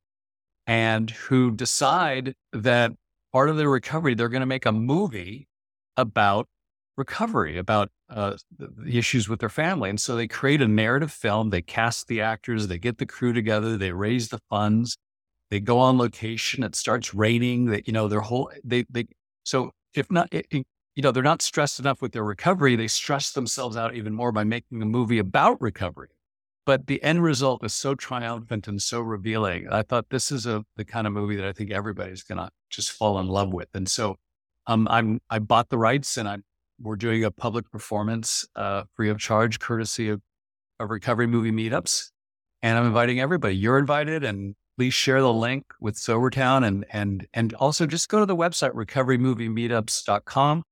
and 0.67 1.11
who 1.11 1.51
decide 1.51 2.35
that 2.53 2.93
part 3.33 3.49
of 3.49 3.57
their 3.57 3.71
recovery, 3.71 4.15
they're 4.15 4.29
going 4.29 4.41
to 4.41 4.47
make 4.47 4.67
a 4.67 4.73
movie 4.73 5.49
about 5.97 6.47
recovery, 6.99 7.57
about 7.57 7.91
uh, 8.11 8.37
the 8.59 8.99
issues 8.99 9.29
with 9.29 9.41
their 9.41 9.49
family. 9.49 9.89
And 9.89 10.01
so 10.01 10.17
they 10.17 10.27
create 10.27 10.61
a 10.61 10.69
narrative 10.69 11.13
film. 11.13 11.51
They 11.51 11.63
cast 11.63 12.09
the 12.09 12.21
actors, 12.21 12.67
they 12.67 12.79
get 12.79 12.99
the 12.99 13.07
crew 13.07 13.33
together, 13.33 13.77
they 13.77 13.93
raise 13.93 14.29
the 14.29 14.41
funds, 14.51 14.97
they 15.51 15.61
go 15.61 15.79
on 15.79 15.97
location. 15.97 16.63
It 16.63 16.75
starts 16.75 17.15
raining. 17.15 17.67
That 17.67 17.87
you 17.87 17.93
know 17.93 18.09
their 18.09 18.21
whole 18.21 18.51
they 18.65 18.85
they 18.91 19.07
so 19.45 19.71
if 19.95 20.11
not. 20.11 20.29
It, 20.33 20.47
you 20.99 21.03
know, 21.03 21.13
they're 21.13 21.23
not 21.23 21.43
stressed 21.43 21.79
enough 21.79 22.03
with 22.03 22.11
their 22.11 22.25
recovery. 22.25 22.75
They 22.75 22.89
stress 22.89 23.31
themselves 23.31 23.77
out 23.77 23.95
even 23.95 24.13
more 24.13 24.33
by 24.33 24.43
making 24.43 24.83
a 24.83 24.85
movie 24.85 25.21
about 25.21 25.63
recovery. 25.63 26.09
But 26.67 26.89
the 26.89 27.01
end 27.05 27.23
result 27.23 27.65
is 27.65 27.73
so 27.73 27.95
triumphant 27.95 28.67
and 28.67 28.83
so 28.83 29.01
revealing. 29.01 29.69
I 29.71 29.83
thought 29.83 30.07
this 30.11 30.33
is 30.33 30.45
a 30.45 30.65
the 30.77 30.85
kind 30.85 31.07
of 31.07 31.13
movie 31.13 31.37
that 31.37 31.47
I 31.47 31.53
think 31.53 31.71
everybody's 31.71 32.25
gonna 32.25 32.51
just 32.69 32.91
fall 32.91 33.21
in 33.21 33.29
love 33.29 33.53
with. 33.53 33.69
And 33.75 33.89
so 33.89 34.17
um, 34.67 34.89
I'm 34.91 35.21
I 35.31 35.39
bought 35.39 35.69
the 35.69 35.79
rights 35.79 36.17
and 36.17 36.29
I'm 36.29 36.43
we're 36.81 36.97
doing 36.97 37.25
a 37.25 37.31
public 37.31 37.71
performance 37.71 38.47
uh, 38.57 38.85
free 38.95 39.11
of 39.11 39.19
charge, 39.19 39.59
courtesy 39.59 40.09
of, 40.09 40.21
of 40.79 40.91
recovery 40.91 41.27
movie 41.27 41.53
meetups. 41.53 42.11
And 42.63 42.77
I'm 42.77 42.87
inviting 42.87 43.21
everybody. 43.21 43.57
You're 43.57 43.79
invited, 43.79 44.25
and 44.25 44.57
please 44.77 44.95
share 44.95 45.21
the 45.21 45.33
link 45.33 45.65
with 45.81 45.95
Sobertown 45.95 46.67
and 46.67 46.85
and 46.91 47.27
and 47.33 47.55
also 47.55 47.87
just 47.87 48.09
go 48.09 48.19
to 48.19 48.27
the 48.27 48.37
website 48.37 48.73
recoverymoviemeetups.com 48.73 50.65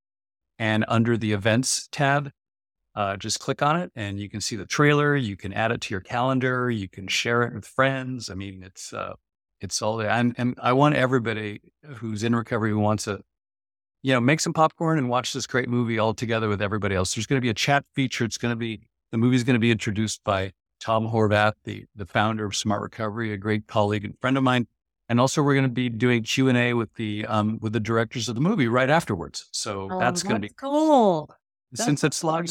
and 0.58 0.84
under 0.88 1.16
the 1.16 1.32
events 1.32 1.88
tab, 1.92 2.30
uh, 2.94 3.16
just 3.16 3.40
click 3.40 3.62
on 3.62 3.76
it 3.76 3.92
and 3.94 4.18
you 4.18 4.28
can 4.28 4.40
see 4.40 4.56
the 4.56 4.66
trailer. 4.66 5.14
You 5.14 5.36
can 5.36 5.52
add 5.52 5.70
it 5.70 5.80
to 5.82 5.94
your 5.94 6.00
calendar. 6.00 6.70
You 6.70 6.88
can 6.88 7.06
share 7.08 7.42
it 7.42 7.54
with 7.54 7.66
friends. 7.66 8.30
I 8.30 8.34
mean, 8.34 8.62
it's 8.64 8.92
uh, 8.92 9.14
it's 9.60 9.80
all 9.82 9.96
there. 9.96 10.10
And, 10.10 10.34
and 10.38 10.58
I 10.62 10.72
want 10.72 10.96
everybody 10.96 11.60
who's 11.84 12.22
in 12.22 12.34
recovery 12.34 12.70
who 12.70 12.78
wants 12.78 13.04
to, 13.04 13.20
you 14.06 14.12
know, 14.12 14.20
make 14.20 14.38
some 14.38 14.52
popcorn 14.52 14.98
and 14.98 15.08
watch 15.08 15.32
this 15.32 15.48
great 15.48 15.68
movie 15.68 15.98
all 15.98 16.14
together 16.14 16.48
with 16.48 16.62
everybody 16.62 16.94
else. 16.94 17.12
There's 17.12 17.26
going 17.26 17.38
to 17.38 17.44
be 17.44 17.50
a 17.50 17.54
chat 17.54 17.84
feature. 17.92 18.24
It's 18.24 18.38
going 18.38 18.52
to 18.52 18.56
be 18.56 18.82
the 19.10 19.18
movie's 19.18 19.42
going 19.42 19.54
to 19.54 19.60
be 19.60 19.72
introduced 19.72 20.22
by 20.22 20.52
Tom 20.78 21.08
Horvath, 21.08 21.54
the 21.64 21.86
the 21.96 22.06
founder 22.06 22.44
of 22.44 22.54
Smart 22.54 22.82
Recovery, 22.82 23.32
a 23.32 23.36
great 23.36 23.66
colleague 23.66 24.04
and 24.04 24.14
friend 24.20 24.36
of 24.36 24.44
mine. 24.44 24.68
And 25.08 25.18
also, 25.18 25.42
we're 25.42 25.54
going 25.54 25.64
to 25.66 25.68
be 25.68 25.88
doing 25.88 26.22
Q 26.22 26.48
and 26.48 26.56
A 26.56 26.74
with 26.74 26.94
the 26.94 27.26
um, 27.26 27.58
with 27.60 27.72
the 27.72 27.80
directors 27.80 28.28
of 28.28 28.36
the 28.36 28.40
movie 28.40 28.68
right 28.68 28.88
afterwards. 28.88 29.48
So 29.50 29.88
Oh, 29.90 29.98
that's 29.98 30.22
going 30.22 30.40
to 30.40 30.48
be 30.48 30.54
cool. 30.56 31.28
since 31.74 32.04
it's 32.04 32.22
live, 32.22 32.46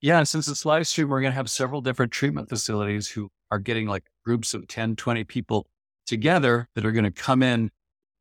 yeah, 0.00 0.18
and 0.18 0.28
since 0.28 0.46
it's 0.46 0.64
live 0.64 0.86
stream, 0.86 1.08
we're 1.08 1.22
going 1.22 1.32
to 1.32 1.36
have 1.36 1.50
several 1.50 1.80
different 1.80 2.12
treatment 2.12 2.48
facilities 2.48 3.08
who 3.08 3.30
are 3.50 3.58
getting 3.58 3.88
like 3.88 4.04
groups 4.24 4.54
of 4.54 4.68
10, 4.68 4.94
20 4.94 5.24
people 5.24 5.66
together 6.06 6.68
that 6.76 6.86
are 6.86 6.92
going 6.92 7.02
to 7.02 7.10
come 7.10 7.42
in 7.42 7.72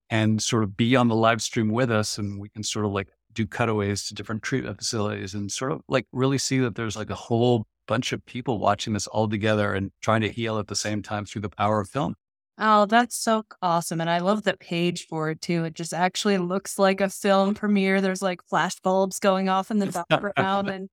and 0.10 0.41
sort 0.41 0.64
of 0.64 0.76
be 0.76 0.95
on 0.95 1.07
the 1.07 1.16
live 1.16 1.41
stream 1.41 1.70
with 1.70 1.91
us. 1.91 2.18
And 2.18 2.39
we 2.39 2.49
can 2.49 2.64
sort 2.64 2.86
of 2.86 2.91
like 2.91 3.10
do 3.34 3.45
cutaways 3.45 4.07
to 4.07 4.14
different 4.14 4.41
treatment 4.41 4.78
facilities 4.78 5.34
and 5.34 5.51
sort 5.51 5.72
of 5.72 5.82
like 5.88 6.07
really 6.12 6.38
see 6.38 6.60
that 6.60 6.76
there's 6.76 6.95
like 6.95 7.10
a 7.10 7.16
whole 7.16 7.68
bunch 7.88 8.12
of 8.12 8.26
people 8.26 8.60
watching 8.60 8.93
this 8.93 9.07
all 9.07 9.28
together 9.28 9.74
and 9.74 9.91
trying 10.01 10.22
to 10.22 10.30
heal 10.30 10.60
at 10.60 10.68
the 10.68 10.76
same 10.76 11.01
time 11.01 11.26
through 11.26 11.41
the 11.41 11.49
power 11.49 11.80
of 11.80 11.89
film. 11.89 12.16
Oh, 12.62 12.86
that's 12.86 13.16
so 13.16 13.43
awesome. 13.62 14.01
And 14.01 14.10
I 14.10 14.20
love 14.20 14.43
the 14.43 14.57
page 14.57 15.07
for 15.07 15.30
it 15.30 15.41
too. 15.41 15.64
It 15.64 15.76
just 15.76 15.93
actually 15.93 16.38
looks 16.38 16.78
like 16.78 16.99
a 16.99 17.10
film 17.10 17.53
premiere. 17.53 18.01
There's 18.01 18.22
like 18.22 18.41
flash 18.43 18.80
bulbs 18.82 19.20
going 19.20 19.47
off 19.47 19.72
in 19.72 19.80
the 19.80 20.05
background 20.10 20.70
and 20.70 20.89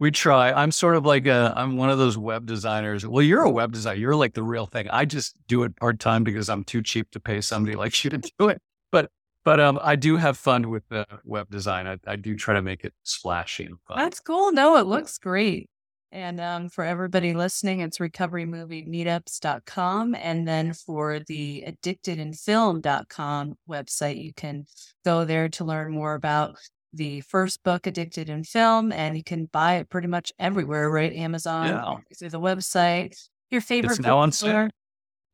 We 0.00 0.10
try. 0.10 0.50
I'm 0.50 0.72
sort 0.72 0.96
of 0.96 1.04
like 1.04 1.26
a, 1.26 1.52
I'm 1.54 1.76
one 1.76 1.90
of 1.90 1.98
those 1.98 2.16
web 2.16 2.46
designers. 2.46 3.06
Well, 3.06 3.22
you're 3.22 3.42
a 3.42 3.50
web 3.50 3.72
designer. 3.72 4.00
You're 4.00 4.16
like 4.16 4.32
the 4.32 4.42
real 4.42 4.64
thing. 4.64 4.88
I 4.90 5.04
just 5.04 5.36
do 5.46 5.62
it 5.62 5.76
part 5.76 6.00
time 6.00 6.24
because 6.24 6.48
I'm 6.48 6.64
too 6.64 6.82
cheap 6.82 7.10
to 7.10 7.20
pay 7.20 7.42
somebody 7.42 7.76
like 7.76 8.02
you 8.02 8.08
to 8.10 8.18
do 8.38 8.48
it. 8.48 8.62
But, 8.90 9.10
but 9.44 9.60
um, 9.60 9.78
I 9.82 9.96
do 9.96 10.16
have 10.16 10.38
fun 10.38 10.70
with 10.70 10.88
the 10.88 11.06
web 11.24 11.50
design. 11.50 11.86
I, 11.86 11.98
I 12.06 12.16
do 12.16 12.34
try 12.34 12.54
to 12.54 12.62
make 12.62 12.82
it 12.82 12.94
splashy 13.02 13.66
and 13.66 13.76
fun. 13.86 13.98
that's 13.98 14.20
cool. 14.20 14.52
No, 14.52 14.78
it 14.78 14.86
looks 14.86 15.18
great. 15.18 15.68
And 16.12 16.40
um, 16.40 16.70
for 16.70 16.82
everybody 16.82 17.34
listening, 17.34 17.80
it's 17.80 17.98
recoverymoviemeetups.com. 17.98 20.14
And 20.16 20.48
then 20.48 20.72
for 20.72 21.20
the 21.20 21.62
addictedinfilm.com 21.68 23.58
website, 23.68 24.24
you 24.24 24.32
can 24.32 24.64
go 25.04 25.26
there 25.26 25.50
to 25.50 25.64
learn 25.64 25.92
more 25.92 26.14
about 26.14 26.56
the 26.92 27.20
first 27.22 27.62
book, 27.62 27.86
Addicted 27.86 28.28
in 28.28 28.44
Film, 28.44 28.92
and 28.92 29.16
you 29.16 29.22
can 29.24 29.46
buy 29.46 29.76
it 29.76 29.88
pretty 29.88 30.08
much 30.08 30.32
everywhere, 30.38 30.90
right? 30.90 31.12
Amazon, 31.12 31.68
Yeah. 31.68 31.96
through 32.18 32.30
the 32.30 32.40
website. 32.40 33.16
Your 33.50 33.60
favorite 33.60 33.92
It's 33.92 34.00
now 34.00 34.18
on 34.18 34.32
sale. 34.32 34.68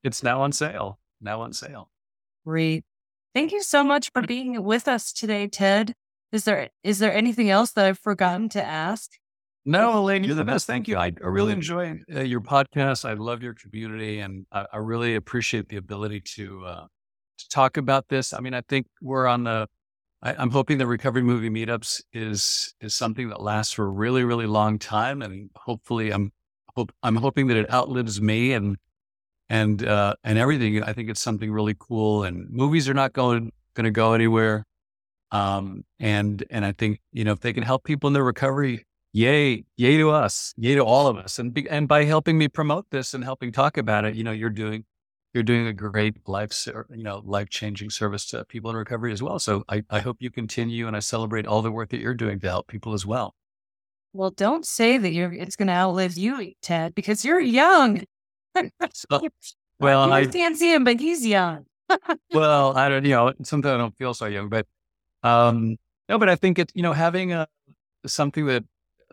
It's 0.03 0.23
now 0.23 0.43
on 0.43 0.53
sale. 0.53 0.99
Now 1.21 1.41
on 1.41 1.53
sale. 1.53 1.91
Great. 2.45 2.85
Thank 3.35 3.53
you 3.53 3.63
so 3.63 3.83
much 3.85 4.11
for 4.13 4.23
being 4.23 4.63
with 4.63 4.89
us 4.89 5.13
today, 5.13 5.47
Ted. 5.49 5.95
Is 6.33 6.45
there 6.45 6.71
is 6.83 6.99
there 6.99 7.13
anything 7.15 7.51
else 7.51 7.73
that 7.73 7.85
I've 7.87 7.99
forgotten 7.99 8.49
to 8.51 8.65
ask? 8.65 9.11
No, 9.65 9.99
Elaine, 9.99 10.23
you're 10.23 10.35
the 10.37 10.45
best. 10.45 10.67
Thank 10.67 10.87
you. 10.87 10.97
I, 10.97 11.07
I 11.07 11.27
really 11.27 11.53
enjoy 11.53 11.99
uh, 12.15 12.21
your 12.21 12.41
podcast. 12.41 13.05
I 13.05 13.15
love 13.15 13.43
your 13.43 13.55
community, 13.55 14.21
and 14.21 14.47
I, 14.53 14.67
I 14.75 14.77
really 14.77 15.17
appreciate 15.17 15.69
the 15.69 15.77
ability 15.77 16.21
to 16.37 16.65
uh, 16.65 16.87
to 17.39 17.49
talk 17.49 17.77
about 17.77 18.09
this. 18.09 18.33
I 18.33 18.41
mean, 18.41 18.55
I 18.55 18.63
think 18.69 18.87
we're 19.03 19.27
on 19.27 19.45
the. 19.45 19.69
I, 20.27 20.35
I'm 20.39 20.51
hoping 20.51 20.79
the 20.79 20.87
recovery 20.87 21.23
movie 21.23 21.51
meetups 21.51 22.03
is 22.13 22.75
is 22.81 22.95
something 22.95 23.29
that 23.29 23.41
lasts 23.41 23.73
for 23.75 23.85
a 23.85 23.89
really, 23.89 24.25
really 24.25 24.47
long 24.47 24.79
time, 24.79 25.23
and 25.23 25.51
hopefully, 25.55 26.13
I'm 26.13 26.33
hope 26.75 26.93
I'm 27.03 27.17
hoping 27.17 27.47
that 27.47 27.57
it 27.57 27.73
outlives 27.73 28.21
me 28.21 28.53
and 28.53 28.77
and 29.49 29.87
uh, 29.87 30.15
and 30.25 30.37
everything. 30.37 30.83
I 30.83 30.93
think 30.93 31.11
it's 31.11 31.21
something 31.21 31.53
really 31.53 31.77
cool, 31.79 32.25
and 32.25 32.51
movies 32.51 32.89
are 32.89 32.95
not 32.95 33.13
going 33.13 33.53
going 33.75 33.85
to 33.85 33.93
go 33.93 34.15
anywhere. 34.15 34.65
Um, 35.31 35.85
and 36.01 36.45
and 36.51 36.65
I 36.65 36.73
think 36.73 37.01
you 37.13 37.23
know 37.25 37.33
if 37.33 37.41
they 37.41 37.53
can 37.53 37.63
help 37.63 37.85
people 37.85 38.09
in 38.09 38.15
their 38.15 38.25
recovery 38.25 38.85
yay, 39.17 39.65
yay 39.79 39.97
to 39.97 40.11
us, 40.11 40.53
yay 40.59 40.75
to 40.75 40.85
all 40.85 41.07
of 41.07 41.17
us. 41.17 41.39
And 41.39 41.55
be, 41.55 41.69
and 41.71 41.89
by 41.89 42.05
helping 42.05 42.37
me 42.37 42.49
promote 42.49 42.85
this 42.91 43.15
and 43.15 43.25
helping 43.25 43.51
talk 43.51 43.79
about 43.79 44.05
it, 44.05 44.15
you 44.15 44.23
know, 44.23 44.31
you're 44.33 44.51
doing 44.51 44.85
you're 45.35 45.43
doing 45.43 45.67
a 45.67 45.73
great 45.73 46.27
life, 46.27 46.53
ser- 46.53 46.87
you 46.91 47.03
know, 47.03 47.23
life 47.25 47.49
changing 47.51 47.91
service 47.91 48.27
to 48.27 48.45
people 48.45 48.71
in 48.71 48.77
recovery 48.77 49.13
as 49.13 49.23
well. 49.23 49.39
So 49.39 49.65
I, 49.69 49.83
I 49.91 50.01
hope 50.01 50.17
you 50.21 50.31
continue, 50.31 50.87
and 50.87 50.97
I 50.97 51.01
celebrate 51.01 51.47
all 51.47 51.63
the 51.63 51.71
work 51.71 51.91
that 51.91 52.01
you're 52.01 52.15
doing 52.15 52.41
to 52.41 52.49
help 52.49 52.69
people 52.69 52.95
as 52.95 53.05
well. 53.05 53.35
Well, 54.13 54.31
don't 54.31 54.67
say 54.67 54.97
that 54.97 55.13
you're 55.13 55.33
it's 55.33 55.57
gonna 55.57 55.73
outlive 55.73 56.17
you, 56.17 56.53
Ted, 56.63 56.95
because 56.95 57.25
you're 57.25 57.41
young. 57.41 58.05
So, 58.93 59.21
well, 59.79 60.07
you 60.07 60.13
I 60.15 60.27
can't 60.27 60.57
see 60.57 60.73
him, 60.73 60.85
but 60.85 61.01
he's 61.01 61.27
young. 61.27 61.67
well, 62.33 62.77
I 62.77 62.89
don't, 62.89 63.05
you 63.05 63.11
know, 63.11 63.33
sometimes 63.43 63.75
I 63.75 63.77
don't 63.77 63.97
feel 63.99 64.15
so 64.15 64.27
young, 64.27 64.49
but 64.49 64.67
um, 65.23 65.77
no, 66.09 66.19
but 66.19 66.29
I 66.29 66.37
think 66.37 66.59
it's 66.59 66.73
you 66.75 66.83
know 66.83 66.95
having 66.95 67.33
a 67.33 67.47
something 68.07 68.47
that 68.47 68.65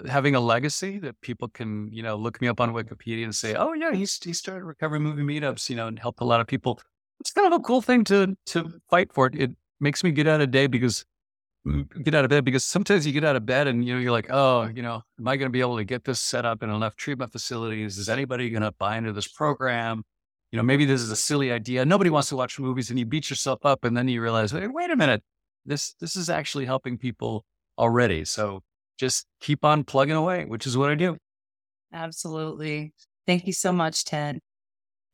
having 0.08 0.36
a 0.36 0.40
legacy 0.40 1.00
that 1.00 1.20
people 1.22 1.48
can 1.48 1.90
you 1.92 2.04
know 2.04 2.16
look 2.16 2.42
me 2.42 2.48
up 2.48 2.60
on 2.60 2.74
Wikipedia 2.74 3.24
and 3.24 3.36
say, 3.36 3.56
oh 3.56 3.74
yeah, 3.74 3.94
he's 3.94 4.22
he 4.24 4.34
started 4.34 4.66
recovery 4.66 5.00
movie 5.00 5.24
meetups, 5.24 5.70
you 5.70 5.76
know, 5.76 5.88
and 5.88 6.00
helped 6.00 6.22
a 6.22 6.26
lot 6.26 6.42
of 6.42 6.48
people. 6.48 6.80
It's 7.20 7.32
kind 7.32 7.52
of 7.52 7.60
a 7.60 7.64
cool 7.64 7.82
thing 7.82 8.04
to 8.06 8.36
to 8.48 8.82
fight 8.90 9.14
for. 9.14 9.28
It, 9.28 9.36
it 9.36 9.52
makes 9.80 10.04
me 10.04 10.12
get 10.12 10.28
out 10.28 10.42
of 10.42 10.52
day 10.52 10.68
because 10.68 11.06
get 12.04 12.14
out 12.14 12.26
of 12.26 12.30
bed 12.30 12.44
because 12.44 12.64
sometimes 12.64 13.08
you 13.08 13.14
get 13.14 13.24
out 13.24 13.36
of 13.36 13.46
bed 13.46 13.68
and 13.68 13.86
you 13.86 13.94
know 13.94 14.00
you're 14.00 14.12
like, 14.12 14.28
oh, 14.30 14.70
you 14.74 14.82
know, 14.82 15.02
am 15.20 15.28
I 15.28 15.38
going 15.38 15.48
to 15.48 15.52
be 15.52 15.62
able 15.62 15.78
to 15.78 15.86
get 15.86 16.04
this 16.04 16.20
set 16.20 16.46
up 16.46 16.62
in 16.62 16.70
enough 16.70 16.96
treatment 16.96 17.32
facilities? 17.32 17.98
Is 17.98 18.10
anybody 18.10 18.50
going 18.50 18.64
to 18.64 18.72
buy 18.72 18.98
into 18.98 19.14
this 19.14 19.28
program? 19.28 20.04
You 20.52 20.58
know, 20.58 20.64
maybe 20.64 20.86
this 20.86 21.02
is 21.02 21.10
a 21.10 21.16
silly 21.16 21.52
idea. 21.52 21.86
Nobody 21.86 22.10
wants 22.10 22.30
to 22.30 22.36
watch 22.36 22.60
movies, 22.60 22.90
and 22.90 23.00
you 23.00 23.06
beat 23.06 23.30
yourself 23.30 23.66
up, 23.66 23.84
and 23.86 23.98
then 23.98 24.08
you 24.08 24.22
realize, 24.22 24.54
wait, 24.54 24.72
wait 24.72 24.92
a 24.92 24.96
minute, 24.96 25.24
this 25.66 25.94
this 26.00 26.16
is 26.16 26.30
actually 26.30 26.66
helping 26.66 26.98
people 26.98 27.46
already. 27.78 28.26
So 28.26 28.62
just 28.98 29.26
keep 29.40 29.66
on 29.66 29.84
plugging 29.84 30.16
away, 30.16 30.46
which 30.46 30.66
is 30.66 30.78
what 30.78 30.90
I 30.90 30.96
do. 30.96 31.18
Absolutely. 31.92 32.94
Thank 33.28 33.48
you 33.48 33.54
so 33.54 33.72
much, 33.72 34.04
Ted. 34.04 34.40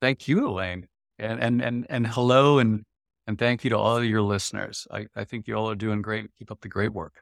Thank 0.01 0.27
you, 0.27 0.47
Elaine, 0.47 0.87
and 1.17 1.39
and 1.41 1.61
and 1.61 1.85
and 1.89 2.07
hello, 2.07 2.59
and 2.59 2.83
and 3.27 3.37
thank 3.37 3.63
you 3.63 3.69
to 3.71 3.77
all 3.77 3.97
of 3.97 4.05
your 4.05 4.21
listeners. 4.21 4.87
I, 4.89 5.07
I 5.15 5.23
think 5.23 5.47
you 5.47 5.55
all 5.55 5.69
are 5.69 5.75
doing 5.75 6.01
great. 6.01 6.29
Keep 6.37 6.51
up 6.51 6.61
the 6.61 6.69
great 6.69 6.93
work. 6.93 7.21